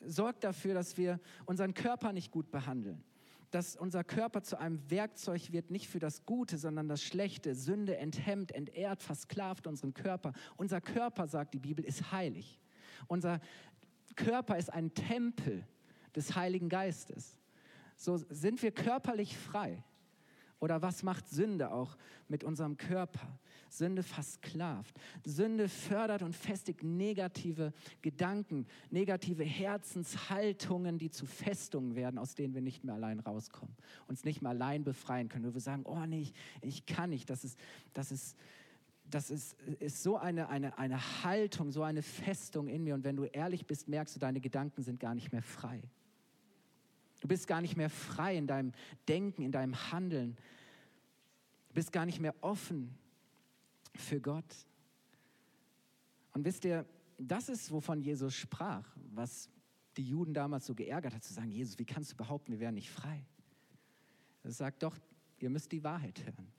sorgt 0.00 0.42
dafür, 0.42 0.74
dass 0.74 0.96
wir 0.96 1.20
unseren 1.46 1.74
Körper 1.74 2.12
nicht 2.12 2.32
gut 2.32 2.50
behandeln 2.50 3.04
dass 3.50 3.76
unser 3.76 4.04
Körper 4.04 4.42
zu 4.42 4.58
einem 4.58 4.90
Werkzeug 4.90 5.52
wird, 5.52 5.70
nicht 5.70 5.88
für 5.88 5.98
das 5.98 6.26
Gute, 6.26 6.58
sondern 6.58 6.88
das 6.88 7.02
Schlechte. 7.02 7.54
Sünde 7.54 7.96
enthemmt, 7.96 8.52
entehrt, 8.52 9.02
versklavt 9.02 9.66
unseren 9.66 9.94
Körper. 9.94 10.32
Unser 10.56 10.80
Körper, 10.80 11.26
sagt 11.26 11.54
die 11.54 11.58
Bibel, 11.58 11.84
ist 11.84 12.12
heilig. 12.12 12.60
Unser 13.06 13.40
Körper 14.16 14.58
ist 14.58 14.72
ein 14.72 14.92
Tempel 14.94 15.66
des 16.14 16.34
Heiligen 16.34 16.68
Geistes. 16.68 17.38
So 17.96 18.16
sind 18.16 18.62
wir 18.62 18.72
körperlich 18.72 19.36
frei. 19.36 19.82
Oder 20.60 20.82
was 20.82 21.02
macht 21.02 21.28
Sünde 21.28 21.70
auch 21.70 21.96
mit 22.28 22.44
unserem 22.44 22.76
Körper? 22.76 23.38
Sünde 23.68 24.02
versklavt. 24.02 24.98
Sünde 25.24 25.68
fördert 25.68 26.22
und 26.22 26.34
festigt 26.34 26.82
negative 26.82 27.72
Gedanken, 28.02 28.66
negative 28.90 29.44
Herzenshaltungen, 29.44 30.98
die 30.98 31.10
zu 31.10 31.26
Festungen 31.26 31.94
werden, 31.94 32.18
aus 32.18 32.34
denen 32.34 32.54
wir 32.54 32.62
nicht 32.62 32.84
mehr 32.84 32.94
allein 32.94 33.20
rauskommen, 33.20 33.74
uns 34.06 34.24
nicht 34.24 34.42
mehr 34.42 34.50
allein 34.50 34.84
befreien 34.84 35.28
können. 35.28 35.44
Wo 35.44 35.54
wir 35.54 35.60
sagen, 35.60 35.84
oh 35.84 36.04
nee, 36.06 36.22
ich, 36.22 36.34
ich 36.62 36.86
kann 36.86 37.10
nicht. 37.10 37.30
Das 37.30 37.44
ist, 37.44 37.58
das 37.92 38.12
ist, 38.12 38.36
das 39.10 39.30
ist, 39.30 39.56
ist 39.78 40.02
so 40.02 40.16
eine, 40.16 40.48
eine, 40.48 40.78
eine 40.78 41.24
Haltung, 41.24 41.70
so 41.70 41.82
eine 41.82 42.02
Festung 42.02 42.68
in 42.68 42.84
mir. 42.84 42.94
Und 42.94 43.04
wenn 43.04 43.16
du 43.16 43.24
ehrlich 43.24 43.66
bist, 43.66 43.88
merkst 43.88 44.16
du, 44.16 44.20
deine 44.20 44.40
Gedanken 44.40 44.82
sind 44.82 45.00
gar 45.00 45.14
nicht 45.14 45.32
mehr 45.32 45.42
frei. 45.42 45.82
Du 47.20 47.28
bist 47.28 47.48
gar 47.48 47.60
nicht 47.60 47.76
mehr 47.76 47.90
frei 47.90 48.36
in 48.36 48.46
deinem 48.46 48.72
Denken, 49.08 49.42
in 49.42 49.52
deinem 49.52 49.90
Handeln. 49.92 50.36
Du 51.68 51.74
bist 51.74 51.92
gar 51.92 52.06
nicht 52.06 52.20
mehr 52.20 52.34
offen 52.40 52.96
für 54.00 54.20
Gott. 54.20 54.66
Und 56.32 56.44
wisst 56.44 56.64
ihr, 56.64 56.86
das 57.18 57.48
ist, 57.48 57.70
wovon 57.72 58.00
Jesus 58.00 58.34
sprach, 58.34 58.86
was 59.10 59.50
die 59.96 60.04
Juden 60.04 60.32
damals 60.32 60.66
so 60.66 60.74
geärgert 60.74 61.14
hat, 61.14 61.24
zu 61.24 61.34
sagen, 61.34 61.50
Jesus, 61.50 61.78
wie 61.78 61.84
kannst 61.84 62.12
du 62.12 62.16
behaupten, 62.16 62.52
wir 62.52 62.60
wären 62.60 62.74
nicht 62.74 62.90
frei? 62.90 63.24
Er 64.44 64.52
sagt 64.52 64.82
doch, 64.82 64.96
ihr 65.40 65.50
müsst 65.50 65.72
die 65.72 65.82
Wahrheit 65.82 66.24
hören. 66.24 66.52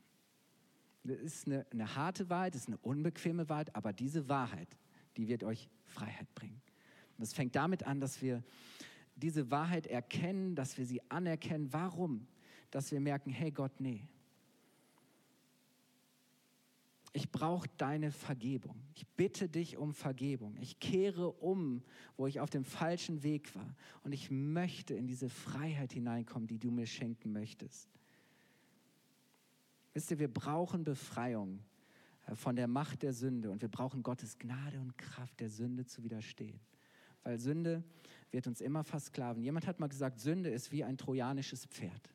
Das 1.03 1.19
ist 1.19 1.47
eine, 1.47 1.65
eine 1.71 1.95
harte 1.95 2.29
Wahrheit, 2.29 2.55
das 2.55 2.63
ist 2.63 2.67
eine 2.67 2.77
unbequeme 2.77 3.47
Wahrheit, 3.47 3.73
aber 3.75 3.93
diese 3.93 4.27
Wahrheit, 4.27 4.77
die 5.15 5.27
wird 5.27 5.43
euch 5.43 5.69
Freiheit 5.85 6.33
bringen. 6.35 6.61
Und 7.17 7.21
das 7.21 7.33
fängt 7.33 7.55
damit 7.55 7.83
an, 7.83 8.01
dass 8.01 8.21
wir 8.21 8.43
diese 9.15 9.49
Wahrheit 9.49 9.87
erkennen, 9.87 10.55
dass 10.55 10.77
wir 10.77 10.85
sie 10.85 11.01
anerkennen. 11.09 11.71
Warum? 11.71 12.27
Dass 12.71 12.91
wir 12.91 12.99
merken, 12.99 13.31
hey 13.31 13.51
Gott, 13.51 13.79
nee. 13.79 14.07
Ich 17.11 17.31
brauche 17.31 17.67
deine 17.77 18.11
Vergebung. 18.11 18.75
Ich 18.93 19.07
bitte 19.07 19.49
dich 19.49 19.77
um 19.77 19.93
Vergebung. 19.93 20.55
Ich 20.57 20.79
kehre 20.79 21.31
um, 21.31 21.81
wo 22.17 22.27
ich 22.27 22.39
auf 22.39 22.51
dem 22.51 22.63
falschen 22.63 23.23
Weg 23.23 23.55
war. 23.55 23.75
Und 24.03 24.11
ich 24.11 24.29
möchte 24.29 24.93
in 24.93 25.07
diese 25.07 25.29
Freiheit 25.29 25.93
hineinkommen, 25.93 26.47
die 26.47 26.59
du 26.59 26.69
mir 26.69 26.85
schenken 26.85 27.31
möchtest. 27.31 27.89
Wisst 29.93 30.11
ihr, 30.11 30.19
wir 30.19 30.31
brauchen 30.31 30.83
Befreiung 30.83 31.59
äh, 32.27 32.35
von 32.35 32.55
der 32.55 32.67
Macht 32.67 33.01
der 33.01 33.13
Sünde 33.13 33.49
und 33.49 33.63
wir 33.63 33.69
brauchen 33.69 34.03
Gottes 34.03 34.37
Gnade 34.37 34.79
und 34.79 34.95
Kraft, 34.97 35.39
der 35.39 35.49
Sünde 35.49 35.85
zu 35.85 36.03
widerstehen. 36.03 36.59
Weil 37.23 37.39
Sünde 37.39 37.83
wird 38.29 38.45
uns 38.45 38.61
immer 38.61 38.83
versklaven. 38.83 39.41
Jemand 39.41 39.65
hat 39.65 39.79
mal 39.79 39.87
gesagt, 39.87 40.19
Sünde 40.19 40.51
ist 40.51 40.71
wie 40.71 40.83
ein 40.83 40.97
trojanisches 40.97 41.65
Pferd. 41.65 42.13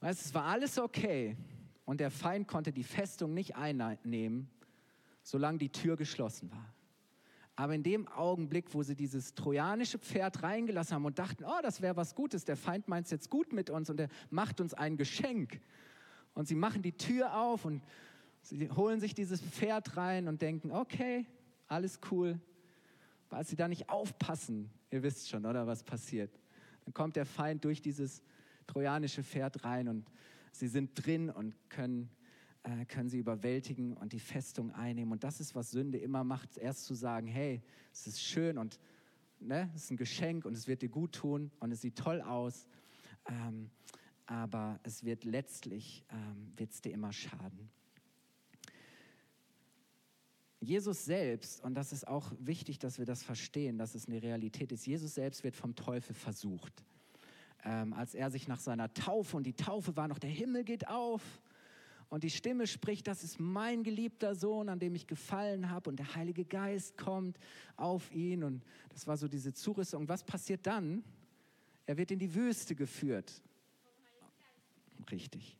Weißt, 0.00 0.24
es 0.24 0.34
war 0.34 0.44
alles 0.44 0.78
okay 0.78 1.36
und 1.84 2.00
der 2.00 2.10
Feind 2.10 2.48
konnte 2.48 2.72
die 2.72 2.84
Festung 2.84 3.34
nicht 3.34 3.56
einnehmen, 3.56 4.48
solange 5.22 5.58
die 5.58 5.70
Tür 5.70 5.96
geschlossen 5.96 6.50
war. 6.50 6.74
Aber 7.56 7.74
in 7.74 7.82
dem 7.82 8.08
Augenblick, 8.08 8.74
wo 8.74 8.82
sie 8.82 8.96
dieses 8.96 9.34
trojanische 9.34 9.98
Pferd 9.98 10.42
reingelassen 10.42 10.96
haben 10.96 11.04
und 11.04 11.18
dachten, 11.18 11.44
oh, 11.44 11.60
das 11.62 11.80
wäre 11.80 11.96
was 11.96 12.14
Gutes, 12.14 12.44
der 12.44 12.56
Feind 12.56 12.88
meint 12.88 13.06
es 13.06 13.12
jetzt 13.12 13.30
gut 13.30 13.52
mit 13.52 13.70
uns 13.70 13.90
und 13.90 14.00
er 14.00 14.08
macht 14.30 14.60
uns 14.60 14.74
ein 14.74 14.96
Geschenk. 14.96 15.60
Und 16.34 16.48
sie 16.48 16.56
machen 16.56 16.82
die 16.82 16.96
Tür 16.96 17.38
auf 17.38 17.64
und 17.64 17.82
sie 18.42 18.68
holen 18.72 18.98
sich 18.98 19.14
dieses 19.14 19.40
Pferd 19.40 19.96
rein 19.96 20.26
und 20.26 20.42
denken, 20.42 20.72
okay, 20.72 21.26
alles 21.68 22.00
cool. 22.10 22.40
Weil 23.30 23.46
sie 23.46 23.56
da 23.56 23.68
nicht 23.68 23.88
aufpassen, 23.88 24.68
ihr 24.90 25.04
wisst 25.04 25.28
schon, 25.28 25.46
oder 25.46 25.66
was 25.66 25.84
passiert. 25.84 26.30
Dann 26.84 26.92
kommt 26.92 27.14
der 27.14 27.24
Feind 27.24 27.64
durch 27.64 27.80
dieses 27.80 28.20
trojanische 28.66 29.22
Pferd 29.22 29.64
rein 29.64 29.88
und 29.88 30.10
sie 30.54 30.68
sind 30.68 30.90
drin 30.94 31.30
und 31.30 31.54
können 31.68 32.10
äh, 32.64 32.86
können 32.86 33.10
sie 33.10 33.18
überwältigen 33.18 33.94
und 33.94 34.12
die 34.12 34.20
Festung 34.20 34.70
einnehmen. 34.72 35.12
Und 35.12 35.22
das 35.22 35.38
ist, 35.38 35.54
was 35.54 35.70
Sünde 35.70 35.98
immer 35.98 36.24
macht, 36.24 36.56
erst 36.56 36.86
zu 36.86 36.94
sagen, 36.94 37.26
hey, 37.26 37.62
es 37.92 38.06
ist 38.06 38.22
schön 38.22 38.56
und 38.56 38.80
ne, 39.38 39.70
es 39.74 39.84
ist 39.84 39.90
ein 39.90 39.96
Geschenk 39.98 40.46
und 40.46 40.54
es 40.54 40.66
wird 40.66 40.80
dir 40.80 40.88
gut 40.88 41.12
tun 41.12 41.50
und 41.60 41.72
es 41.72 41.82
sieht 41.82 41.96
toll 41.96 42.22
aus, 42.22 42.66
ähm, 43.28 43.70
aber 44.26 44.80
es 44.82 45.04
wird 45.04 45.24
letztlich, 45.24 46.04
ähm, 46.10 46.52
wird 46.56 46.72
es 46.72 46.80
dir 46.80 46.92
immer 46.92 47.12
schaden. 47.12 47.70
Jesus 50.60 51.04
selbst, 51.04 51.62
und 51.62 51.74
das 51.74 51.92
ist 51.92 52.08
auch 52.08 52.32
wichtig, 52.38 52.78
dass 52.78 52.98
wir 52.98 53.04
das 53.04 53.22
verstehen, 53.22 53.76
dass 53.76 53.94
es 53.94 54.08
eine 54.08 54.22
Realität 54.22 54.72
ist, 54.72 54.86
Jesus 54.86 55.14
selbst 55.14 55.44
wird 55.44 55.56
vom 55.56 55.74
Teufel 55.74 56.14
versucht. 56.14 56.82
Ähm, 57.64 57.92
als 57.94 58.14
er 58.14 58.30
sich 58.30 58.46
nach 58.46 58.60
seiner 58.60 58.92
Taufe, 58.92 59.36
und 59.36 59.44
die 59.44 59.54
Taufe 59.54 59.96
war 59.96 60.08
noch, 60.08 60.18
der 60.18 60.30
Himmel 60.30 60.64
geht 60.64 60.86
auf, 60.88 61.22
und 62.14 62.22
die 62.22 62.30
Stimme 62.30 62.66
spricht, 62.66 63.08
das 63.08 63.24
ist 63.24 63.40
mein 63.40 63.82
geliebter 63.82 64.34
Sohn, 64.34 64.68
an 64.68 64.78
dem 64.78 64.94
ich 64.94 65.06
gefallen 65.06 65.70
habe 65.70 65.90
und 65.90 65.98
der 65.98 66.14
Heilige 66.14 66.44
Geist 66.44 66.96
kommt 66.96 67.38
auf 67.76 68.12
ihn 68.12 68.44
und 68.44 68.62
das 68.90 69.06
war 69.08 69.16
so 69.16 69.26
diese 69.26 69.52
Zurüstung. 69.52 70.08
Was 70.08 70.22
passiert 70.22 70.66
dann? 70.66 71.02
Er 71.86 71.96
wird 71.96 72.12
in 72.12 72.20
die 72.20 72.32
Wüste 72.32 72.76
geführt. 72.76 73.42
Richtig. 75.10 75.56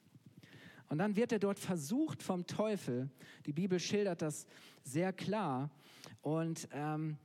Und 0.88 0.98
dann 0.98 1.16
wird 1.16 1.32
er 1.32 1.38
dort 1.38 1.58
versucht 1.58 2.22
vom 2.22 2.46
Teufel. 2.46 3.10
Die 3.46 3.52
Bibel 3.52 3.80
schildert 3.80 4.22
das 4.22 4.46
sehr 4.84 5.12
klar. 5.12 5.70
Und 6.22 6.68
ähm, 6.70 7.16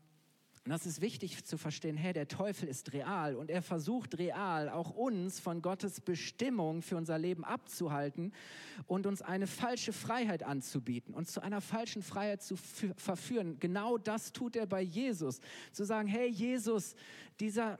und 0.70 0.74
das 0.74 0.86
ist 0.86 1.02
wichtig 1.02 1.44
zu 1.46 1.58
verstehen, 1.58 1.98
hey, 1.98 2.14
der 2.14 2.28
Teufel 2.28 2.70
ist 2.70 2.94
real 2.94 3.34
und 3.34 3.50
er 3.50 3.64
versucht 3.64 4.20
real 4.20 4.70
auch 4.70 4.92
uns 4.92 5.40
von 5.40 5.64
Gottes 5.64 6.00
Bestimmung 6.00 6.84
für 6.84 6.96
unser 6.96 7.18
Leben 7.18 7.44
abzuhalten 7.44 8.34
und 8.86 9.08
uns 9.08 9.24
eine 9.24 9.48
falsche 9.48 9.94
Freiheit 9.94 10.44
anzubieten, 10.44 11.16
uns 11.16 11.32
zu 11.32 11.42
einer 11.42 11.60
falschen 11.60 12.04
Freiheit 12.04 12.44
zu 12.44 12.56
verführen. 12.56 13.58
Genau 13.60 13.98
das 13.98 14.32
tut 14.32 14.56
er 14.56 14.68
bei 14.68 14.84
Jesus. 14.84 15.42
Zu 15.72 15.86
sagen, 15.86 16.08
hey 16.08 16.30
Jesus, 16.30 16.96
dieser, 17.40 17.80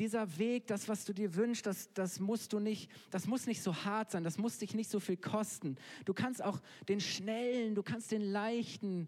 dieser 0.00 0.38
Weg, 0.38 0.66
das, 0.66 0.88
was 0.88 1.04
du 1.04 1.12
dir 1.12 1.36
wünschst, 1.36 1.66
das, 1.66 1.92
das 1.94 2.18
musst 2.18 2.52
du 2.52 2.58
nicht, 2.58 2.90
das 3.12 3.28
muss 3.28 3.46
nicht 3.46 3.62
so 3.62 3.76
hart 3.84 4.10
sein, 4.10 4.24
das 4.24 4.38
muss 4.38 4.58
dich 4.58 4.74
nicht 4.74 4.90
so 4.90 4.98
viel 4.98 5.18
kosten. 5.18 5.76
Du 6.04 6.14
kannst 6.14 6.42
auch 6.42 6.60
den 6.88 6.98
schnellen, 7.00 7.76
du 7.76 7.84
kannst 7.84 8.10
den 8.10 8.22
leichten, 8.22 9.06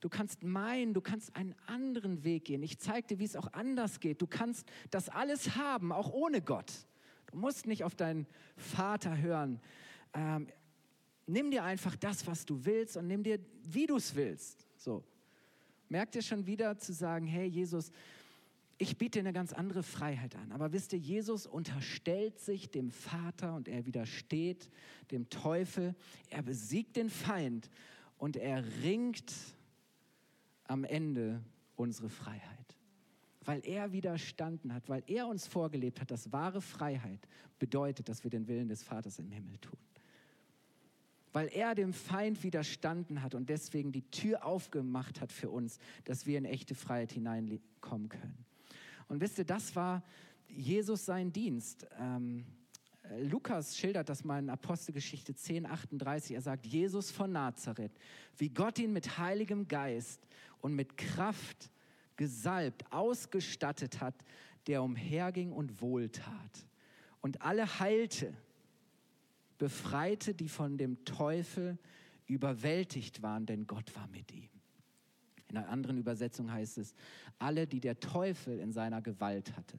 Du 0.00 0.08
kannst 0.08 0.44
meinen, 0.44 0.94
du 0.94 1.00
kannst 1.00 1.34
einen 1.34 1.54
anderen 1.66 2.22
Weg 2.24 2.44
gehen. 2.46 2.62
Ich 2.62 2.78
zeige 2.78 3.06
dir, 3.08 3.18
wie 3.18 3.24
es 3.24 3.36
auch 3.36 3.52
anders 3.52 4.00
geht. 4.00 4.22
Du 4.22 4.26
kannst 4.26 4.68
das 4.90 5.08
alles 5.08 5.56
haben, 5.56 5.92
auch 5.92 6.12
ohne 6.12 6.40
Gott. 6.40 6.72
Du 7.30 7.38
musst 7.38 7.66
nicht 7.66 7.84
auf 7.84 7.94
deinen 7.94 8.26
Vater 8.56 9.18
hören. 9.18 9.60
Ähm, 10.14 10.46
nimm 11.26 11.50
dir 11.50 11.64
einfach 11.64 11.96
das, 11.96 12.26
was 12.26 12.46
du 12.46 12.64
willst 12.64 12.96
und 12.96 13.06
nimm 13.06 13.22
dir, 13.22 13.38
wie 13.64 13.86
du 13.86 13.96
es 13.96 14.14
willst. 14.14 14.66
So. 14.76 15.04
Merkt 15.88 16.14
ihr 16.14 16.22
schon 16.22 16.46
wieder 16.46 16.78
zu 16.78 16.92
sagen, 16.92 17.26
hey 17.26 17.46
Jesus, 17.46 17.90
ich 18.78 18.96
biete 18.96 19.18
dir 19.18 19.20
eine 19.20 19.32
ganz 19.32 19.52
andere 19.52 19.82
Freiheit 19.82 20.36
an. 20.36 20.52
Aber 20.52 20.72
wisst 20.72 20.92
ihr, 20.92 20.98
Jesus 20.98 21.46
unterstellt 21.46 22.38
sich 22.38 22.70
dem 22.70 22.90
Vater 22.92 23.56
und 23.56 23.68
er 23.68 23.84
widersteht 23.86 24.70
dem 25.10 25.28
Teufel. 25.28 25.96
Er 26.30 26.42
besiegt 26.42 26.96
den 26.96 27.10
Feind 27.10 27.68
und 28.18 28.36
er 28.36 28.64
ringt 28.82 29.32
am 30.68 30.84
Ende 30.84 31.42
unsere 31.76 32.08
Freiheit. 32.08 32.76
Weil 33.44 33.66
er 33.66 33.92
widerstanden 33.92 34.74
hat, 34.74 34.88
weil 34.88 35.02
er 35.06 35.26
uns 35.26 35.46
vorgelebt 35.46 36.00
hat, 36.00 36.10
dass 36.10 36.32
wahre 36.32 36.60
Freiheit 36.60 37.26
bedeutet, 37.58 38.08
dass 38.08 38.22
wir 38.22 38.30
den 38.30 38.46
Willen 38.46 38.68
des 38.68 38.82
Vaters 38.82 39.18
im 39.18 39.30
Himmel 39.30 39.58
tun. 39.58 39.78
Weil 41.32 41.48
er 41.48 41.74
dem 41.74 41.92
Feind 41.92 42.42
widerstanden 42.42 43.22
hat 43.22 43.34
und 43.34 43.48
deswegen 43.48 43.92
die 43.92 44.08
Tür 44.10 44.44
aufgemacht 44.44 45.20
hat 45.20 45.32
für 45.32 45.50
uns, 45.50 45.78
dass 46.04 46.26
wir 46.26 46.38
in 46.38 46.44
echte 46.44 46.74
Freiheit 46.74 47.12
hineinkommen 47.12 48.08
können. 48.08 48.44
Und 49.08 49.20
wisst 49.20 49.38
ihr, 49.38 49.44
das 49.44 49.74
war 49.74 50.02
Jesus 50.48 51.04
sein 51.04 51.32
Dienst. 51.32 51.86
Ähm, 51.98 52.44
Lukas 53.16 53.76
schildert 53.76 54.08
das 54.08 54.24
mal 54.24 54.38
in 54.38 54.50
Apostelgeschichte 54.50 55.34
10, 55.34 55.66
38. 55.66 56.34
Er 56.34 56.42
sagt, 56.42 56.66
Jesus 56.66 57.10
von 57.10 57.32
Nazareth, 57.32 57.92
wie 58.36 58.50
Gott 58.50 58.78
ihn 58.78 58.92
mit 58.92 59.18
heiligem 59.18 59.66
Geist 59.66 60.26
und 60.60 60.74
mit 60.74 60.96
Kraft 60.96 61.70
gesalbt, 62.16 62.84
ausgestattet 62.92 64.00
hat, 64.00 64.14
der 64.66 64.82
umherging 64.82 65.52
und 65.52 65.80
wohltat 65.80 66.66
und 67.20 67.42
alle 67.42 67.80
heilte, 67.80 68.34
befreite, 69.58 70.34
die 70.34 70.48
von 70.48 70.78
dem 70.78 71.04
Teufel 71.04 71.78
überwältigt 72.26 73.22
waren, 73.22 73.46
denn 73.46 73.66
Gott 73.66 73.94
war 73.96 74.06
mit 74.08 74.32
ihm. 74.32 74.48
In 75.48 75.56
einer 75.56 75.68
anderen 75.68 75.98
Übersetzung 75.98 76.52
heißt 76.52 76.78
es, 76.78 76.94
alle, 77.38 77.66
die 77.66 77.80
der 77.80 77.98
Teufel 77.98 78.60
in 78.60 78.72
seiner 78.72 79.00
Gewalt 79.00 79.56
hatte. 79.56 79.78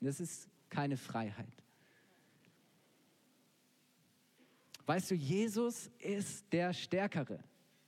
das 0.00 0.20
ist 0.20 0.48
keine 0.70 0.96
Freiheit. 0.96 1.61
Weißt 4.92 5.10
du, 5.10 5.14
Jesus 5.14 5.90
ist 6.00 6.52
der 6.52 6.74
Stärkere. 6.74 7.42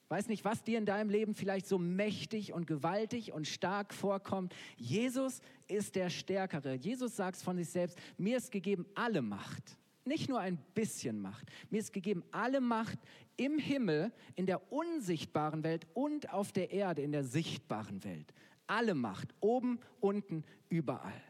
Weiß 0.08 0.26
nicht, 0.26 0.42
was 0.42 0.62
dir 0.62 0.78
in 0.78 0.86
deinem 0.86 1.10
Leben 1.10 1.34
vielleicht 1.34 1.66
so 1.66 1.76
mächtig 1.76 2.54
und 2.54 2.66
gewaltig 2.66 3.34
und 3.34 3.46
stark 3.46 3.92
vorkommt. 3.92 4.54
Jesus 4.78 5.42
ist 5.68 5.96
der 5.96 6.08
Stärkere. 6.08 6.72
Jesus 6.72 7.14
sagt 7.14 7.36
von 7.36 7.58
sich 7.58 7.68
selbst, 7.68 7.98
mir 8.16 8.38
ist 8.38 8.50
gegeben 8.50 8.86
alle 8.94 9.20
Macht. 9.20 9.76
Nicht 10.06 10.30
nur 10.30 10.40
ein 10.40 10.56
bisschen 10.72 11.20
Macht. 11.20 11.46
Mir 11.68 11.80
ist 11.80 11.92
gegeben 11.92 12.24
alle 12.30 12.62
Macht 12.62 12.98
im 13.36 13.58
Himmel, 13.58 14.10
in 14.34 14.46
der 14.46 14.72
unsichtbaren 14.72 15.62
Welt 15.62 15.86
und 15.92 16.32
auf 16.32 16.52
der 16.52 16.70
Erde, 16.70 17.02
in 17.02 17.12
der 17.12 17.24
sichtbaren 17.24 18.02
Welt. 18.04 18.32
Alle 18.66 18.94
Macht, 18.94 19.28
oben, 19.40 19.78
unten, 20.00 20.42
überall. 20.70 21.22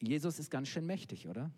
Jesus 0.00 0.40
ist 0.40 0.50
ganz 0.50 0.66
schön 0.66 0.84
mächtig, 0.84 1.28
oder? 1.28 1.52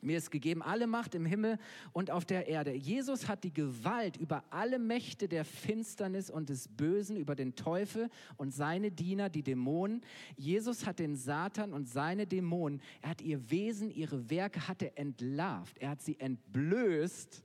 Mir 0.00 0.18
ist 0.18 0.30
gegeben 0.30 0.62
alle 0.62 0.86
Macht 0.86 1.16
im 1.16 1.26
Himmel 1.26 1.58
und 1.92 2.10
auf 2.10 2.24
der 2.24 2.46
Erde. 2.46 2.72
Jesus 2.72 3.26
hat 3.26 3.42
die 3.42 3.52
Gewalt 3.52 4.16
über 4.16 4.44
alle 4.50 4.78
Mächte 4.78 5.28
der 5.28 5.44
Finsternis 5.44 6.30
und 6.30 6.50
des 6.50 6.68
Bösen, 6.68 7.16
über 7.16 7.34
den 7.34 7.56
Teufel 7.56 8.08
und 8.36 8.54
seine 8.54 8.92
Diener, 8.92 9.28
die 9.28 9.42
Dämonen. 9.42 10.02
Jesus 10.36 10.86
hat 10.86 11.00
den 11.00 11.16
Satan 11.16 11.72
und 11.72 11.88
seine 11.88 12.28
Dämonen, 12.28 12.80
er 13.02 13.10
hat 13.10 13.22
ihr 13.22 13.50
Wesen, 13.50 13.90
ihre 13.90 14.30
Werke, 14.30 14.68
hat 14.68 14.82
er 14.82 14.96
entlarvt. 14.96 15.78
Er 15.78 15.90
hat 15.90 16.00
sie 16.00 16.18
entblößt, 16.20 17.42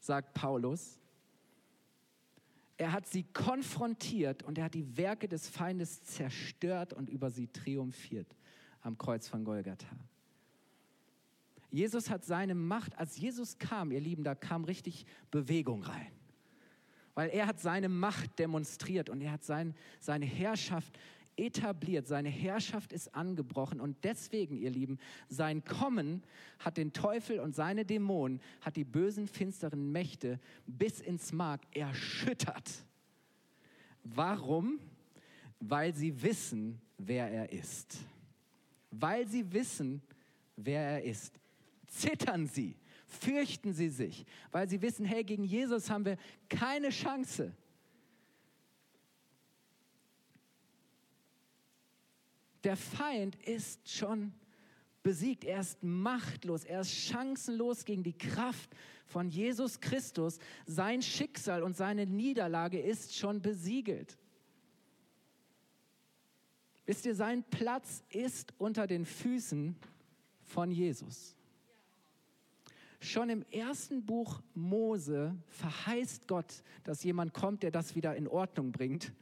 sagt 0.00 0.34
Paulus. 0.34 0.98
Er 2.76 2.92
hat 2.92 3.06
sie 3.06 3.22
konfrontiert 3.22 4.42
und 4.42 4.58
er 4.58 4.64
hat 4.64 4.74
die 4.74 4.96
Werke 4.96 5.28
des 5.28 5.48
Feindes 5.48 6.02
zerstört 6.02 6.92
und 6.92 7.08
über 7.08 7.30
sie 7.30 7.46
triumphiert 7.46 8.34
am 8.80 8.96
Kreuz 8.96 9.28
von 9.28 9.44
Golgatha. 9.44 9.86
Jesus 11.70 12.10
hat 12.10 12.24
seine 12.24 12.54
Macht, 12.54 12.98
als 12.98 13.16
Jesus 13.16 13.58
kam, 13.58 13.92
ihr 13.92 14.00
Lieben, 14.00 14.24
da 14.24 14.34
kam 14.34 14.64
richtig 14.64 15.06
Bewegung 15.30 15.82
rein. 15.82 16.12
Weil 17.14 17.30
er 17.30 17.46
hat 17.46 17.60
seine 17.60 17.88
Macht 17.88 18.38
demonstriert 18.38 19.08
und 19.08 19.20
er 19.20 19.32
hat 19.32 19.44
sein, 19.44 19.74
seine 20.00 20.26
Herrschaft 20.26 20.98
etabliert, 21.36 22.06
seine 22.06 22.28
Herrschaft 22.28 22.92
ist 22.92 23.14
angebrochen 23.14 23.80
und 23.80 23.96
deswegen, 24.04 24.56
ihr 24.56 24.70
Lieben, 24.70 24.98
sein 25.28 25.64
Kommen 25.64 26.22
hat 26.58 26.76
den 26.76 26.92
Teufel 26.92 27.40
und 27.40 27.54
seine 27.54 27.84
Dämonen, 27.84 28.40
hat 28.60 28.76
die 28.76 28.84
bösen, 28.84 29.26
finsteren 29.26 29.90
Mächte 29.90 30.38
bis 30.66 31.00
ins 31.00 31.32
Mark 31.32 31.62
erschüttert. 31.72 32.84
Warum? 34.04 34.78
Weil 35.60 35.94
sie 35.94 36.22
wissen, 36.22 36.80
wer 36.98 37.30
er 37.30 37.52
ist. 37.52 37.98
Weil 38.90 39.26
sie 39.26 39.52
wissen, 39.52 40.02
wer 40.56 40.82
er 40.82 41.02
ist. 41.04 41.39
Zittern 41.90 42.46
sie, 42.46 42.76
fürchten 43.06 43.72
sie 43.72 43.88
sich, 43.88 44.24
weil 44.52 44.68
sie 44.68 44.80
wissen, 44.80 45.04
hey, 45.04 45.24
gegen 45.24 45.44
Jesus 45.44 45.90
haben 45.90 46.04
wir 46.04 46.16
keine 46.48 46.90
Chance. 46.90 47.52
Der 52.64 52.76
Feind 52.76 53.36
ist 53.36 53.90
schon 53.90 54.32
besiegt, 55.02 55.44
er 55.44 55.60
ist 55.60 55.82
machtlos, 55.82 56.64
er 56.64 56.82
ist 56.82 56.92
chancenlos 56.92 57.84
gegen 57.84 58.02
die 58.02 58.16
Kraft 58.16 58.70
von 59.06 59.28
Jesus 59.28 59.80
Christus. 59.80 60.38
Sein 60.66 61.02
Schicksal 61.02 61.62
und 61.62 61.76
seine 61.76 62.06
Niederlage 62.06 62.78
ist 62.78 63.16
schon 63.16 63.42
besiegelt. 63.42 64.16
Wisst 66.86 67.06
ihr, 67.06 67.14
sein 67.14 67.42
Platz 67.50 68.04
ist 68.10 68.52
unter 68.58 68.86
den 68.86 69.06
Füßen 69.06 69.76
von 70.44 70.70
Jesus. 70.70 71.34
Schon 73.02 73.30
im 73.30 73.42
ersten 73.50 74.04
Buch 74.04 74.42
Mose 74.54 75.34
verheißt 75.48 76.28
Gott, 76.28 76.62
dass 76.84 77.02
jemand 77.02 77.32
kommt, 77.32 77.62
der 77.62 77.70
das 77.70 77.96
wieder 77.96 78.14
in 78.14 78.28
Ordnung 78.28 78.72
bringt 78.72 79.14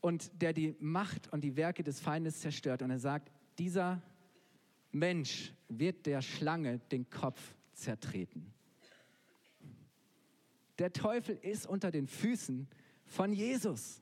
und 0.00 0.30
der 0.40 0.54
die 0.54 0.74
Macht 0.80 1.30
und 1.30 1.42
die 1.44 1.56
Werke 1.56 1.84
des 1.84 2.00
Feindes 2.00 2.40
zerstört. 2.40 2.80
Und 2.80 2.90
er 2.90 2.98
sagt, 2.98 3.30
dieser 3.58 4.02
Mensch 4.90 5.52
wird 5.68 6.06
der 6.06 6.22
Schlange 6.22 6.78
den 6.90 7.10
Kopf 7.10 7.54
zertreten. 7.74 8.52
Der 10.78 10.92
Teufel 10.92 11.38
ist 11.42 11.66
unter 11.66 11.90
den 11.90 12.06
Füßen 12.06 12.66
von 13.04 13.32
Jesus. 13.32 14.00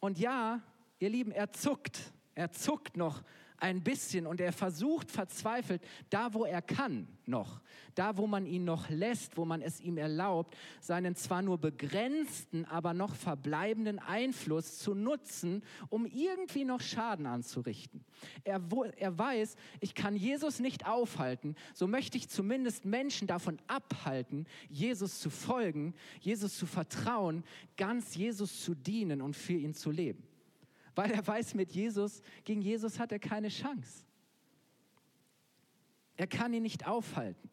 Und 0.00 0.18
ja, 0.18 0.60
ihr 0.98 1.08
Lieben, 1.08 1.30
er 1.30 1.52
zuckt. 1.52 2.12
Er 2.34 2.50
zuckt 2.50 2.96
noch 2.96 3.22
ein 3.58 3.82
bisschen 3.82 4.26
und 4.26 4.40
er 4.40 4.52
versucht 4.52 5.10
verzweifelt, 5.10 5.82
da 6.10 6.34
wo 6.34 6.44
er 6.44 6.62
kann 6.62 7.08
noch, 7.26 7.60
da 7.94 8.16
wo 8.16 8.26
man 8.26 8.46
ihn 8.46 8.64
noch 8.64 8.88
lässt, 8.88 9.36
wo 9.36 9.44
man 9.44 9.62
es 9.62 9.80
ihm 9.80 9.98
erlaubt, 9.98 10.56
seinen 10.80 11.16
zwar 11.16 11.42
nur 11.42 11.58
begrenzten, 11.58 12.64
aber 12.66 12.94
noch 12.94 13.14
verbleibenden 13.14 13.98
Einfluss 13.98 14.78
zu 14.78 14.94
nutzen, 14.94 15.62
um 15.88 16.06
irgendwie 16.06 16.64
noch 16.64 16.80
Schaden 16.80 17.26
anzurichten. 17.26 18.04
Er, 18.44 18.60
er 18.96 19.18
weiß, 19.18 19.56
ich 19.80 19.94
kann 19.94 20.16
Jesus 20.16 20.60
nicht 20.60 20.86
aufhalten, 20.86 21.56
so 21.74 21.86
möchte 21.86 22.16
ich 22.16 22.28
zumindest 22.28 22.84
Menschen 22.84 23.26
davon 23.26 23.58
abhalten, 23.66 24.46
Jesus 24.68 25.20
zu 25.20 25.30
folgen, 25.30 25.94
Jesus 26.20 26.56
zu 26.56 26.66
vertrauen, 26.66 27.44
ganz 27.76 28.14
Jesus 28.14 28.62
zu 28.62 28.74
dienen 28.74 29.22
und 29.22 29.36
für 29.36 29.54
ihn 29.54 29.74
zu 29.74 29.90
leben 29.90 30.22
weil 30.96 31.12
er 31.12 31.24
weiß, 31.24 31.54
mit 31.54 31.70
Jesus, 31.70 32.22
gegen 32.44 32.60
Jesus 32.60 32.98
hat 32.98 33.12
er 33.12 33.20
keine 33.20 33.48
Chance. 33.48 34.04
Er 36.16 36.26
kann 36.26 36.52
ihn 36.52 36.62
nicht 36.62 36.86
aufhalten. 36.86 37.50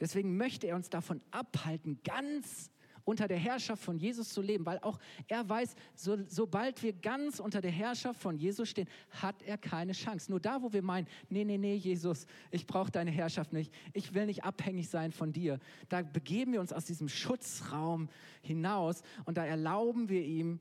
Deswegen 0.00 0.36
möchte 0.36 0.66
er 0.66 0.76
uns 0.76 0.90
davon 0.90 1.22
abhalten, 1.30 2.00
ganz 2.04 2.70
unter 3.08 3.26
der 3.26 3.38
Herrschaft 3.38 3.82
von 3.82 3.98
Jesus 3.98 4.28
zu 4.28 4.42
leben, 4.42 4.66
weil 4.66 4.78
auch 4.80 4.98
er 5.28 5.48
weiß, 5.48 5.74
so, 5.94 6.18
sobald 6.26 6.82
wir 6.82 6.92
ganz 6.92 7.40
unter 7.40 7.62
der 7.62 7.70
Herrschaft 7.70 8.20
von 8.20 8.36
Jesus 8.36 8.68
stehen, 8.68 8.86
hat 9.10 9.42
er 9.44 9.56
keine 9.56 9.92
Chance. 9.92 10.30
Nur 10.30 10.40
da, 10.40 10.60
wo 10.62 10.74
wir 10.74 10.82
meinen, 10.82 11.06
nee, 11.30 11.42
nee, 11.42 11.56
nee, 11.56 11.74
Jesus, 11.74 12.26
ich 12.50 12.66
brauche 12.66 12.90
deine 12.90 13.10
Herrschaft 13.10 13.54
nicht, 13.54 13.72
ich 13.94 14.12
will 14.12 14.26
nicht 14.26 14.44
abhängig 14.44 14.90
sein 14.90 15.10
von 15.10 15.32
dir, 15.32 15.58
da 15.88 16.02
begeben 16.02 16.52
wir 16.52 16.60
uns 16.60 16.72
aus 16.72 16.84
diesem 16.84 17.08
Schutzraum 17.08 18.10
hinaus 18.42 19.00
und 19.24 19.38
da 19.38 19.46
erlauben 19.46 20.10
wir 20.10 20.22
ihm, 20.22 20.60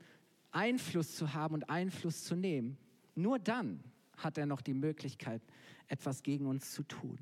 Einfluss 0.51 1.15
zu 1.15 1.33
haben 1.33 1.53
und 1.53 1.69
Einfluss 1.69 2.23
zu 2.23 2.36
nehmen. 2.36 2.77
Nur 3.15 3.39
dann 3.39 3.83
hat 4.17 4.38
er 4.38 4.45
noch 4.45 4.62
die 4.62 4.73
Möglichkeit, 4.73 5.41
etwas 5.88 6.23
gegen 6.23 6.45
uns 6.45 6.71
zu 6.73 6.83
tun. 6.83 7.17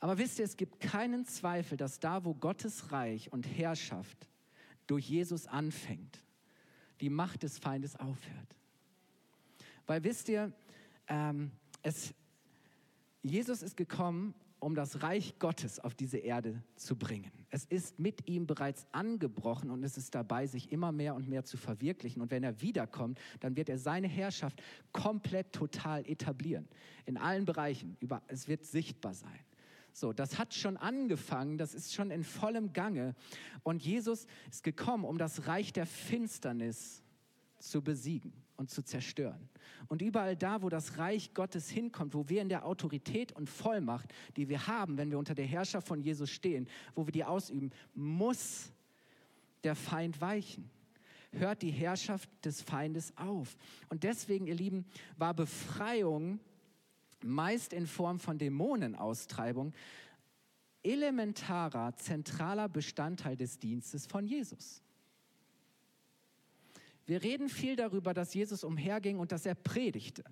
Aber 0.00 0.18
wisst 0.18 0.38
ihr, 0.38 0.44
es 0.44 0.56
gibt 0.56 0.80
keinen 0.80 1.24
Zweifel, 1.24 1.78
dass 1.78 1.98
da, 1.98 2.24
wo 2.24 2.34
Gottes 2.34 2.92
Reich 2.92 3.32
und 3.32 3.46
Herrschaft 3.46 4.28
durch 4.86 5.08
Jesus 5.08 5.46
anfängt, 5.46 6.22
die 7.00 7.08
Macht 7.08 7.42
des 7.42 7.58
Feindes 7.58 7.96
aufhört. 7.96 8.56
Weil 9.86 10.04
wisst 10.04 10.28
ihr, 10.28 10.52
ähm, 11.08 11.50
es, 11.82 12.14
Jesus 13.22 13.62
ist 13.62 13.76
gekommen, 13.76 14.34
um 14.64 14.74
das 14.74 15.02
Reich 15.02 15.38
Gottes 15.38 15.78
auf 15.78 15.94
diese 15.94 16.16
Erde 16.16 16.62
zu 16.74 16.96
bringen. 16.96 17.30
Es 17.50 17.66
ist 17.66 17.98
mit 17.98 18.26
ihm 18.26 18.46
bereits 18.46 18.86
angebrochen 18.92 19.70
und 19.70 19.84
es 19.84 19.98
ist 19.98 20.14
dabei, 20.14 20.46
sich 20.46 20.72
immer 20.72 20.90
mehr 20.90 21.14
und 21.14 21.28
mehr 21.28 21.44
zu 21.44 21.58
verwirklichen. 21.58 22.22
Und 22.22 22.30
wenn 22.30 22.42
er 22.42 22.62
wiederkommt, 22.62 23.20
dann 23.40 23.56
wird 23.56 23.68
er 23.68 23.76
seine 23.78 24.08
Herrschaft 24.08 24.62
komplett 24.90 25.52
total 25.52 26.08
etablieren. 26.08 26.66
In 27.04 27.18
allen 27.18 27.44
Bereichen. 27.44 27.98
es 28.28 28.48
wird 28.48 28.64
sichtbar 28.64 29.12
sein. 29.12 29.38
So, 29.92 30.14
das 30.14 30.38
hat 30.38 30.54
schon 30.54 30.78
angefangen, 30.78 31.58
das 31.58 31.74
ist 31.74 31.92
schon 31.92 32.10
in 32.10 32.24
vollem 32.24 32.72
Gange. 32.72 33.14
Und 33.64 33.84
Jesus 33.84 34.26
ist 34.50 34.64
gekommen, 34.64 35.04
um 35.04 35.18
das 35.18 35.46
Reich 35.46 35.74
der 35.74 35.84
Finsternis 35.84 37.02
zu 37.58 37.82
besiegen 37.82 38.43
und 38.56 38.70
zu 38.70 38.82
zerstören. 38.82 39.48
Und 39.88 40.02
überall 40.02 40.36
da, 40.36 40.62
wo 40.62 40.68
das 40.68 40.98
Reich 40.98 41.34
Gottes 41.34 41.68
hinkommt, 41.68 42.14
wo 42.14 42.28
wir 42.28 42.42
in 42.42 42.48
der 42.48 42.66
Autorität 42.66 43.32
und 43.32 43.50
Vollmacht, 43.50 44.12
die 44.36 44.48
wir 44.48 44.66
haben, 44.66 44.96
wenn 44.96 45.10
wir 45.10 45.18
unter 45.18 45.34
der 45.34 45.46
Herrschaft 45.46 45.88
von 45.88 46.00
Jesus 46.00 46.30
stehen, 46.30 46.68
wo 46.94 47.06
wir 47.06 47.12
die 47.12 47.24
ausüben, 47.24 47.70
muss 47.94 48.72
der 49.62 49.74
Feind 49.74 50.20
weichen. 50.20 50.70
Hört 51.32 51.62
die 51.62 51.70
Herrschaft 51.70 52.28
des 52.44 52.62
Feindes 52.62 53.16
auf. 53.16 53.56
Und 53.88 54.04
deswegen, 54.04 54.46
ihr 54.46 54.54
Lieben, 54.54 54.84
war 55.16 55.34
Befreiung 55.34 56.38
meist 57.22 57.72
in 57.72 57.86
Form 57.86 58.20
von 58.20 58.38
Dämonenaustreibung 58.38 59.72
elementarer, 60.84 61.96
zentraler 61.96 62.68
Bestandteil 62.68 63.36
des 63.36 63.58
Dienstes 63.58 64.06
von 64.06 64.26
Jesus. 64.26 64.82
Wir 67.06 67.22
reden 67.22 67.48
viel 67.48 67.76
darüber, 67.76 68.14
dass 68.14 68.34
Jesus 68.34 68.64
umherging 68.64 69.18
und 69.18 69.32
dass 69.32 69.46
er 69.46 69.54
predigte. 69.54 70.24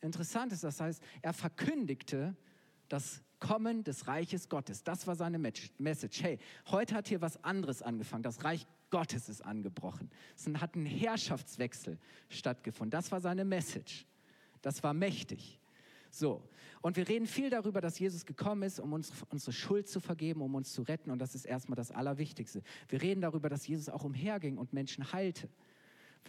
Interessant 0.00 0.52
ist, 0.52 0.64
das 0.64 0.80
heißt, 0.80 1.02
er 1.22 1.32
verkündigte 1.32 2.36
das 2.88 3.22
Kommen 3.38 3.84
des 3.84 4.06
Reiches 4.06 4.48
Gottes. 4.48 4.82
Das 4.82 5.06
war 5.06 5.14
seine 5.14 5.38
Message. 5.38 6.22
Hey, 6.22 6.38
heute 6.70 6.94
hat 6.94 7.08
hier 7.08 7.20
was 7.20 7.42
anderes 7.44 7.82
angefangen. 7.82 8.22
Das 8.22 8.44
Reich 8.44 8.66
Gottes 8.90 9.28
ist 9.28 9.42
angebrochen. 9.42 10.10
Es 10.36 10.46
hat 10.60 10.74
ein 10.74 10.86
Herrschaftswechsel 10.86 11.98
stattgefunden. 12.28 12.90
Das 12.90 13.12
war 13.12 13.20
seine 13.20 13.44
Message. 13.44 14.06
Das 14.62 14.82
war 14.82 14.94
mächtig. 14.94 15.60
So, 16.10 16.42
und 16.80 16.96
wir 16.96 17.08
reden 17.08 17.26
viel 17.26 17.50
darüber, 17.50 17.80
dass 17.80 17.98
Jesus 17.98 18.24
gekommen 18.24 18.62
ist, 18.62 18.80
um 18.80 18.92
uns 18.92 19.12
unsere 19.28 19.52
Schuld 19.52 19.88
zu 19.88 20.00
vergeben, 20.00 20.40
um 20.40 20.54
uns 20.54 20.72
zu 20.72 20.82
retten. 20.82 21.10
Und 21.10 21.18
das 21.18 21.34
ist 21.34 21.44
erstmal 21.44 21.76
das 21.76 21.90
Allerwichtigste. 21.90 22.62
Wir 22.88 23.02
reden 23.02 23.20
darüber, 23.20 23.50
dass 23.50 23.66
Jesus 23.66 23.88
auch 23.88 24.04
umherging 24.04 24.56
und 24.56 24.72
Menschen 24.72 25.12
heilte. 25.12 25.50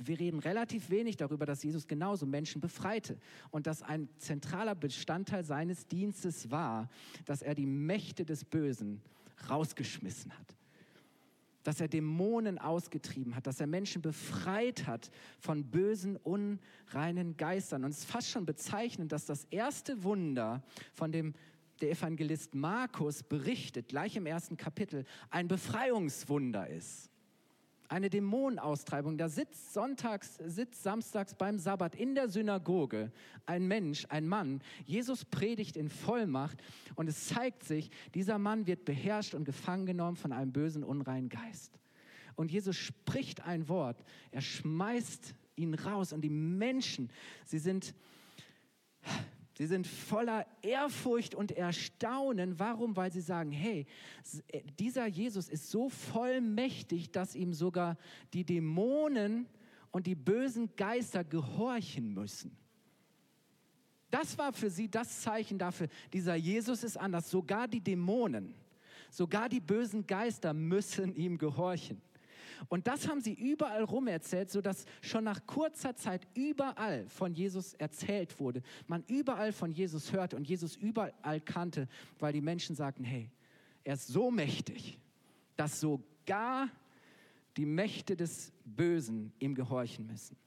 Wir 0.04 0.20
reden 0.20 0.40
relativ 0.40 0.90
wenig 0.90 1.18
darüber, 1.18 1.46
dass 1.46 1.64
Jesus 1.64 1.88
genauso 1.88 2.26
Menschen 2.26 2.62
befreite 2.62 3.18
und 3.52 3.68
dass 3.68 3.82
ein 3.82 4.10
zentraler 4.18 4.76
Bestandteil 4.76 5.44
seines 5.44 5.88
Dienstes 5.88 6.52
war, 6.52 6.90
dass 7.26 7.42
er 7.42 7.56
die 7.56 7.66
Mächte 7.66 8.26
des 8.26 8.46
Bösen 8.46 9.02
rausgeschmissen 9.50 10.32
hat. 10.38 10.56
Dass 11.64 11.82
er 11.82 11.88
Dämonen 11.88 12.58
ausgetrieben 12.60 13.36
hat, 13.36 13.46
dass 13.46 13.60
er 13.60 13.68
Menschen 13.68 14.02
befreit 14.02 14.88
hat 14.88 15.12
von 15.40 15.66
bösen, 15.66 16.16
unreinen 16.16 17.36
Geistern. 17.36 17.84
Und 17.84 17.92
es 17.92 18.00
ist 18.00 18.06
fast 18.06 18.30
schon 18.30 18.46
bezeichnend, 18.46 19.12
dass 19.12 19.26
das 19.26 19.46
erste 19.46 20.04
Wunder, 20.04 20.64
von 20.94 21.12
dem 21.12 21.34
der 21.82 21.92
Evangelist 21.92 22.56
Markus 22.56 23.22
berichtet, 23.22 23.90
gleich 23.90 24.16
im 24.16 24.26
ersten 24.26 24.58
Kapitel, 24.58 25.06
ein 25.30 25.48
Befreiungswunder 25.48 26.68
ist 26.68 27.12
eine 27.90 28.10
Dämonenaustreibung. 28.10 29.18
Da 29.18 29.30
sitzt 29.30 29.74
sonntags, 29.74 30.36
sitzt 30.46 30.84
samstags 30.84 31.36
beim 31.36 31.60
Sabbat 31.60 31.96
in 31.96 32.16
der 32.16 32.30
Synagoge 32.30 33.12
ein 33.46 33.68
Mensch, 33.68 34.06
ein 34.10 34.28
Mann. 34.28 34.62
Jesus 34.86 35.26
predigt 35.26 35.78
in 35.78 35.90
Vollmacht 35.90 36.62
und 36.96 37.08
es 37.08 37.28
zeigt 37.28 37.64
sich, 37.64 37.90
dieser 38.14 38.38
Mann 38.38 38.68
wird 38.68 38.86
beherrscht 38.86 39.34
und 39.34 39.46
gefangen 39.46 39.86
genommen 39.86 40.18
von 40.18 40.32
einem 40.32 40.52
bösen, 40.52 40.84
unreinen 40.84 41.30
Geist. 41.30 41.80
Und 42.36 42.52
Jesus 42.52 42.76
spricht 42.76 43.46
ein 43.46 43.68
Wort. 43.68 44.04
Er 44.32 44.42
schmeißt 44.42 45.34
ihn 45.56 45.74
raus. 45.74 46.14
Und 46.14 46.22
die 46.22 46.30
Menschen, 46.30 47.10
sie 47.46 47.60
sind, 47.60 47.96
sie 49.58 49.66
sind 49.66 49.88
voller 49.88 50.46
Ehrfurcht 50.62 51.34
und 51.34 51.52
Erstaunen. 51.52 52.60
Warum? 52.60 52.96
Weil 52.96 53.12
sie 53.12 53.22
sagen, 53.22 53.52
hey, 53.52 53.88
dieser 54.78 55.08
Jesus 55.08 55.50
ist 55.50 55.72
so 55.72 55.90
vollmächtig, 55.90 57.12
dass 57.12 57.36
ihm 57.36 57.54
sogar 57.54 57.98
die 58.34 58.46
Dämonen 58.46 59.48
und 59.92 60.06
die 60.06 60.16
bösen 60.16 60.76
Geister 60.76 61.24
gehorchen 61.24 62.14
müssen. 62.14 62.56
Das 64.12 64.38
war 64.38 64.54
für 64.54 64.70
sie 64.70 64.90
das 64.90 65.22
Zeichen 65.22 65.58
dafür, 65.58 65.88
dieser 66.14 66.36
Jesus 66.36 66.84
ist 66.84 66.98
anders. 66.98 67.30
Sogar 67.30 67.68
die 67.68 67.82
Dämonen, 67.82 68.54
sogar 69.10 69.50
die 69.50 69.60
bösen 69.60 70.06
Geister 70.06 70.54
müssen 70.54 71.16
ihm 71.16 71.38
gehorchen. 71.38 72.02
Und 72.70 72.88
das 72.88 73.08
haben 73.08 73.22
sie 73.22 73.34
überall 73.34 73.84
rum 73.84 74.08
erzählt, 74.08 74.50
sodass 74.50 74.86
schon 75.02 75.24
nach 75.24 75.46
kurzer 75.46 75.96
Zeit 75.96 76.28
überall 76.34 77.08
von 77.08 77.34
Jesus 77.34 77.74
erzählt 77.74 78.40
wurde. 78.40 78.62
Man 78.88 79.04
überall 79.08 79.52
von 79.52 79.72
Jesus 79.72 80.12
hörte 80.14 80.36
und 80.36 80.48
Jesus 80.48 80.76
überall 80.76 81.42
kannte, 81.42 81.88
weil 82.20 82.34
die 82.34 82.42
Menschen 82.42 82.76
sagten, 82.76 83.04
hey, 83.04 83.30
er 83.84 83.94
ist 83.94 84.08
so 84.08 84.32
mächtig, 84.32 85.00
dass 85.56 85.80
sogar 85.80 86.70
die 87.56 87.66
Mächte 87.66 88.16
des 88.16 88.52
Bösen 88.66 89.34
ihm 89.40 89.56
gehorchen 89.56 90.06
müssen. 90.06 90.38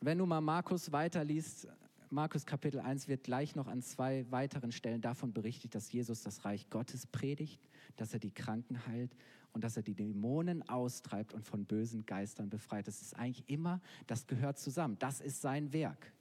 Wenn 0.00 0.18
du 0.18 0.26
mal 0.26 0.40
Markus 0.40 0.92
weiterliest, 0.92 1.66
Markus 2.10 2.46
Kapitel 2.46 2.80
1 2.80 3.06
wird 3.08 3.24
gleich 3.24 3.54
noch 3.54 3.68
an 3.68 3.82
zwei 3.82 4.24
weiteren 4.30 4.72
Stellen 4.72 5.02
davon 5.02 5.34
berichtet, 5.34 5.74
dass 5.74 5.92
Jesus 5.92 6.22
das 6.22 6.44
Reich 6.46 6.70
Gottes 6.70 7.06
predigt, 7.06 7.68
dass 7.96 8.14
er 8.14 8.18
die 8.18 8.30
Kranken 8.30 8.86
heilt 8.86 9.14
und 9.52 9.62
dass 9.62 9.76
er 9.76 9.82
die 9.82 9.94
Dämonen 9.94 10.66
austreibt 10.70 11.34
und 11.34 11.44
von 11.44 11.66
bösen 11.66 12.06
Geistern 12.06 12.48
befreit. 12.48 12.88
Das 12.88 13.02
ist 13.02 13.14
eigentlich 13.14 13.46
immer, 13.48 13.82
das 14.06 14.26
gehört 14.26 14.58
zusammen. 14.58 14.96
Das 14.98 15.20
ist 15.20 15.42
sein 15.42 15.72
Werk. 15.74 16.12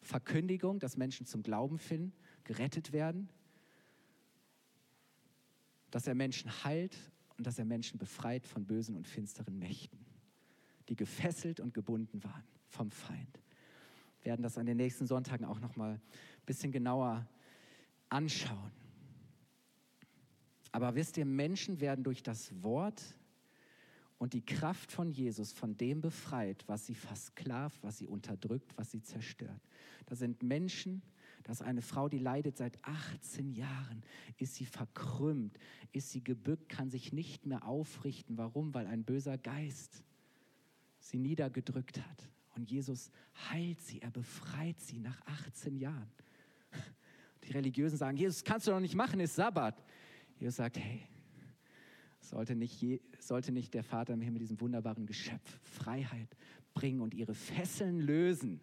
Verkündigung, 0.00 0.78
dass 0.78 0.96
Menschen 0.96 1.26
zum 1.26 1.42
Glauben 1.42 1.78
finden, 1.78 2.14
gerettet 2.44 2.92
werden, 2.92 3.28
dass 5.90 6.06
er 6.06 6.14
Menschen 6.14 6.50
heilt 6.64 6.96
und 7.36 7.46
dass 7.46 7.58
er 7.58 7.66
Menschen 7.66 7.98
befreit 7.98 8.46
von 8.46 8.64
bösen 8.64 8.96
und 8.96 9.06
finsteren 9.06 9.58
Mächten, 9.58 9.98
die 10.88 10.96
gefesselt 10.96 11.60
und 11.60 11.74
gebunden 11.74 12.24
waren 12.24 12.44
vom 12.68 12.90
Feind 12.90 13.43
werden 14.24 14.42
das 14.42 14.58
an 14.58 14.66
den 14.66 14.76
nächsten 14.76 15.06
Sonntagen 15.06 15.44
auch 15.44 15.60
noch 15.60 15.76
mal 15.76 15.94
ein 15.94 16.00
bisschen 16.46 16.72
genauer 16.72 17.26
anschauen. 18.08 18.72
Aber 20.72 20.94
wisst 20.94 21.16
ihr, 21.16 21.24
Menschen 21.24 21.80
werden 21.80 22.02
durch 22.02 22.22
das 22.22 22.62
Wort 22.62 23.02
und 24.18 24.32
die 24.32 24.44
Kraft 24.44 24.90
von 24.90 25.10
Jesus 25.10 25.52
von 25.52 25.76
dem 25.76 26.00
befreit, 26.00 26.64
was 26.66 26.86
sie 26.86 26.94
versklavt, 26.94 27.82
was 27.82 27.98
sie 27.98 28.06
unterdrückt, 28.06 28.76
was 28.76 28.90
sie 28.90 29.02
zerstört. 29.02 29.60
Da 30.06 30.16
sind 30.16 30.42
Menschen, 30.42 31.02
das 31.42 31.60
ist 31.60 31.66
eine 31.66 31.82
Frau, 31.82 32.08
die 32.08 32.18
leidet 32.18 32.56
seit 32.56 32.78
18 32.82 33.52
Jahren, 33.52 34.02
ist 34.38 34.54
sie 34.54 34.64
verkrümmt, 34.64 35.58
ist 35.92 36.10
sie 36.10 36.24
gebückt, 36.24 36.68
kann 36.68 36.90
sich 36.90 37.12
nicht 37.12 37.46
mehr 37.46 37.66
aufrichten. 37.66 38.38
Warum? 38.38 38.74
Weil 38.74 38.86
ein 38.86 39.04
böser 39.04 39.36
Geist 39.36 40.02
sie 41.00 41.18
niedergedrückt 41.18 42.00
hat. 42.00 42.28
Und 42.56 42.70
Jesus 42.70 43.10
heilt 43.50 43.80
sie, 43.80 44.00
er 44.00 44.10
befreit 44.10 44.80
sie 44.80 44.98
nach 44.98 45.20
18 45.26 45.76
Jahren. 45.76 46.10
Die 47.44 47.52
Religiösen 47.52 47.96
sagen, 47.96 48.16
Jesus, 48.16 48.44
kannst 48.44 48.66
du 48.66 48.70
doch 48.70 48.80
nicht 48.80 48.94
machen, 48.94 49.20
ist 49.20 49.34
Sabbat. 49.34 49.82
Jesus 50.38 50.56
sagt, 50.56 50.78
hey, 50.78 51.02
sollte 52.20 52.54
nicht, 52.54 52.80
je, 52.80 53.00
sollte 53.18 53.52
nicht 53.52 53.74
der 53.74 53.84
Vater 53.84 54.14
im 54.14 54.20
Himmel 54.20 54.38
diesem 54.38 54.60
wunderbaren 54.60 55.06
Geschöpf 55.06 55.60
Freiheit 55.62 56.36
bringen 56.72 57.00
und 57.00 57.14
ihre 57.14 57.34
Fesseln 57.34 58.00
lösen, 58.00 58.60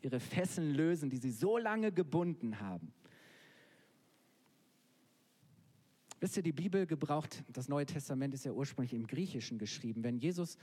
ihre 0.00 0.20
Fesseln 0.20 0.74
lösen, 0.74 1.10
die 1.10 1.18
sie 1.18 1.30
so 1.30 1.58
lange 1.58 1.92
gebunden 1.92 2.60
haben. 2.60 2.92
Wisst 6.20 6.36
ihr, 6.36 6.42
die 6.42 6.52
Bibel 6.52 6.86
gebraucht, 6.86 7.42
das 7.48 7.68
Neue 7.68 7.86
Testament 7.86 8.34
ist 8.34 8.44
ja 8.44 8.52
ursprünglich 8.52 8.92
im 8.92 9.06
Griechischen 9.06 9.58
geschrieben. 9.58 10.04
Wenn 10.04 10.18
Jesus 10.18 10.58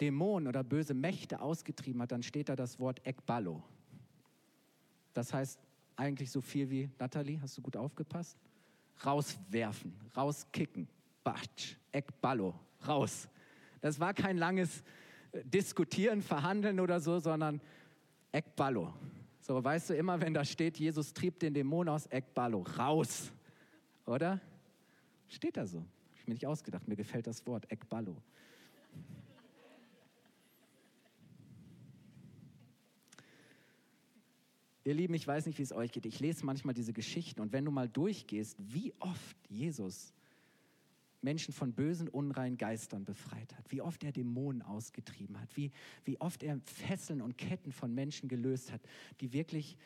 Dämonen 0.00 0.48
oder 0.48 0.62
böse 0.62 0.94
Mächte 0.94 1.40
ausgetrieben 1.40 2.02
hat, 2.02 2.12
dann 2.12 2.22
steht 2.22 2.48
da 2.48 2.56
das 2.56 2.78
Wort 2.78 3.06
Ekballo. 3.06 3.62
Das 5.14 5.32
heißt 5.32 5.58
eigentlich 5.96 6.30
so 6.30 6.40
viel 6.40 6.70
wie, 6.70 6.90
Natalie, 6.98 7.40
hast 7.40 7.56
du 7.56 7.62
gut 7.62 7.76
aufgepasst? 7.76 8.36
Rauswerfen, 9.04 9.94
rauskicken, 10.16 10.88
Batsch, 11.24 11.76
Ekballo, 11.92 12.54
raus. 12.86 13.28
Das 13.80 13.98
war 13.98 14.14
kein 14.14 14.36
langes 14.36 14.82
äh, 15.32 15.42
Diskutieren, 15.44 16.22
Verhandeln 16.22 16.80
oder 16.80 17.00
so, 17.00 17.18
sondern 17.18 17.60
Ekballo. 18.32 18.92
So, 19.40 19.62
weißt 19.62 19.90
du 19.90 19.94
immer, 19.96 20.20
wenn 20.20 20.34
da 20.34 20.44
steht, 20.44 20.78
Jesus 20.78 21.14
trieb 21.14 21.38
den 21.38 21.54
Dämon 21.54 21.88
aus 21.88 22.06
Ekballo, 22.06 22.62
raus. 22.78 23.32
Oder? 24.04 24.40
Steht 25.28 25.56
da 25.56 25.66
so. 25.66 25.78
Hab 25.78 26.16
ich 26.16 26.26
mir 26.26 26.34
nicht 26.34 26.46
ausgedacht, 26.46 26.86
mir 26.88 26.96
gefällt 26.96 27.26
das 27.26 27.46
Wort 27.46 27.70
Ekballo. 27.70 28.16
Ihr 34.86 34.94
Lieben, 34.94 35.14
ich 35.14 35.26
weiß 35.26 35.46
nicht, 35.46 35.58
wie 35.58 35.64
es 35.64 35.72
euch 35.72 35.90
geht. 35.90 36.06
Ich 36.06 36.20
lese 36.20 36.46
manchmal 36.46 36.72
diese 36.72 36.92
Geschichten 36.92 37.40
und 37.40 37.52
wenn 37.52 37.64
du 37.64 37.72
mal 37.72 37.88
durchgehst, 37.88 38.56
wie 38.72 38.94
oft 39.00 39.36
Jesus 39.48 40.14
Menschen 41.22 41.52
von 41.52 41.72
bösen, 41.72 42.08
unreinen 42.08 42.56
Geistern 42.56 43.04
befreit 43.04 43.52
hat, 43.56 43.72
wie 43.72 43.80
oft 43.80 44.04
er 44.04 44.12
Dämonen 44.12 44.62
ausgetrieben 44.62 45.40
hat, 45.40 45.56
wie, 45.56 45.72
wie 46.04 46.20
oft 46.20 46.44
er 46.44 46.60
Fesseln 46.60 47.20
und 47.20 47.36
Ketten 47.36 47.72
von 47.72 47.92
Menschen 47.96 48.28
gelöst 48.28 48.70
hat, 48.70 48.80
die 49.20 49.32
wirklich 49.32 49.76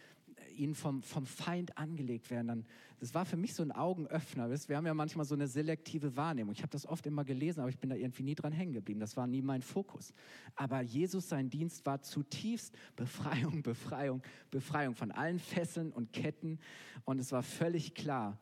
ihnen 0.60 0.74
vom, 0.74 1.02
vom 1.02 1.26
Feind 1.26 1.76
angelegt 1.78 2.30
werden, 2.30 2.48
dann, 2.48 2.66
das 2.98 3.14
war 3.14 3.24
für 3.24 3.36
mich 3.36 3.54
so 3.54 3.62
ein 3.62 3.72
Augenöffner. 3.72 4.50
Wir 4.50 4.76
haben 4.76 4.86
ja 4.86 4.94
manchmal 4.94 5.24
so 5.24 5.34
eine 5.34 5.48
selektive 5.48 6.16
Wahrnehmung. 6.16 6.52
Ich 6.52 6.60
habe 6.60 6.70
das 6.70 6.86
oft 6.86 7.06
immer 7.06 7.24
gelesen, 7.24 7.60
aber 7.60 7.70
ich 7.70 7.78
bin 7.78 7.88
da 7.88 7.96
irgendwie 7.96 8.22
nie 8.22 8.34
dran 8.34 8.52
hängen 8.52 8.74
geblieben. 8.74 9.00
Das 9.00 9.16
war 9.16 9.26
nie 9.26 9.40
mein 9.40 9.62
Fokus. 9.62 10.12
Aber 10.54 10.82
Jesus, 10.82 11.28
sein 11.28 11.48
Dienst 11.48 11.86
war 11.86 12.02
zutiefst 12.02 12.76
Befreiung, 12.94 13.62
Befreiung, 13.64 14.22
Befreiung 14.50 14.94
von 14.94 15.10
allen 15.10 15.38
Fesseln 15.38 15.92
und 15.92 16.12
Ketten. 16.12 16.58
Und 17.04 17.18
es 17.18 17.32
war 17.32 17.42
völlig 17.42 17.94
klar, 17.94 18.38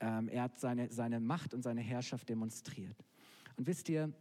ähm, 0.00 0.28
er 0.28 0.42
hat 0.42 0.60
seine, 0.60 0.92
seine 0.92 1.20
Macht 1.20 1.54
und 1.54 1.62
seine 1.62 1.80
Herrschaft 1.80 2.28
demonstriert. 2.28 2.96
Und 3.56 3.66
wisst 3.66 3.88
ihr, 3.88 4.12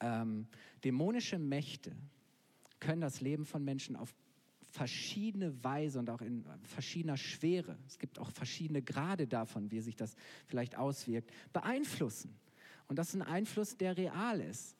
ähm, 0.00 0.46
dämonische 0.82 1.38
Mächte 1.38 1.94
können 2.78 3.02
das 3.02 3.20
Leben 3.20 3.44
von 3.44 3.62
Menschen 3.62 3.96
auf 3.96 4.14
verschiedene 4.70 5.62
Weise 5.62 5.98
und 5.98 6.08
auch 6.10 6.20
in 6.20 6.44
verschiedener 6.62 7.16
Schwere, 7.16 7.76
es 7.86 7.98
gibt 7.98 8.18
auch 8.18 8.30
verschiedene 8.30 8.82
Grade 8.82 9.26
davon, 9.26 9.70
wie 9.70 9.80
sich 9.80 9.96
das 9.96 10.14
vielleicht 10.46 10.76
auswirkt, 10.76 11.30
beeinflussen. 11.52 12.34
Und 12.88 12.98
das 12.98 13.08
ist 13.08 13.16
ein 13.16 13.22
Einfluss, 13.22 13.76
der 13.76 13.96
real 13.96 14.40
ist. 14.40 14.76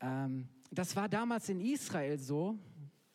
Ähm, 0.00 0.48
das 0.70 0.96
war 0.96 1.08
damals 1.08 1.48
in 1.48 1.60
Israel 1.60 2.18
so. 2.18 2.58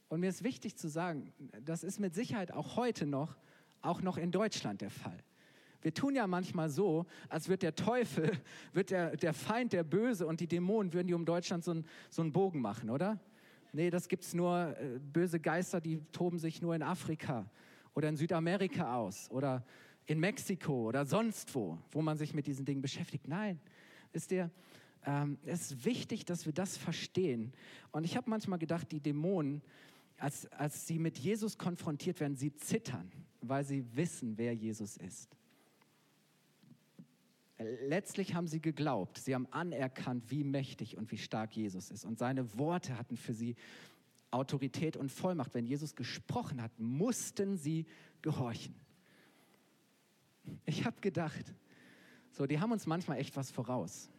Und 0.07 0.21
mir 0.21 0.29
ist 0.29 0.43
wichtig 0.43 0.75
zu 0.75 0.87
sagen, 0.87 1.31
das 1.63 1.83
ist 1.83 1.99
mit 1.99 2.15
Sicherheit 2.15 2.51
auch 2.51 2.75
heute 2.75 3.05
noch, 3.05 3.37
auch 3.81 4.01
noch 4.01 4.17
in 4.17 4.31
Deutschland 4.31 4.81
der 4.81 4.89
Fall. 4.89 5.17
Wir 5.81 5.93
tun 5.93 6.15
ja 6.15 6.27
manchmal 6.27 6.69
so, 6.69 7.05
als 7.29 7.47
wird 7.47 7.61
der 7.61 7.75
Teufel, 7.75 8.31
wird 8.73 8.89
der, 8.89 9.15
der 9.15 9.33
Feind, 9.33 9.73
der 9.73 9.83
Böse 9.83 10.25
und 10.25 10.39
die 10.39 10.47
Dämonen 10.47 10.93
würden 10.93 11.07
die 11.07 11.13
um 11.13 11.25
Deutschland 11.25 11.63
so, 11.63 11.71
ein, 11.71 11.85
so 12.09 12.21
einen 12.21 12.33
Bogen 12.33 12.59
machen, 12.59 12.89
oder? 12.89 13.19
Nee, 13.71 13.89
das 13.89 14.07
gibt 14.07 14.23
es 14.23 14.33
nur, 14.33 14.75
äh, 14.79 14.99
böse 14.99 15.39
Geister, 15.39 15.79
die 15.79 16.01
toben 16.11 16.39
sich 16.39 16.61
nur 16.61 16.75
in 16.75 16.81
Afrika 16.81 17.49
oder 17.93 18.09
in 18.09 18.15
Südamerika 18.15 18.95
aus 18.95 19.29
oder 19.31 19.63
in 20.05 20.19
Mexiko 20.19 20.87
oder 20.87 21.05
sonst 21.05 21.53
wo, 21.53 21.77
wo 21.91 22.01
man 22.01 22.17
sich 22.17 22.33
mit 22.33 22.47
diesen 22.47 22.65
Dingen 22.65 22.81
beschäftigt. 22.81 23.27
Nein, 23.27 23.59
ist 24.11 24.31
der, 24.31 24.49
ähm, 25.05 25.37
es 25.45 25.71
ist 25.71 25.85
wichtig, 25.85 26.25
dass 26.25 26.45
wir 26.45 26.53
das 26.53 26.77
verstehen. 26.77 27.53
Und 27.91 28.03
ich 28.03 28.17
habe 28.17 28.29
manchmal 28.29 28.59
gedacht, 28.59 28.91
die 28.91 28.99
Dämonen, 28.99 29.61
als, 30.17 30.51
als 30.51 30.87
sie 30.87 30.99
mit 30.99 31.17
Jesus 31.17 31.57
konfrontiert 31.57 32.19
werden, 32.19 32.35
sie 32.35 32.53
zittern, 32.53 33.11
weil 33.41 33.63
sie 33.63 33.85
wissen, 33.95 34.37
wer 34.37 34.53
Jesus 34.53 34.97
ist. 34.97 35.38
Letztlich 37.59 38.35
haben 38.35 38.47
sie 38.47 38.61
geglaubt, 38.61 39.17
sie 39.17 39.35
haben 39.35 39.47
anerkannt, 39.51 40.31
wie 40.31 40.45
mächtig 40.45 40.95
und 40.95 41.11
wie 41.11 41.17
stark 41.17 41.55
Jesus 41.57 41.91
ist. 41.91 42.05
Und 42.05 42.17
seine 42.17 42.57
Worte 42.57 42.97
hatten 42.97 43.17
für 43.17 43.33
sie 43.33 43.55
Autorität 44.31 44.95
und 44.95 45.11
Vollmacht. 45.11 45.53
Wenn 45.53 45.65
Jesus 45.65 45.95
gesprochen 45.95 46.61
hat, 46.61 46.71
mussten 46.79 47.57
sie 47.57 47.85
gehorchen. 48.21 48.75
Ich 50.65 50.85
habe 50.85 51.01
gedacht, 51.01 51.53
so, 52.31 52.45
die 52.45 52.59
haben 52.59 52.71
uns 52.71 52.87
manchmal 52.87 53.17
echt 53.17 53.35
was 53.35 53.51
voraus. 53.51 54.09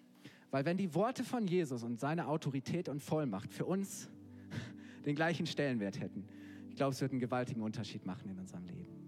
Weil 0.50 0.64
wenn 0.66 0.76
die 0.76 0.94
Worte 0.94 1.24
von 1.24 1.46
Jesus 1.46 1.82
und 1.82 1.98
seine 1.98 2.26
Autorität 2.26 2.88
und 2.88 3.02
Vollmacht 3.02 3.54
für 3.54 3.64
uns 3.64 4.10
den 5.06 5.14
gleichen 5.14 5.46
Stellenwert 5.46 5.98
hätten, 5.98 6.28
ich 6.68 6.76
glaube, 6.76 6.92
es 6.92 7.00
wird 7.00 7.12
einen 7.12 7.20
gewaltigen 7.20 7.62
Unterschied 7.62 8.04
machen 8.04 8.28
in 8.30 8.38
unserem 8.38 8.66
Leben. 8.66 8.99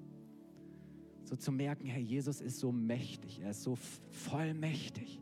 So 1.33 1.37
zu 1.37 1.51
merken, 1.51 1.87
Herr, 1.87 1.99
Jesus 1.99 2.43
ist 2.43 2.59
so 2.59 2.73
mächtig, 2.73 3.41
er 3.41 3.53
ist 3.53 3.63
so 3.63 3.75
vollmächtig. 4.11 5.19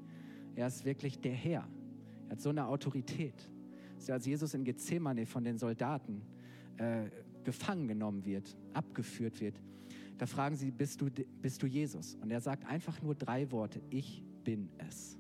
Er 0.57 0.67
ist 0.67 0.85
wirklich 0.85 1.21
der 1.21 1.35
Herr. 1.35 1.69
Er 2.27 2.33
hat 2.33 2.41
so 2.41 2.51
eine 2.51 2.67
Autorität. 2.67 3.49
So 3.97 4.13
als 4.13 4.27
Jesus 4.27 4.53
in 4.55 4.65
Gethsemane 4.65 5.25
von 5.25 5.45
den 5.45 5.57
Soldaten 5.57 6.23
äh, 6.79 7.11
gefangen 7.45 7.87
genommen 7.87 8.25
wird, 8.25 8.57
abgeführt 8.75 9.41
wird, 9.41 9.63
da 10.19 10.27
fragen 10.27 10.57
sie, 10.57 10.73
bist 10.73 11.01
du, 11.01 11.11
bist 11.41 11.63
du 11.63 11.69
Jesus? 11.69 12.17
Und 12.17 12.33
er 12.33 12.41
sagt 12.41 12.67
einfach 12.67 13.01
nur 13.01 13.15
drei 13.15 13.49
Worte, 13.53 13.81
ich 13.91 14.25
bin 14.43 14.69
es. 14.79 15.17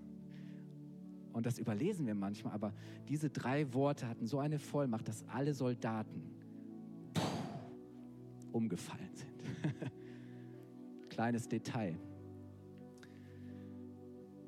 Und 1.33 1.47
das 1.47 1.61
überlesen 1.61 2.05
wir 2.05 2.17
manchmal, 2.17 2.53
aber 2.53 2.75
diese 3.09 3.31
drei 3.31 3.73
Worte 3.75 4.09
hatten 4.09 4.27
so 4.27 4.41
eine 4.41 4.59
Vollmacht, 4.59 5.07
dass 5.07 5.25
alle 5.29 5.55
Soldaten 5.55 6.33
umgefallen 8.51 9.15
sind. 9.15 9.93
Kleines 11.21 11.49
Detail. 11.49 11.99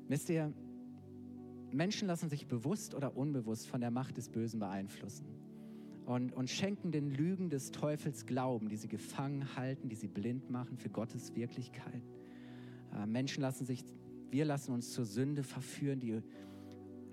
Wisst 0.07 0.27
ihr, 0.31 0.51
Menschen 1.71 2.07
lassen 2.07 2.29
sich 2.31 2.47
bewusst 2.47 2.95
oder 2.95 3.15
unbewusst 3.15 3.67
von 3.67 3.79
der 3.79 3.91
Macht 3.91 4.17
des 4.17 4.27
Bösen 4.27 4.59
beeinflussen 4.59 5.27
und, 6.07 6.33
und 6.33 6.49
schenken 6.49 6.91
den 6.91 7.11
Lügen 7.11 7.51
des 7.51 7.69
Teufels 7.69 8.25
Glauben, 8.25 8.69
die 8.69 8.77
sie 8.77 8.87
gefangen 8.87 9.55
halten, 9.55 9.87
die 9.87 9.95
sie 9.95 10.07
blind 10.07 10.49
machen 10.49 10.75
für 10.79 10.89
Gottes 10.89 11.35
Wirklichkeit. 11.35 12.01
Äh, 12.91 13.05
Menschen 13.05 13.41
lassen 13.41 13.67
sich, 13.67 13.85
wir 14.31 14.45
lassen 14.45 14.71
uns 14.71 14.93
zur 14.93 15.05
Sünde 15.05 15.43
verführen, 15.43 15.99
die, 15.99 16.23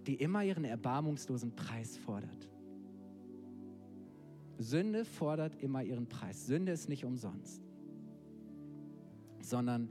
die 0.07 0.15
immer 0.15 0.43
ihren 0.43 0.65
erbarmungslosen 0.65 1.55
Preis 1.55 1.99
fordert. 1.99 2.49
Sünde 4.57 5.05
fordert 5.05 5.57
immer 5.57 5.83
ihren 5.83 6.09
Preis. 6.09 6.47
Sünde 6.47 6.73
ist 6.73 6.89
nicht 6.89 7.05
umsonst, 7.05 7.70
sondern 9.41 9.91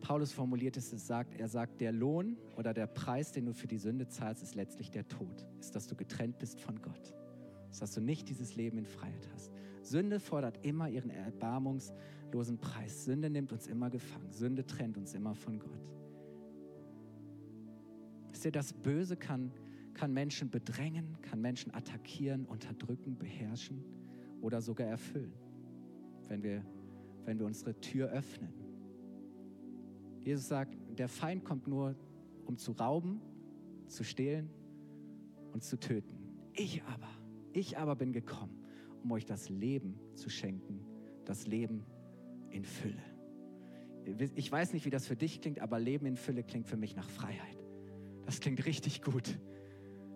Paulus 0.00 0.32
formuliert 0.32 0.76
es, 0.76 0.92
es 0.92 1.06
sagt, 1.06 1.34
er 1.34 1.48
sagt, 1.48 1.80
der 1.80 1.92
Lohn 1.92 2.36
oder 2.56 2.74
der 2.74 2.86
Preis, 2.86 3.32
den 3.32 3.46
du 3.46 3.54
für 3.54 3.66
die 3.66 3.78
Sünde 3.78 4.06
zahlst, 4.08 4.42
ist 4.42 4.54
letztlich 4.54 4.90
der 4.90 5.08
Tod, 5.08 5.46
ist, 5.60 5.74
dass 5.74 5.86
du 5.86 5.94
getrennt 5.94 6.38
bist 6.38 6.60
von 6.60 6.80
Gott 6.82 7.14
ist, 7.74 7.82
dass 7.82 7.92
du 7.92 8.00
nicht 8.00 8.28
dieses 8.28 8.54
Leben 8.54 8.78
in 8.78 8.86
Freiheit 8.86 9.28
hast. 9.34 9.50
Sünde 9.82 10.20
fordert 10.20 10.64
immer 10.64 10.88
ihren 10.88 11.10
erbarmungslosen 11.10 12.58
Preis. 12.58 13.04
Sünde 13.04 13.28
nimmt 13.28 13.52
uns 13.52 13.66
immer 13.66 13.90
gefangen. 13.90 14.32
Sünde 14.32 14.64
trennt 14.64 14.96
uns 14.96 15.12
immer 15.12 15.34
von 15.34 15.58
Gott. 15.58 15.90
Wisst 18.30 18.44
ihr, 18.44 18.52
das 18.52 18.72
Böse 18.72 19.16
kann, 19.16 19.52
kann 19.92 20.12
Menschen 20.12 20.50
bedrängen, 20.50 21.18
kann 21.20 21.40
Menschen 21.40 21.74
attackieren, 21.74 22.46
unterdrücken, 22.46 23.18
beherrschen 23.18 23.84
oder 24.40 24.62
sogar 24.62 24.86
erfüllen, 24.86 25.32
wenn 26.28 26.44
wir, 26.44 26.64
wenn 27.24 27.38
wir 27.38 27.46
unsere 27.46 27.78
Tür 27.80 28.10
öffnen. 28.10 28.52
Jesus 30.22 30.48
sagt, 30.48 30.76
der 30.98 31.08
Feind 31.08 31.44
kommt 31.44 31.66
nur, 31.66 31.94
um 32.46 32.56
zu 32.56 32.72
rauben, 32.72 33.20
zu 33.86 34.04
stehlen 34.04 34.50
und 35.52 35.62
zu 35.62 35.78
töten. 35.78 36.18
Ich 36.54 36.82
aber 36.84 37.08
ich 37.54 37.78
aber 37.78 37.94
bin 37.94 38.12
gekommen, 38.12 38.64
um 39.02 39.12
euch 39.12 39.24
das 39.24 39.48
Leben 39.48 39.98
zu 40.14 40.28
schenken, 40.28 40.84
das 41.24 41.46
Leben 41.46 41.84
in 42.50 42.64
Fülle. 42.64 43.02
Ich 44.34 44.50
weiß 44.50 44.72
nicht, 44.72 44.84
wie 44.84 44.90
das 44.90 45.06
für 45.06 45.16
dich 45.16 45.40
klingt, 45.40 45.60
aber 45.60 45.78
Leben 45.78 46.04
in 46.04 46.16
Fülle 46.16 46.42
klingt 46.42 46.66
für 46.66 46.76
mich 46.76 46.96
nach 46.96 47.08
Freiheit. 47.08 47.64
Das 48.26 48.40
klingt 48.40 48.66
richtig 48.66 49.02
gut. 49.02 49.38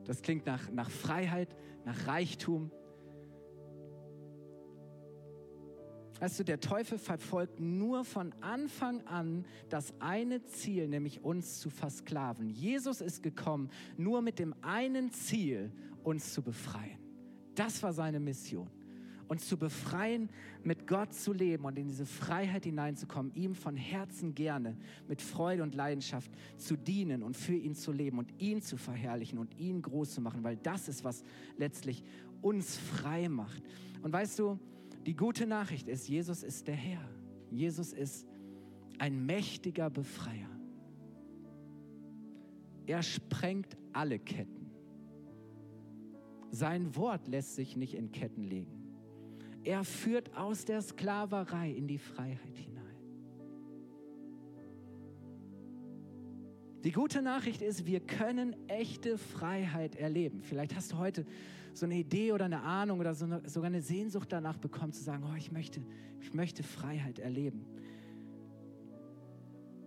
Das 0.05 0.21
klingt 0.21 0.47
nach, 0.47 0.71
nach 0.73 0.91
Freiheit, 0.91 1.55
nach 1.85 2.07
Reichtum. 2.07 2.71
Weißt 6.21 6.41
du, 6.41 6.45
der 6.45 6.59
Teufel 6.59 6.99
verfolgt 6.99 7.61
nur 7.61 8.05
von 8.05 8.33
Anfang 8.41 9.07
an 9.07 9.45
das 9.69 9.95
eine 10.01 10.43
Ziel, 10.45 10.89
nämlich 10.89 11.23
uns 11.23 11.61
zu 11.61 11.71
versklaven. 11.71 12.51
Jesus 12.51 13.01
ist 13.01 13.23
gekommen 13.23 13.71
nur 13.97 14.21
mit 14.21 14.39
dem 14.39 14.55
einen 14.63 15.13
Ziel, 15.13 15.71
uns 16.03 16.33
zu 16.33 16.43
befreien. 16.43 16.99
Das 17.55 17.83
war 17.83 17.93
seine 17.93 18.19
Mission. 18.19 18.69
Uns 19.29 19.47
zu 19.47 19.59
befreien, 19.59 20.31
mit 20.65 20.87
Gott 20.87 21.13
zu 21.13 21.35
leben 21.35 21.67
und 21.67 21.79
in 21.79 21.87
diese 21.87 22.07
Freiheit 22.07 22.65
hineinzukommen, 22.65 23.31
ihm 23.35 23.55
von 23.55 23.77
Herzen 23.77 24.35
gerne 24.35 24.77
mit 25.07 25.21
Freude 25.21 25.63
und 25.63 25.75
Leidenschaft 25.75 26.31
zu 26.57 26.77
dienen 26.77 27.23
und 27.23 27.37
für 27.37 27.55
ihn 27.55 27.75
zu 27.75 27.93
leben 27.93 28.19
und 28.19 28.33
ihn 28.41 28.63
zu 28.63 28.79
verherrlichen 28.79 29.39
und 29.39 29.59
ihn 29.59 29.83
groß 29.83 30.15
zu 30.15 30.21
machen, 30.23 30.45
weil 30.45 30.57
das 30.57 30.89
ist, 30.89 31.05
was 31.05 31.25
letztlich 31.59 32.03
uns 32.41 32.79
frei 32.79 33.29
macht. 33.29 33.63
Und 34.03 34.13
weißt 34.13 34.39
du, 34.39 34.59
die 35.07 35.17
gute 35.17 35.47
Nachricht 35.47 35.89
ist, 35.89 36.09
Jesus 36.09 36.43
ist 36.43 36.67
der 36.67 36.75
Herr. 36.75 37.09
Jesus 37.51 37.93
ist 37.93 38.27
ein 38.99 39.25
mächtiger 39.27 39.91
Befreier. 39.91 40.51
Er 42.87 43.03
sprengt 43.03 43.77
alle 43.93 44.19
Ketten. 44.19 44.71
Sein 46.51 46.97
Wort 46.97 47.29
lässt 47.29 47.55
sich 47.55 47.77
nicht 47.77 47.95
in 47.95 48.13
Ketten 48.13 48.45
legen. 48.45 48.79
Er 49.65 49.85
führt 49.85 50.35
aus 50.35 50.65
der 50.65 50.81
Sklaverei 50.81 51.71
in 51.71 51.87
die 51.87 51.99
Freiheit 51.99 52.57
hinein. 52.57 52.79
Die 56.85 56.93
gute 56.93 57.21
Nachricht 57.23 57.61
ist, 57.61 57.87
wir 57.87 58.01
können 58.01 58.57
echte 58.69 59.19
Freiheit 59.19 59.97
erleben. 59.97 60.41
Vielleicht 60.43 60.75
hast 60.75 60.93
du 60.93 60.99
heute 60.99 61.27
so 61.79 61.87
eine 61.87 61.97
Idee 61.97 62.33
oder 62.33 62.47
eine 62.47 62.63
Ahnung 62.63 63.01
oder 63.01 63.15
so 63.15 63.25
eine, 63.25 63.49
sogar 63.49 63.69
eine 63.69 63.83
Sehnsucht 63.83 64.33
danach 64.33 64.59
bekommen, 64.59 64.93
zu 64.93 65.03
sagen, 65.03 65.25
oh, 65.31 65.37
ich 65.37 65.53
möchte, 65.53 65.83
ich 66.21 66.35
möchte 66.35 66.63
Freiheit 66.63 67.19
erleben. 67.19 67.67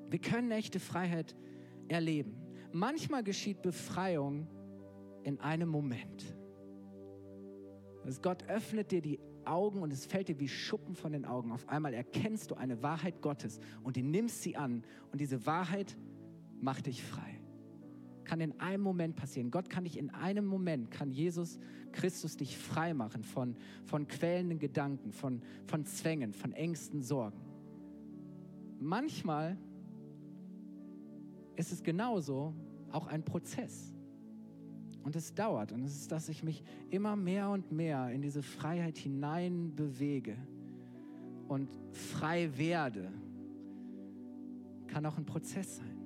Wir 0.09 0.19
können 0.19 0.51
echte 0.51 0.79
Freiheit 0.79 1.35
erleben. 1.87 2.35
Manchmal 2.71 3.23
geschieht 3.23 3.61
Befreiung 3.61 4.47
in 5.23 5.39
einem 5.39 5.69
Moment. 5.69 6.35
Also 8.03 8.21
Gott 8.21 8.43
öffnet 8.47 8.91
dir 8.91 9.01
die 9.01 9.19
Augen 9.45 9.81
und 9.81 9.91
es 9.91 10.05
fällt 10.05 10.29
dir 10.29 10.39
wie 10.39 10.47
Schuppen 10.47 10.95
von 10.95 11.11
den 11.11 11.25
Augen. 11.25 11.51
Auf 11.51 11.67
einmal 11.67 11.93
erkennst 11.93 12.51
du 12.51 12.55
eine 12.55 12.81
Wahrheit 12.81 13.21
Gottes 13.21 13.59
und 13.83 13.97
du 13.97 14.01
nimmst 14.01 14.41
sie 14.41 14.55
an 14.55 14.83
und 15.11 15.21
diese 15.21 15.45
Wahrheit 15.45 15.97
macht 16.59 16.87
dich 16.87 17.03
frei. 17.03 17.40
Kann 18.23 18.39
in 18.41 18.59
einem 18.59 18.83
Moment 18.83 19.15
passieren. 19.15 19.51
Gott 19.51 19.69
kann 19.69 19.83
dich 19.83 19.97
in 19.97 20.09
einem 20.11 20.45
Moment, 20.45 20.91
kann 20.91 21.11
Jesus 21.11 21.59
Christus 21.91 22.37
dich 22.37 22.57
frei 22.57 22.93
machen 22.93 23.23
von, 23.23 23.55
von 23.85 24.07
quälenden 24.07 24.59
Gedanken, 24.59 25.11
von, 25.11 25.41
von 25.67 25.85
Zwängen, 25.85 26.33
von 26.33 26.53
Ängsten, 26.53 27.01
Sorgen. 27.01 27.39
Manchmal 28.79 29.57
ist 31.55 31.71
es 31.71 31.83
genauso 31.83 32.53
auch 32.91 33.07
ein 33.07 33.23
Prozess. 33.23 33.93
Und 35.03 35.15
es 35.15 35.33
dauert. 35.33 35.71
Und 35.71 35.83
es 35.83 35.95
ist, 35.95 36.11
dass 36.11 36.29
ich 36.29 36.43
mich 36.43 36.63
immer 36.89 37.15
mehr 37.15 37.49
und 37.49 37.71
mehr 37.71 38.09
in 38.09 38.21
diese 38.21 38.43
Freiheit 38.43 38.97
hinein 38.97 39.75
bewege 39.75 40.37
und 41.47 41.69
frei 41.91 42.55
werde. 42.57 43.11
Kann 44.87 45.05
auch 45.05 45.17
ein 45.17 45.25
Prozess 45.25 45.77
sein. 45.77 46.00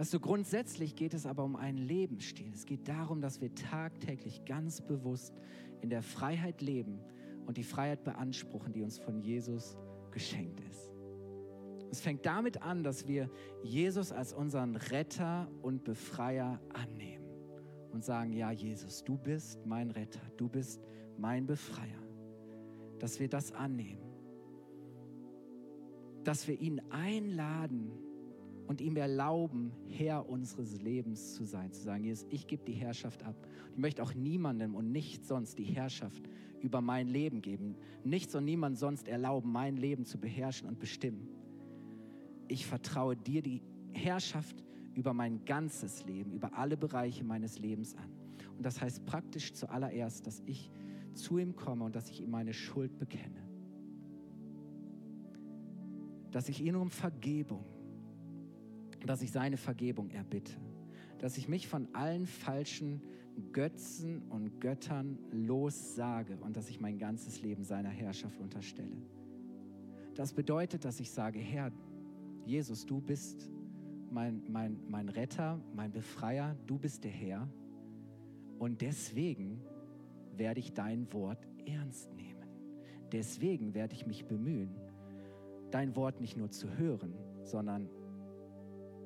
Also 0.00 0.18
grundsätzlich 0.18 0.96
geht 0.96 1.12
es 1.12 1.26
aber 1.26 1.44
um 1.44 1.56
einen 1.56 1.76
Lebensstil. 1.76 2.50
Es 2.54 2.64
geht 2.64 2.88
darum, 2.88 3.20
dass 3.20 3.42
wir 3.42 3.54
tagtäglich 3.54 4.46
ganz 4.46 4.80
bewusst 4.80 5.34
in 5.82 5.90
der 5.90 6.00
Freiheit 6.00 6.62
leben 6.62 7.00
und 7.44 7.58
die 7.58 7.62
Freiheit 7.62 8.02
beanspruchen, 8.02 8.72
die 8.72 8.80
uns 8.80 8.98
von 8.98 9.20
Jesus 9.20 9.76
geschenkt 10.10 10.58
ist. 10.70 10.90
Es 11.90 12.00
fängt 12.00 12.24
damit 12.24 12.62
an, 12.62 12.82
dass 12.82 13.08
wir 13.08 13.30
Jesus 13.62 14.10
als 14.10 14.32
unseren 14.32 14.76
Retter 14.76 15.50
und 15.60 15.84
Befreier 15.84 16.62
annehmen 16.72 17.28
und 17.92 18.02
sagen, 18.02 18.32
ja 18.32 18.50
Jesus, 18.52 19.04
du 19.04 19.18
bist 19.18 19.66
mein 19.66 19.90
Retter, 19.90 20.22
du 20.38 20.48
bist 20.48 20.82
mein 21.18 21.44
Befreier. 21.44 22.02
Dass 23.00 23.20
wir 23.20 23.28
das 23.28 23.52
annehmen. 23.52 24.00
Dass 26.24 26.48
wir 26.48 26.58
ihn 26.58 26.80
einladen 26.88 27.92
und 28.70 28.80
ihm 28.80 28.96
erlauben, 28.96 29.72
Herr 29.88 30.28
unseres 30.28 30.80
Lebens 30.80 31.34
zu 31.34 31.44
sein. 31.44 31.72
Zu 31.72 31.82
sagen, 31.82 32.04
Jesus, 32.04 32.26
ich 32.30 32.46
gebe 32.46 32.64
die 32.64 32.72
Herrschaft 32.72 33.24
ab. 33.24 33.34
Ich 33.72 33.78
möchte 33.78 34.02
auch 34.02 34.14
niemandem 34.14 34.74
und 34.74 34.92
nicht 34.92 35.26
sonst 35.26 35.58
die 35.58 35.64
Herrschaft 35.64 36.22
über 36.60 36.80
mein 36.80 37.08
Leben 37.08 37.42
geben. 37.42 37.74
Nichts 38.04 38.34
und 38.34 38.44
niemand 38.44 38.78
sonst 38.78 39.08
erlauben, 39.08 39.50
mein 39.50 39.76
Leben 39.76 40.04
zu 40.06 40.18
beherrschen 40.18 40.68
und 40.68 40.78
bestimmen 40.78 41.28
ich 42.50 42.66
vertraue 42.66 43.16
dir 43.16 43.42
die 43.42 43.62
Herrschaft 43.92 44.64
über 44.94 45.14
mein 45.14 45.44
ganzes 45.44 46.04
Leben, 46.04 46.32
über 46.32 46.54
alle 46.58 46.76
Bereiche 46.76 47.24
meines 47.24 47.58
Lebens 47.58 47.94
an. 47.94 48.10
Und 48.56 48.66
das 48.66 48.80
heißt 48.80 49.06
praktisch 49.06 49.52
zuallererst, 49.52 50.26
dass 50.26 50.42
ich 50.46 50.70
zu 51.14 51.38
ihm 51.38 51.54
komme 51.54 51.84
und 51.84 51.94
dass 51.94 52.10
ich 52.10 52.20
ihm 52.20 52.30
meine 52.30 52.52
Schuld 52.52 52.98
bekenne. 52.98 53.48
Dass 56.32 56.48
ich 56.48 56.60
ihn 56.60 56.74
um 56.74 56.90
Vergebung, 56.90 57.64
dass 59.06 59.22
ich 59.22 59.32
seine 59.32 59.56
Vergebung 59.56 60.10
erbitte. 60.10 60.52
Dass 61.18 61.36
ich 61.36 61.48
mich 61.48 61.68
von 61.68 61.88
allen 61.94 62.26
falschen 62.26 63.02
Götzen 63.52 64.22
und 64.28 64.60
Göttern 64.60 65.18
lossage 65.30 66.36
und 66.40 66.56
dass 66.56 66.68
ich 66.68 66.80
mein 66.80 66.98
ganzes 66.98 67.42
Leben 67.42 67.64
seiner 67.64 67.88
Herrschaft 67.88 68.38
unterstelle. 68.40 69.02
Das 70.14 70.32
bedeutet, 70.32 70.84
dass 70.84 71.00
ich 71.00 71.10
sage, 71.10 71.38
Herr, 71.38 71.72
Jesus, 72.44 72.84
du 72.84 73.00
bist 73.00 73.48
mein, 74.10 74.42
mein, 74.48 74.80
mein 74.88 75.08
Retter, 75.08 75.60
mein 75.74 75.92
Befreier, 75.92 76.56
du 76.66 76.78
bist 76.78 77.04
der 77.04 77.10
Herr. 77.10 77.48
Und 78.58 78.82
deswegen 78.82 79.62
werde 80.36 80.60
ich 80.60 80.72
dein 80.72 81.12
Wort 81.12 81.46
ernst 81.64 82.12
nehmen. 82.14 82.46
Deswegen 83.12 83.74
werde 83.74 83.94
ich 83.94 84.06
mich 84.06 84.26
bemühen, 84.26 84.74
dein 85.70 85.96
Wort 85.96 86.20
nicht 86.20 86.36
nur 86.36 86.50
zu 86.50 86.76
hören, 86.76 87.14
sondern 87.44 87.88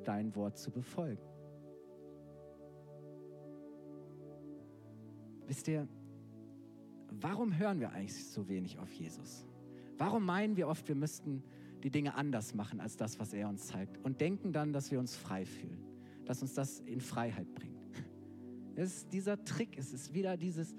dein 0.05 0.35
Wort 0.35 0.59
zu 0.59 0.71
befolgen. 0.71 1.23
Wisst 5.47 5.69
ihr, 5.69 5.87
warum 7.11 7.59
hören 7.59 7.81
wir 7.81 7.93
eigentlich 7.93 8.27
so 8.27 8.49
wenig 8.49 8.79
auf 8.79 8.91
Jesus? 8.93 9.47
Warum 9.99 10.25
meinen 10.25 10.57
wir 10.57 10.69
oft, 10.69 10.89
wir 10.89 10.95
müssten 10.95 11.43
die 11.83 11.91
Dinge 11.91 12.15
anders 12.15 12.55
machen 12.55 12.81
als 12.81 12.97
das, 12.97 13.21
was 13.21 13.35
er 13.35 13.49
uns 13.49 13.67
zeigt 13.67 13.99
und 14.05 14.21
denken 14.21 14.53
dann, 14.53 14.73
dass 14.73 14.91
wir 14.91 14.99
uns 14.99 15.17
frei 15.17 15.45
fühlen, 15.45 15.85
dass 16.25 16.43
uns 16.43 16.55
das 16.55 16.81
in 16.81 17.01
Freiheit 17.01 17.55
bringt? 17.55 17.75
Es 18.77 18.97
ist 18.97 19.13
dieser 19.13 19.45
Trick, 19.45 19.79
es 19.79 19.93
ist 19.93 20.15
wieder 20.15 20.37
dieses, 20.37 20.75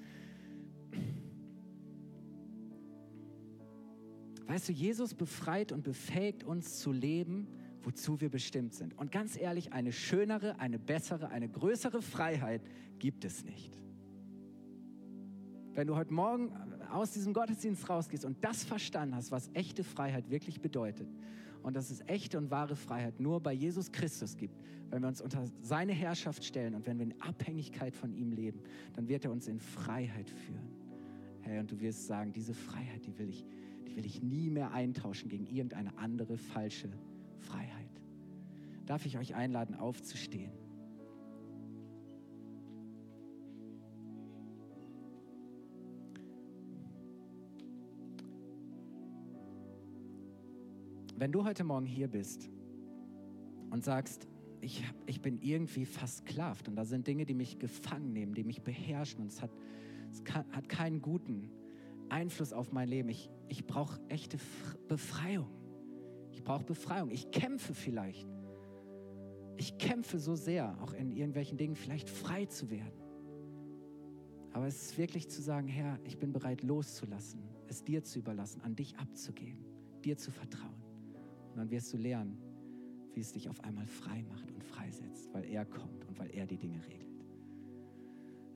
weißt 4.48 4.68
du, 4.68 4.74
Jesus 4.74 5.14
befreit 5.14 5.72
und 5.72 5.84
befähigt 5.84 6.44
uns 6.44 6.80
zu 6.80 6.92
leben, 6.92 7.48
wozu 7.86 8.20
wir 8.22 8.30
bestimmt 8.30 8.74
sind. 8.74 8.98
Und 8.98 9.12
ganz 9.12 9.38
ehrlich, 9.38 9.74
eine 9.74 9.92
schönere, 9.92 10.60
eine 10.60 10.80
bessere, 10.80 11.30
eine 11.30 11.48
größere 11.48 12.02
Freiheit 12.02 12.62
gibt 13.00 13.26
es 13.26 13.44
nicht. 13.44 13.78
Wenn 15.74 15.88
du 15.88 15.96
heute 15.96 16.14
Morgen 16.14 16.54
aus 16.90 17.12
diesem 17.12 17.34
Gottesdienst 17.34 17.90
rausgehst 17.90 18.26
und 18.26 18.44
das 18.44 18.64
verstanden 18.64 19.16
hast, 19.16 19.32
was 19.32 19.50
echte 19.54 19.84
Freiheit 19.84 20.30
wirklich 20.30 20.62
bedeutet 20.62 21.08
und 21.64 21.76
dass 21.76 21.90
es 21.90 22.02
echte 22.08 22.38
und 22.38 22.50
wahre 22.50 22.76
Freiheit 22.76 23.20
nur 23.20 23.42
bei 23.42 23.52
Jesus 23.52 23.92
Christus 23.92 24.38
gibt, 24.38 24.58
wenn 24.90 25.02
wir 25.02 25.10
uns 25.10 25.20
unter 25.20 25.44
seine 25.62 25.92
Herrschaft 25.92 26.46
stellen 26.46 26.76
und 26.76 26.86
wenn 26.88 26.98
wir 26.98 27.06
in 27.06 27.22
Abhängigkeit 27.22 27.96
von 27.96 28.14
ihm 28.14 28.32
leben, 28.32 28.62
dann 28.94 29.08
wird 29.08 29.26
er 29.26 29.32
uns 29.32 29.48
in 29.48 29.60
Freiheit 29.60 30.30
führen. 30.30 30.70
Hey, 31.42 31.60
und 31.60 31.70
du 31.72 31.80
wirst 31.80 32.08
sagen, 32.08 32.32
diese 32.34 32.54
Freiheit, 32.54 33.06
die 33.06 33.18
will 33.20 33.30
ich, 33.30 33.46
die 33.88 33.96
will 33.96 34.06
ich 34.06 34.24
nie 34.24 34.50
mehr 34.50 34.72
eintauschen 34.72 35.30
gegen 35.30 35.46
irgendeine 35.46 35.98
andere 35.98 36.38
falsche 36.38 36.90
Freiheit. 37.46 38.02
Darf 38.86 39.06
ich 39.06 39.18
euch 39.18 39.36
einladen, 39.36 39.76
aufzustehen? 39.76 40.52
Wenn 51.18 51.32
du 51.32 51.46
heute 51.46 51.64
Morgen 51.64 51.86
hier 51.86 52.10
bist 52.10 52.50
und 53.70 53.84
sagst, 53.84 54.28
ich, 54.60 54.84
ich 55.06 55.22
bin 55.22 55.40
irgendwie 55.42 55.86
versklavt 55.86 56.68
und 56.68 56.76
da 56.76 56.84
sind 56.84 57.08
Dinge, 57.08 57.26
die 57.26 57.34
mich 57.34 57.58
gefangen 57.58 58.12
nehmen, 58.12 58.34
die 58.34 58.44
mich 58.44 58.62
beherrschen 58.62 59.22
und 59.22 59.32
es 59.32 59.42
hat, 59.42 59.52
es 60.12 60.24
kann, 60.24 60.46
hat 60.52 60.68
keinen 60.68 61.02
guten 61.02 61.50
Einfluss 62.10 62.52
auf 62.52 62.72
mein 62.72 62.90
Leben. 62.90 63.10
Ich, 63.10 63.30
ich 63.48 63.66
brauche 63.66 64.00
echte 64.10 64.38
Befreiung. 64.88 65.48
Ich 66.36 66.44
brauche 66.44 66.66
Befreiung. 66.66 67.10
Ich 67.10 67.32
kämpfe 67.32 67.74
vielleicht. 67.74 68.28
Ich 69.58 69.78
kämpfe 69.78 70.20
so 70.20 70.36
sehr, 70.36 70.78
auch 70.82 70.94
in 70.94 71.12
irgendwelchen 71.12 71.58
Dingen 71.58 71.76
vielleicht 71.76 72.10
frei 72.10 72.46
zu 72.46 72.70
werden. 72.70 73.02
Aber 74.52 74.68
es 74.68 74.82
ist 74.82 74.98
wirklich 74.98 75.30
zu 75.30 75.42
sagen, 75.42 75.68
Herr, 75.68 75.98
ich 76.04 76.18
bin 76.18 76.34
bereit 76.34 76.62
loszulassen, 76.62 77.42
es 77.68 77.84
dir 77.84 78.04
zu 78.04 78.20
überlassen, 78.20 78.62
an 78.62 78.76
dich 78.76 78.98
abzugeben, 78.98 79.66
dir 80.04 80.18
zu 80.18 80.30
vertrauen. 80.30 80.84
Und 81.52 81.58
dann 81.58 81.72
wirst 81.72 81.94
du 81.94 81.98
lernen, 81.98 82.38
wie 83.14 83.22
es 83.22 83.32
dich 83.32 83.50
auf 83.50 83.64
einmal 83.64 83.88
frei 83.88 84.24
macht 84.30 84.52
und 84.52 84.64
freisetzt, 84.64 85.34
weil 85.34 85.46
er 85.46 85.66
kommt 85.66 86.06
und 86.06 86.20
weil 86.20 86.30
er 86.32 86.46
die 86.46 86.58
Dinge 86.58 86.86
regelt. 86.86 87.26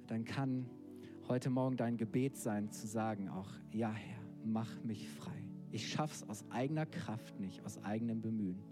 Dann 0.07 0.25
kann 0.25 0.65
heute 1.29 1.49
Morgen 1.49 1.77
dein 1.77 1.95
Gebet 1.95 2.35
sein, 2.35 2.71
zu 2.71 2.87
sagen 2.87 3.29
auch, 3.29 3.49
ja 3.71 3.93
Herr, 3.93 4.19
mach 4.43 4.83
mich 4.83 5.07
frei. 5.09 5.48
Ich 5.71 5.89
schaff's 5.89 6.23
aus 6.23 6.43
eigener 6.49 6.85
Kraft 6.85 7.39
nicht, 7.39 7.63
aus 7.65 7.83
eigenem 7.83 8.21
Bemühen. 8.21 8.63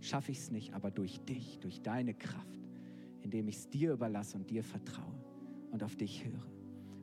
Schaffe 0.00 0.32
ich 0.32 0.38
es 0.38 0.50
nicht, 0.50 0.74
aber 0.74 0.90
durch 0.90 1.20
dich, 1.20 1.58
durch 1.58 1.82
deine 1.82 2.14
Kraft, 2.14 2.60
indem 3.22 3.48
ich 3.48 3.56
es 3.56 3.70
dir 3.70 3.92
überlasse 3.92 4.36
und 4.36 4.50
dir 4.50 4.62
vertraue 4.62 5.24
und 5.72 5.82
auf 5.82 5.96
dich 5.96 6.24
höre, 6.24 6.46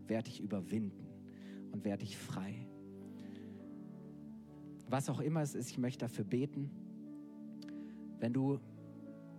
werde 0.07 0.29
ich 0.29 0.39
überwinden 0.39 1.07
und 1.71 1.83
werde 1.83 2.03
ich 2.03 2.17
frei 2.17 2.67
was 4.93 5.09
auch 5.09 5.19
immer 5.19 5.41
es 5.41 5.55
ist, 5.55 5.71
ich 5.71 5.79
möchte 5.79 6.05
dafür 6.05 6.23
beten. 6.23 6.69
Wenn 8.19 8.31
du 8.31 8.59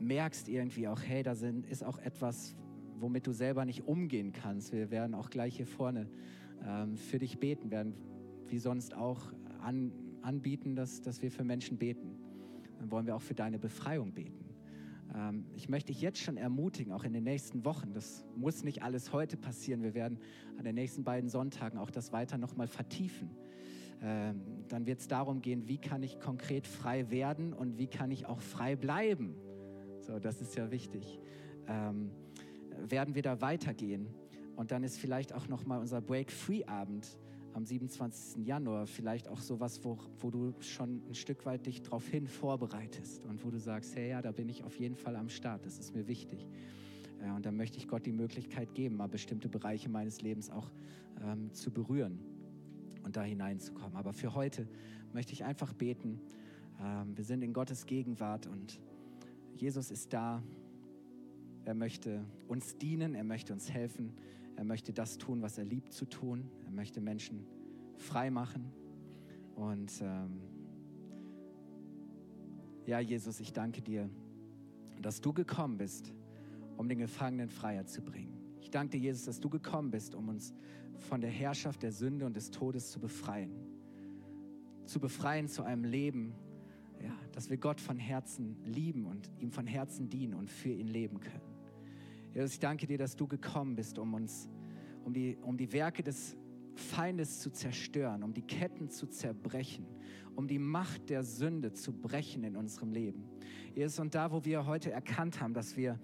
merkst 0.01 0.49
irgendwie 0.49 0.89
auch, 0.89 1.01
hey, 1.01 1.23
da 1.23 1.37
sind, 1.37 1.65
ist 1.67 1.85
auch 1.85 1.97
etwas, 1.99 2.57
womit 2.99 3.29
du 3.29 3.33
selber 3.33 3.65
nicht 3.65 3.87
umgehen 3.87 4.33
kannst. 4.33 4.73
Wir 4.73 4.91
werden 4.91 5.15
auch 5.15 5.31
gleich 5.31 5.57
hier 5.57 5.69
vorne 5.69 6.11
ähm, 6.67 6.97
für 6.97 7.21
dich 7.21 7.39
beten, 7.39 7.71
werden 7.71 7.95
wie 8.49 8.59
sonst 8.59 8.95
auch 8.95 9.33
an, 9.65 9.93
anbieten, 10.23 10.77
dass, 10.77 11.03
dass 11.03 11.23
wir 11.23 11.31
für 11.31 11.45
Menschen 11.45 11.79
beten. 11.79 12.19
Dann 12.79 12.91
wollen 12.91 13.07
wir 13.07 13.17
auch 13.17 13.23
für 13.23 13.35
deine 13.35 13.59
Befreiung 13.59 14.13
beten. 14.13 14.45
Ähm, 15.15 15.47
ich 15.55 15.69
möchte 15.69 15.93
dich 15.93 16.01
jetzt 16.01 16.19
schon 16.19 16.37
ermutigen, 16.37 16.93
auch 16.93 17.05
in 17.05 17.13
den 17.13 17.25
nächsten 17.25 17.65
Wochen. 17.65 17.93
Das 17.93 18.25
muss 18.37 18.65
nicht 18.65 18.83
alles 18.83 19.13
heute 19.13 19.37
passieren. 19.37 19.83
Wir 19.83 19.95
werden 19.95 20.19
an 20.59 20.65
den 20.65 20.75
nächsten 20.75 21.05
beiden 21.05 21.29
Sonntagen 21.29 21.79
auch 21.79 21.91
das 21.91 22.13
weiter 22.13 22.39
nochmal 22.39 22.69
vertiefen. 22.69 23.31
Ähm, 24.03 24.43
dann 24.69 24.87
wird 24.87 25.01
es 25.01 25.09
darum 25.09 25.41
gehen, 25.41 25.69
wie 25.69 25.79
kann 25.79 26.03
ich 26.03 26.21
konkret 26.21 26.67
frei 26.67 27.11
werden 27.11 27.53
und 27.53 27.79
wie 27.79 27.87
kann 27.87 28.11
ich 28.11 28.27
auch 28.27 28.41
frei 28.41 28.77
bleiben. 28.77 29.35
So, 30.01 30.19
das 30.19 30.41
ist 30.41 30.57
ja 30.57 30.71
wichtig. 30.71 31.19
Ähm, 31.67 32.11
werden 32.89 33.15
wir 33.15 33.23
da 33.23 33.41
weitergehen? 33.41 34.09
Und 34.57 34.71
dann 34.71 34.85
ist 34.85 34.99
vielleicht 34.99 35.33
auch 35.33 35.49
nochmal 35.49 35.81
unser 35.81 36.01
Break-Free-Abend 36.01 37.19
am 37.55 37.65
27. 37.65 38.45
Januar 38.45 38.87
vielleicht 38.87 39.29
auch 39.29 39.41
sowas, 39.41 39.85
wo, 39.85 39.97
wo 40.19 40.31
du 40.31 40.55
schon 40.61 41.03
ein 41.09 41.15
Stück 41.15 41.47
weit 41.47 41.67
dich 41.67 41.83
darauf 41.83 42.07
hin 42.09 42.27
vorbereitest 42.27 43.25
und 43.27 43.45
wo 43.45 43.51
du 43.51 43.59
sagst, 43.59 43.95
hey 43.95 44.11
ja, 44.11 44.21
da 44.21 44.33
bin 44.33 44.49
ich 44.49 44.65
auf 44.65 44.79
jeden 44.79 44.97
Fall 44.97 45.15
am 45.17 45.29
Start, 45.29 45.65
das 45.65 45.79
ist 45.79 45.95
mir 45.95 46.09
wichtig. 46.09 46.49
Ja, 47.21 47.33
äh, 47.33 47.37
und 47.37 47.47
dann 47.47 47.57
möchte 47.57 47.79
ich 47.79 47.87
Gott 47.87 48.07
die 48.07 48.13
Möglichkeit 48.13 48.75
geben, 48.75 48.97
mal 48.97 49.09
bestimmte 49.09 49.49
Bereiche 49.49 49.89
meines 49.89 50.21
Lebens 50.21 50.51
auch 50.51 50.71
ähm, 51.23 51.53
zu 51.53 51.71
berühren 51.71 52.19
und 53.05 53.17
da 53.17 53.23
hineinzukommen. 53.23 53.97
Aber 53.97 54.13
für 54.13 54.35
heute 54.35 54.67
möchte 55.13 55.33
ich 55.33 55.45
einfach 55.45 55.73
beten. 55.73 56.21
Ähm, 56.81 57.17
wir 57.17 57.25
sind 57.25 57.43
in 57.43 57.53
Gottes 57.53 57.87
Gegenwart 57.87 58.49
und 58.49 58.81
Jesus 59.55 59.93
ist 59.93 60.13
da. 60.13 60.43
Er 61.65 61.75
möchte 61.75 62.25
uns 62.49 62.77
dienen, 62.77 63.15
er 63.15 63.25
möchte 63.25 63.53
uns 63.53 63.71
helfen, 63.71 64.13
er 64.57 64.65
möchte 64.65 64.93
das 64.93 65.19
tun, 65.19 65.43
was 65.43 65.59
er 65.59 65.65
liebt 65.65 65.93
zu 65.93 66.07
tun. 66.07 66.49
Er 66.65 66.71
möchte 66.71 67.01
Menschen 67.01 67.47
frei 67.97 68.31
machen. 68.31 68.73
Und 69.57 69.93
ähm, 70.03 70.41
ja, 72.87 73.01
Jesus, 73.01 73.41
ich 73.41 73.53
danke 73.53 73.83
dir, 73.83 74.09
dass 75.01 75.21
du 75.21 75.33
gekommen 75.33 75.79
bist, 75.79 76.13
um 76.77 76.89
den 76.89 76.99
Gefangenen 76.99 77.49
Freiheit 77.49 77.89
zu 77.89 78.03
bringen. 78.03 78.33
Ich 78.61 78.71
danke 78.71 78.99
dir, 78.99 79.05
Jesus, 79.05 79.25
dass 79.25 79.41
du 79.41 79.49
gekommen 79.49 79.91
bist, 79.91 80.15
um 80.15 80.29
uns 80.29 80.55
von 80.99 81.21
der 81.21 81.31
Herrschaft 81.31 81.83
der 81.83 81.93
Sünde 81.93 82.27
und 82.27 82.35
des 82.37 82.51
Todes 82.51 82.91
zu 82.91 83.01
befreien. 83.01 83.53
Zu 84.85 85.01
befreien 85.01 85.49
zu 85.49 85.63
einem 85.63 85.85
Leben, 85.85 86.35
ja, 87.03 87.17
dass 87.33 87.51
wir 87.51 87.57
Gott 87.57 87.81
von 87.81 87.99
Herzen 87.99 88.57
lieben 88.65 89.07
und 89.07 89.31
ihm 89.39 89.51
von 89.51 89.67
Herzen 89.67 90.09
dienen 90.09 90.35
und 90.35 90.51
für 90.51 90.71
ihn 90.71 90.89
leben 90.89 91.21
können. 91.21 91.54
Jesus, 92.35 92.55
ich 92.55 92.59
danke 92.59 92.89
dir, 92.89 92.99
dass 92.99 93.15
du 93.15 93.29
gekommen 93.29 93.77
bist, 93.77 93.97
um 93.97 94.13
uns, 94.13 94.51
um 95.05 95.13
die, 95.13 95.39
um 95.43 95.57
die 95.57 95.73
Werke 95.73 96.03
des 96.03 96.37
Feindes 96.75 97.39
zu 97.39 97.51
zerstören, 97.51 98.25
um 98.25 98.35
die 98.35 98.43
Ketten 98.43 98.91
zu 98.91 99.07
zerbrechen, 99.07 99.87
um 100.35 100.49
die 100.49 100.59
Macht 100.59 101.11
der 101.11 101.23
Sünde 101.23 101.73
zu 101.73 101.93
brechen 101.93 102.43
in 102.43 102.57
unserem 102.57 102.91
Leben. 102.91 103.25
Jesus, 103.77 104.01
und 104.01 104.17
da, 104.17 104.33
wo 104.33 104.45
wir 104.45 104.67
heute 104.67 104.91
erkannt 104.91 105.41
haben, 105.41 105.55
dass 105.55 105.77
wir, 105.77 106.01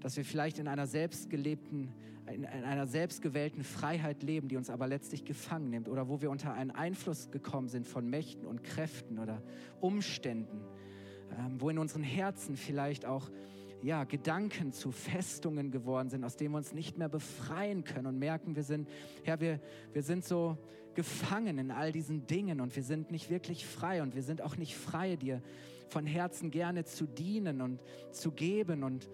dass 0.00 0.16
wir 0.16 0.24
vielleicht 0.24 0.58
in 0.58 0.68
einer 0.68 0.86
selbstgelebten 0.86 1.90
in, 2.32 2.46
einer 2.46 2.86
selbstgewählten 2.86 3.62
Freiheit 3.62 4.22
leben, 4.22 4.48
die 4.48 4.56
uns 4.56 4.70
aber 4.70 4.86
letztlich 4.86 5.26
gefangen 5.26 5.68
nimmt 5.68 5.90
oder 5.90 6.08
wo 6.08 6.22
wir 6.22 6.30
unter 6.30 6.54
einen 6.54 6.70
Einfluss 6.70 7.30
gekommen 7.30 7.68
sind 7.68 7.86
von 7.86 8.08
Mächten 8.08 8.46
und 8.46 8.64
Kräften 8.64 9.18
oder 9.18 9.42
Umständen, 9.82 10.62
ähm, 11.38 11.60
wo 11.60 11.68
in 11.68 11.76
unseren 11.76 12.02
Herzen 12.02 12.56
vielleicht 12.56 13.04
auch 13.04 13.30
ja, 13.84 14.04
Gedanken 14.04 14.72
zu 14.72 14.90
Festungen 14.90 15.70
geworden 15.70 16.08
sind, 16.08 16.24
aus 16.24 16.36
denen 16.36 16.52
wir 16.52 16.58
uns 16.58 16.72
nicht 16.72 16.96
mehr 16.96 17.10
befreien 17.10 17.84
können 17.84 18.06
und 18.06 18.18
merken, 18.18 18.56
wir 18.56 18.62
sind, 18.62 18.88
Herr, 19.24 19.40
wir, 19.40 19.60
wir 19.92 20.02
sind 20.02 20.24
so 20.24 20.56
gefangen 20.94 21.58
in 21.58 21.70
all 21.70 21.92
diesen 21.92 22.26
Dingen 22.26 22.62
und 22.62 22.74
wir 22.76 22.82
sind 22.82 23.10
nicht 23.10 23.28
wirklich 23.28 23.66
frei 23.66 24.02
und 24.02 24.14
wir 24.14 24.22
sind 24.22 24.40
auch 24.40 24.56
nicht 24.56 24.74
frei, 24.74 25.16
dir 25.16 25.42
von 25.88 26.06
Herzen 26.06 26.50
gerne 26.50 26.84
zu 26.84 27.04
dienen 27.04 27.60
und 27.60 27.78
zu 28.10 28.30
geben 28.30 28.84
und 28.84 29.06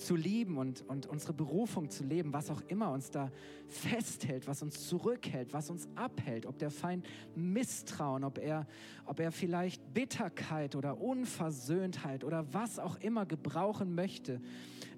zu 0.00 0.16
lieben 0.16 0.56
und, 0.56 0.82
und 0.88 1.06
unsere 1.06 1.32
Berufung 1.32 1.90
zu 1.90 2.04
leben, 2.04 2.32
was 2.32 2.50
auch 2.50 2.62
immer 2.68 2.90
uns 2.90 3.10
da 3.10 3.30
festhält, 3.68 4.46
was 4.46 4.62
uns 4.62 4.88
zurückhält, 4.88 5.52
was 5.52 5.70
uns 5.70 5.88
abhält, 5.94 6.46
ob 6.46 6.58
der 6.58 6.70
Feind 6.70 7.06
Misstrauen, 7.34 8.24
ob 8.24 8.38
er, 8.38 8.66
ob 9.04 9.20
er 9.20 9.30
vielleicht 9.30 9.94
Bitterkeit 9.94 10.74
oder 10.74 11.00
Unversöhntheit 11.00 12.24
oder 12.24 12.52
was 12.52 12.78
auch 12.78 12.96
immer 13.00 13.26
gebrauchen 13.26 13.94
möchte, 13.94 14.40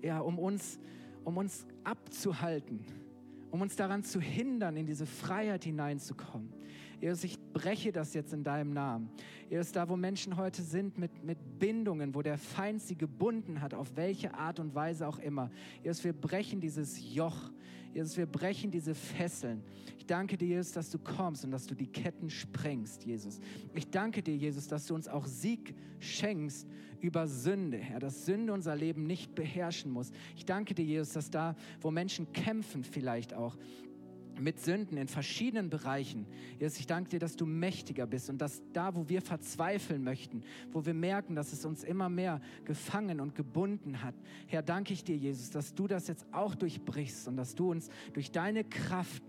ja, 0.00 0.20
um 0.20 0.38
uns, 0.38 0.78
um 1.24 1.36
uns 1.36 1.66
abzuhalten, 1.84 2.84
um 3.50 3.60
uns 3.60 3.76
daran 3.76 4.04
zu 4.04 4.20
hindern, 4.20 4.76
in 4.76 4.86
diese 4.86 5.06
Freiheit 5.06 5.64
hineinzukommen. 5.64 6.52
Jesus, 7.02 7.24
ich 7.24 7.38
breche 7.52 7.90
das 7.90 8.14
jetzt 8.14 8.32
in 8.32 8.44
deinem 8.44 8.72
Namen. 8.72 9.10
Jesus, 9.50 9.72
da 9.72 9.88
wo 9.88 9.96
Menschen 9.96 10.36
heute 10.36 10.62
sind 10.62 10.98
mit, 10.98 11.24
mit 11.24 11.58
Bindungen, 11.58 12.14
wo 12.14 12.22
der 12.22 12.38
Feind 12.38 12.80
sie 12.80 12.94
gebunden 12.94 13.60
hat, 13.60 13.74
auf 13.74 13.96
welche 13.96 14.32
Art 14.34 14.60
und 14.60 14.76
Weise 14.76 15.08
auch 15.08 15.18
immer. 15.18 15.50
Jesus, 15.82 16.04
wir 16.04 16.12
brechen 16.12 16.60
dieses 16.60 17.12
Joch. 17.12 17.50
Jesus, 17.92 18.16
wir 18.16 18.26
brechen 18.26 18.70
diese 18.70 18.94
Fesseln. 18.94 19.64
Ich 19.98 20.06
danke 20.06 20.38
dir, 20.38 20.46
Jesus, 20.46 20.72
dass 20.72 20.90
du 20.90 20.98
kommst 21.00 21.44
und 21.44 21.50
dass 21.50 21.66
du 21.66 21.74
die 21.74 21.88
Ketten 21.88 22.30
sprengst, 22.30 23.04
Jesus. 23.04 23.40
Ich 23.74 23.90
danke 23.90 24.22
dir, 24.22 24.36
Jesus, 24.36 24.68
dass 24.68 24.86
du 24.86 24.94
uns 24.94 25.08
auch 25.08 25.26
Sieg 25.26 25.74
schenkst 25.98 26.68
über 27.00 27.26
Sünde, 27.26 27.78
Herr, 27.78 27.98
dass 27.98 28.26
Sünde 28.26 28.52
unser 28.52 28.76
Leben 28.76 29.08
nicht 29.08 29.34
beherrschen 29.34 29.90
muss. 29.90 30.12
Ich 30.36 30.46
danke 30.46 30.72
dir, 30.72 30.84
Jesus, 30.84 31.14
dass 31.14 31.30
da, 31.30 31.56
wo 31.80 31.90
Menschen 31.90 32.32
kämpfen 32.32 32.84
vielleicht 32.84 33.34
auch, 33.34 33.56
mit 34.42 34.60
Sünden 34.60 34.96
in 34.96 35.08
verschiedenen 35.08 35.70
Bereichen. 35.70 36.26
Jesus, 36.58 36.78
ich 36.78 36.86
danke 36.86 37.10
dir, 37.10 37.18
dass 37.18 37.36
du 37.36 37.46
mächtiger 37.46 38.06
bist 38.06 38.30
und 38.30 38.38
dass 38.38 38.62
da, 38.72 38.94
wo 38.94 39.08
wir 39.08 39.22
verzweifeln 39.22 40.02
möchten, 40.02 40.42
wo 40.72 40.84
wir 40.84 40.94
merken, 40.94 41.34
dass 41.34 41.52
es 41.52 41.64
uns 41.64 41.84
immer 41.84 42.08
mehr 42.08 42.40
gefangen 42.64 43.20
und 43.20 43.34
gebunden 43.34 44.02
hat, 44.02 44.14
Herr, 44.46 44.62
danke 44.62 44.92
ich 44.92 45.04
dir, 45.04 45.16
Jesus, 45.16 45.50
dass 45.50 45.74
du 45.74 45.86
das 45.86 46.08
jetzt 46.08 46.26
auch 46.32 46.54
durchbrichst 46.54 47.28
und 47.28 47.36
dass 47.36 47.54
du 47.54 47.70
uns 47.70 47.88
durch 48.12 48.30
deine 48.30 48.64
Kraft 48.64 49.22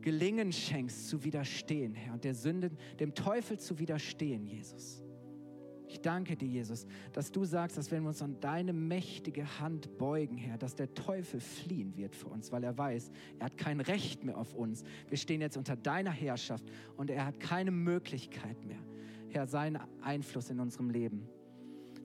Gelingen 0.00 0.52
schenkst, 0.52 1.08
zu 1.08 1.24
widerstehen, 1.24 1.94
Herr, 1.94 2.14
und 2.14 2.24
der 2.24 2.34
Sünde, 2.34 2.70
dem 3.00 3.14
Teufel 3.14 3.58
zu 3.58 3.78
widerstehen, 3.78 4.46
Jesus. 4.46 5.02
Ich 5.88 6.02
danke 6.02 6.36
dir, 6.36 6.46
Jesus, 6.46 6.86
dass 7.14 7.32
du 7.32 7.44
sagst, 7.44 7.78
dass 7.78 7.90
wenn 7.90 8.02
wir 8.02 8.10
uns 8.10 8.20
an 8.20 8.36
deine 8.40 8.74
mächtige 8.74 9.58
Hand 9.58 9.96
beugen, 9.96 10.36
Herr, 10.36 10.58
dass 10.58 10.74
der 10.74 10.92
Teufel 10.92 11.40
fliehen 11.40 11.96
wird 11.96 12.14
für 12.14 12.28
uns, 12.28 12.52
weil 12.52 12.62
er 12.62 12.76
weiß, 12.76 13.10
er 13.38 13.46
hat 13.46 13.56
kein 13.56 13.80
Recht 13.80 14.22
mehr 14.22 14.36
auf 14.36 14.54
uns. 14.54 14.84
Wir 15.08 15.16
stehen 15.16 15.40
jetzt 15.40 15.56
unter 15.56 15.76
deiner 15.76 16.10
Herrschaft 16.10 16.64
und 16.96 17.10
er 17.10 17.24
hat 17.24 17.40
keine 17.40 17.70
Möglichkeit 17.70 18.62
mehr, 18.66 18.80
Herr, 19.30 19.46
seinen 19.46 19.80
Einfluss 20.02 20.50
in 20.50 20.60
unserem 20.60 20.90
Leben 20.90 21.26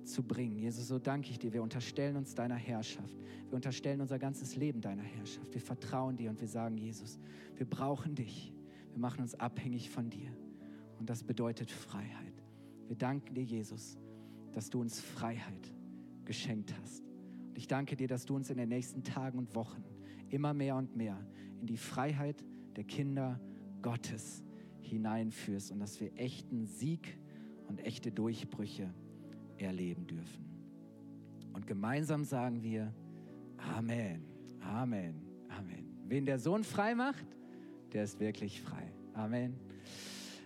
zu 0.05 0.23
bringen. 0.23 0.57
Jesus, 0.57 0.87
so 0.87 0.97
danke 0.97 1.31
ich 1.31 1.39
dir. 1.39 1.51
Wir 1.51 1.61
unterstellen 1.63 2.15
uns 2.15 2.35
deiner 2.35 2.55
Herrschaft. 2.55 3.17
Wir 3.49 3.55
unterstellen 3.55 3.99
unser 3.99 4.17
ganzes 4.17 4.55
Leben 4.55 4.79
deiner 4.79 5.03
Herrschaft. 5.03 5.53
Wir 5.53 5.61
vertrauen 5.61 6.15
dir 6.15 6.29
und 6.29 6.39
wir 6.39 6.47
sagen, 6.47 6.77
Jesus, 6.77 7.19
wir 7.55 7.65
brauchen 7.65 8.15
dich. 8.15 8.53
Wir 8.91 8.99
machen 8.99 9.21
uns 9.21 9.35
abhängig 9.35 9.89
von 9.89 10.09
dir. 10.09 10.31
Und 10.99 11.09
das 11.09 11.23
bedeutet 11.23 11.69
Freiheit. 11.69 12.32
Wir 12.87 12.95
danken 12.95 13.33
dir, 13.33 13.43
Jesus, 13.43 13.97
dass 14.51 14.69
du 14.69 14.81
uns 14.81 14.99
Freiheit 14.99 15.73
geschenkt 16.25 16.73
hast. 16.81 17.03
Und 17.49 17.57
ich 17.57 17.67
danke 17.67 17.95
dir, 17.95 18.07
dass 18.07 18.25
du 18.25 18.35
uns 18.35 18.49
in 18.49 18.57
den 18.57 18.69
nächsten 18.69 19.03
Tagen 19.03 19.37
und 19.37 19.55
Wochen 19.55 19.83
immer 20.29 20.53
mehr 20.53 20.75
und 20.75 20.95
mehr 20.95 21.17
in 21.61 21.67
die 21.67 21.77
Freiheit 21.77 22.43
der 22.75 22.83
Kinder 22.83 23.39
Gottes 23.81 24.43
hineinführst 24.81 25.71
und 25.71 25.79
dass 25.79 25.99
wir 25.99 26.11
echten 26.15 26.65
Sieg 26.65 27.17
und 27.67 27.79
echte 27.85 28.11
Durchbrüche 28.11 28.93
erleben 29.57 30.07
dürfen. 30.07 30.45
Und 31.53 31.67
gemeinsam 31.67 32.23
sagen 32.23 32.63
wir 32.63 32.93
Amen, 33.57 34.23
Amen, 34.61 35.21
Amen. 35.49 35.97
Wen 36.07 36.25
der 36.25 36.39
Sohn 36.39 36.63
frei 36.63 36.95
macht, 36.95 37.25
der 37.93 38.03
ist 38.03 38.19
wirklich 38.19 38.61
frei. 38.61 38.91
Amen. 39.13 39.55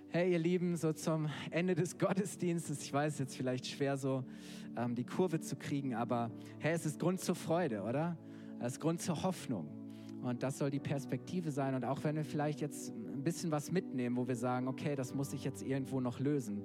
Hey, 0.10 0.32
ihr 0.32 0.40
Lieben, 0.40 0.78
so 0.78 0.94
zum 0.94 1.28
Ende 1.52 1.76
des 1.76 1.98
Gottesdienstes, 1.98 2.82
ich 2.82 2.94
weiß 2.94 3.20
jetzt 3.20 3.36
vielleicht 3.36 3.68
schwer 3.68 3.98
so 3.98 4.24
ähm, 4.78 4.96
die 4.96 5.04
Kurve 5.04 5.42
zu 5.42 5.58
kriegen, 5.58 5.96
aber 5.96 6.32
hey, 6.60 6.74
es 6.74 6.86
ist 6.86 6.98
Grund 6.98 7.20
zur 7.20 7.36
Freude, 7.36 7.82
oder? 7.82 8.18
Es 8.62 8.74
ist 8.74 8.80
Grund 8.80 9.02
zur 9.02 9.22
Hoffnung. 9.24 9.68
Und 10.24 10.44
das 10.44 10.60
soll 10.60 10.72
die 10.72 10.80
Perspektive 10.80 11.52
sein. 11.52 11.76
Und 11.76 11.84
auch 11.84 12.06
wenn 12.06 12.16
wir 12.16 12.24
vielleicht 12.24 12.62
jetzt 12.62 12.94
ein 12.94 13.22
bisschen 13.22 13.52
was 13.52 13.70
mitnehmen, 13.70 14.16
wo 14.16 14.30
wir 14.30 14.38
sagen, 14.38 14.70
okay, 14.70 14.96
das 14.96 15.14
muss 15.14 15.34
ich 15.34 15.44
jetzt 15.44 15.62
irgendwo 15.62 16.00
noch 16.00 16.22
lösen, 16.22 16.64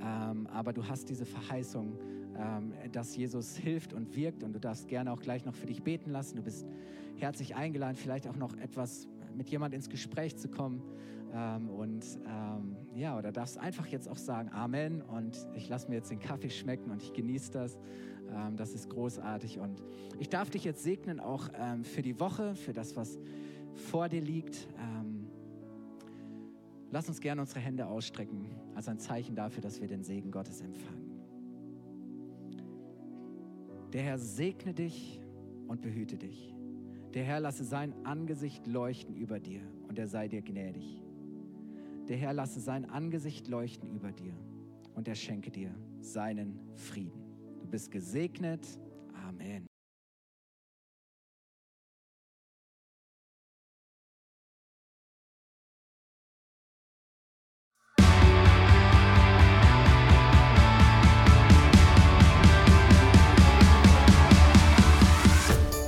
ähm, 0.00 0.48
aber 0.48 0.72
du 0.72 0.88
hast 0.88 1.08
diese 1.08 1.26
Verheißung, 1.26 1.96
ähm, 2.36 2.72
dass 2.90 3.16
Jesus 3.16 3.56
hilft 3.56 3.92
und 3.92 4.16
wirkt 4.16 4.42
und 4.42 4.52
du 4.52 4.58
darfst 4.58 4.88
gerne 4.88 5.12
auch 5.12 5.20
gleich 5.20 5.44
noch 5.44 5.54
für 5.54 5.66
dich 5.66 5.84
beten 5.84 6.10
lassen. 6.10 6.34
Du 6.34 6.42
bist 6.42 6.66
herzlich 7.14 7.54
eingeladen, 7.54 7.94
vielleicht 7.94 8.26
auch 8.26 8.36
noch 8.36 8.56
etwas 8.56 9.06
mit 9.36 9.48
jemand 9.48 9.74
ins 9.74 9.88
Gespräch 9.88 10.36
zu 10.36 10.48
kommen. 10.48 10.82
Ähm, 11.32 11.70
und 11.70 12.04
ähm, 12.26 12.76
ja, 12.94 13.16
oder 13.16 13.32
darfst 13.32 13.58
einfach 13.58 13.86
jetzt 13.86 14.08
auch 14.08 14.16
sagen 14.16 14.50
Amen 14.50 15.02
und 15.02 15.46
ich 15.54 15.68
lasse 15.68 15.88
mir 15.88 15.96
jetzt 15.96 16.10
den 16.10 16.18
Kaffee 16.18 16.50
schmecken 16.50 16.90
und 16.90 17.02
ich 17.02 17.12
genieße 17.12 17.52
das. 17.52 17.78
Ähm, 18.30 18.56
das 18.56 18.74
ist 18.74 18.90
großartig 18.90 19.58
und 19.58 19.82
ich 20.18 20.28
darf 20.28 20.50
dich 20.50 20.64
jetzt 20.64 20.82
segnen 20.82 21.20
auch 21.20 21.48
ähm, 21.54 21.84
für 21.84 22.02
die 22.02 22.18
Woche, 22.18 22.54
für 22.54 22.72
das, 22.72 22.96
was 22.96 23.18
vor 23.74 24.08
dir 24.08 24.20
liegt. 24.20 24.68
Ähm, 24.78 25.28
lass 26.90 27.08
uns 27.08 27.20
gerne 27.20 27.40
unsere 27.40 27.60
Hände 27.60 27.86
ausstrecken 27.86 28.46
als 28.74 28.88
ein 28.88 28.98
Zeichen 28.98 29.34
dafür, 29.34 29.62
dass 29.62 29.80
wir 29.80 29.88
den 29.88 30.02
Segen 30.02 30.30
Gottes 30.30 30.60
empfangen. 30.60 31.10
Der 33.92 34.02
Herr 34.02 34.18
segne 34.18 34.72
dich 34.72 35.20
und 35.66 35.80
behüte 35.80 36.16
dich. 36.16 36.54
Der 37.14 37.24
Herr 37.24 37.40
lasse 37.40 37.64
sein 37.64 37.92
Angesicht 38.04 38.66
leuchten 38.68 39.16
über 39.16 39.40
dir 39.40 39.62
und 39.88 39.98
er 39.98 40.06
sei 40.06 40.28
dir 40.28 40.42
gnädig. 40.42 41.02
Der 42.10 42.18
Herr 42.18 42.32
lasse 42.32 42.58
sein 42.58 42.90
Angesicht 42.90 43.46
leuchten 43.46 43.88
über 43.94 44.10
dir 44.10 44.32
und 44.96 45.06
er 45.06 45.14
schenke 45.14 45.52
dir 45.52 45.72
seinen 46.00 46.58
Frieden. 46.74 47.22
Du 47.60 47.68
bist 47.68 47.92
gesegnet. 47.92 48.66
Amen. 49.28 49.64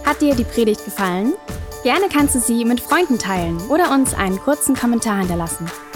Hat 0.04 0.20
dir 0.20 0.36
die 0.36 0.44
Predigt 0.44 0.84
gefallen? 0.84 1.32
Gerne 1.82 2.06
kannst 2.08 2.36
du 2.36 2.38
sie 2.38 2.64
mit 2.64 2.78
Freunden 2.78 3.18
teilen 3.18 3.60
oder 3.68 3.92
uns 3.92 4.14
einen 4.14 4.38
kurzen 4.38 4.76
Kommentar 4.76 5.18
hinterlassen. 5.18 5.68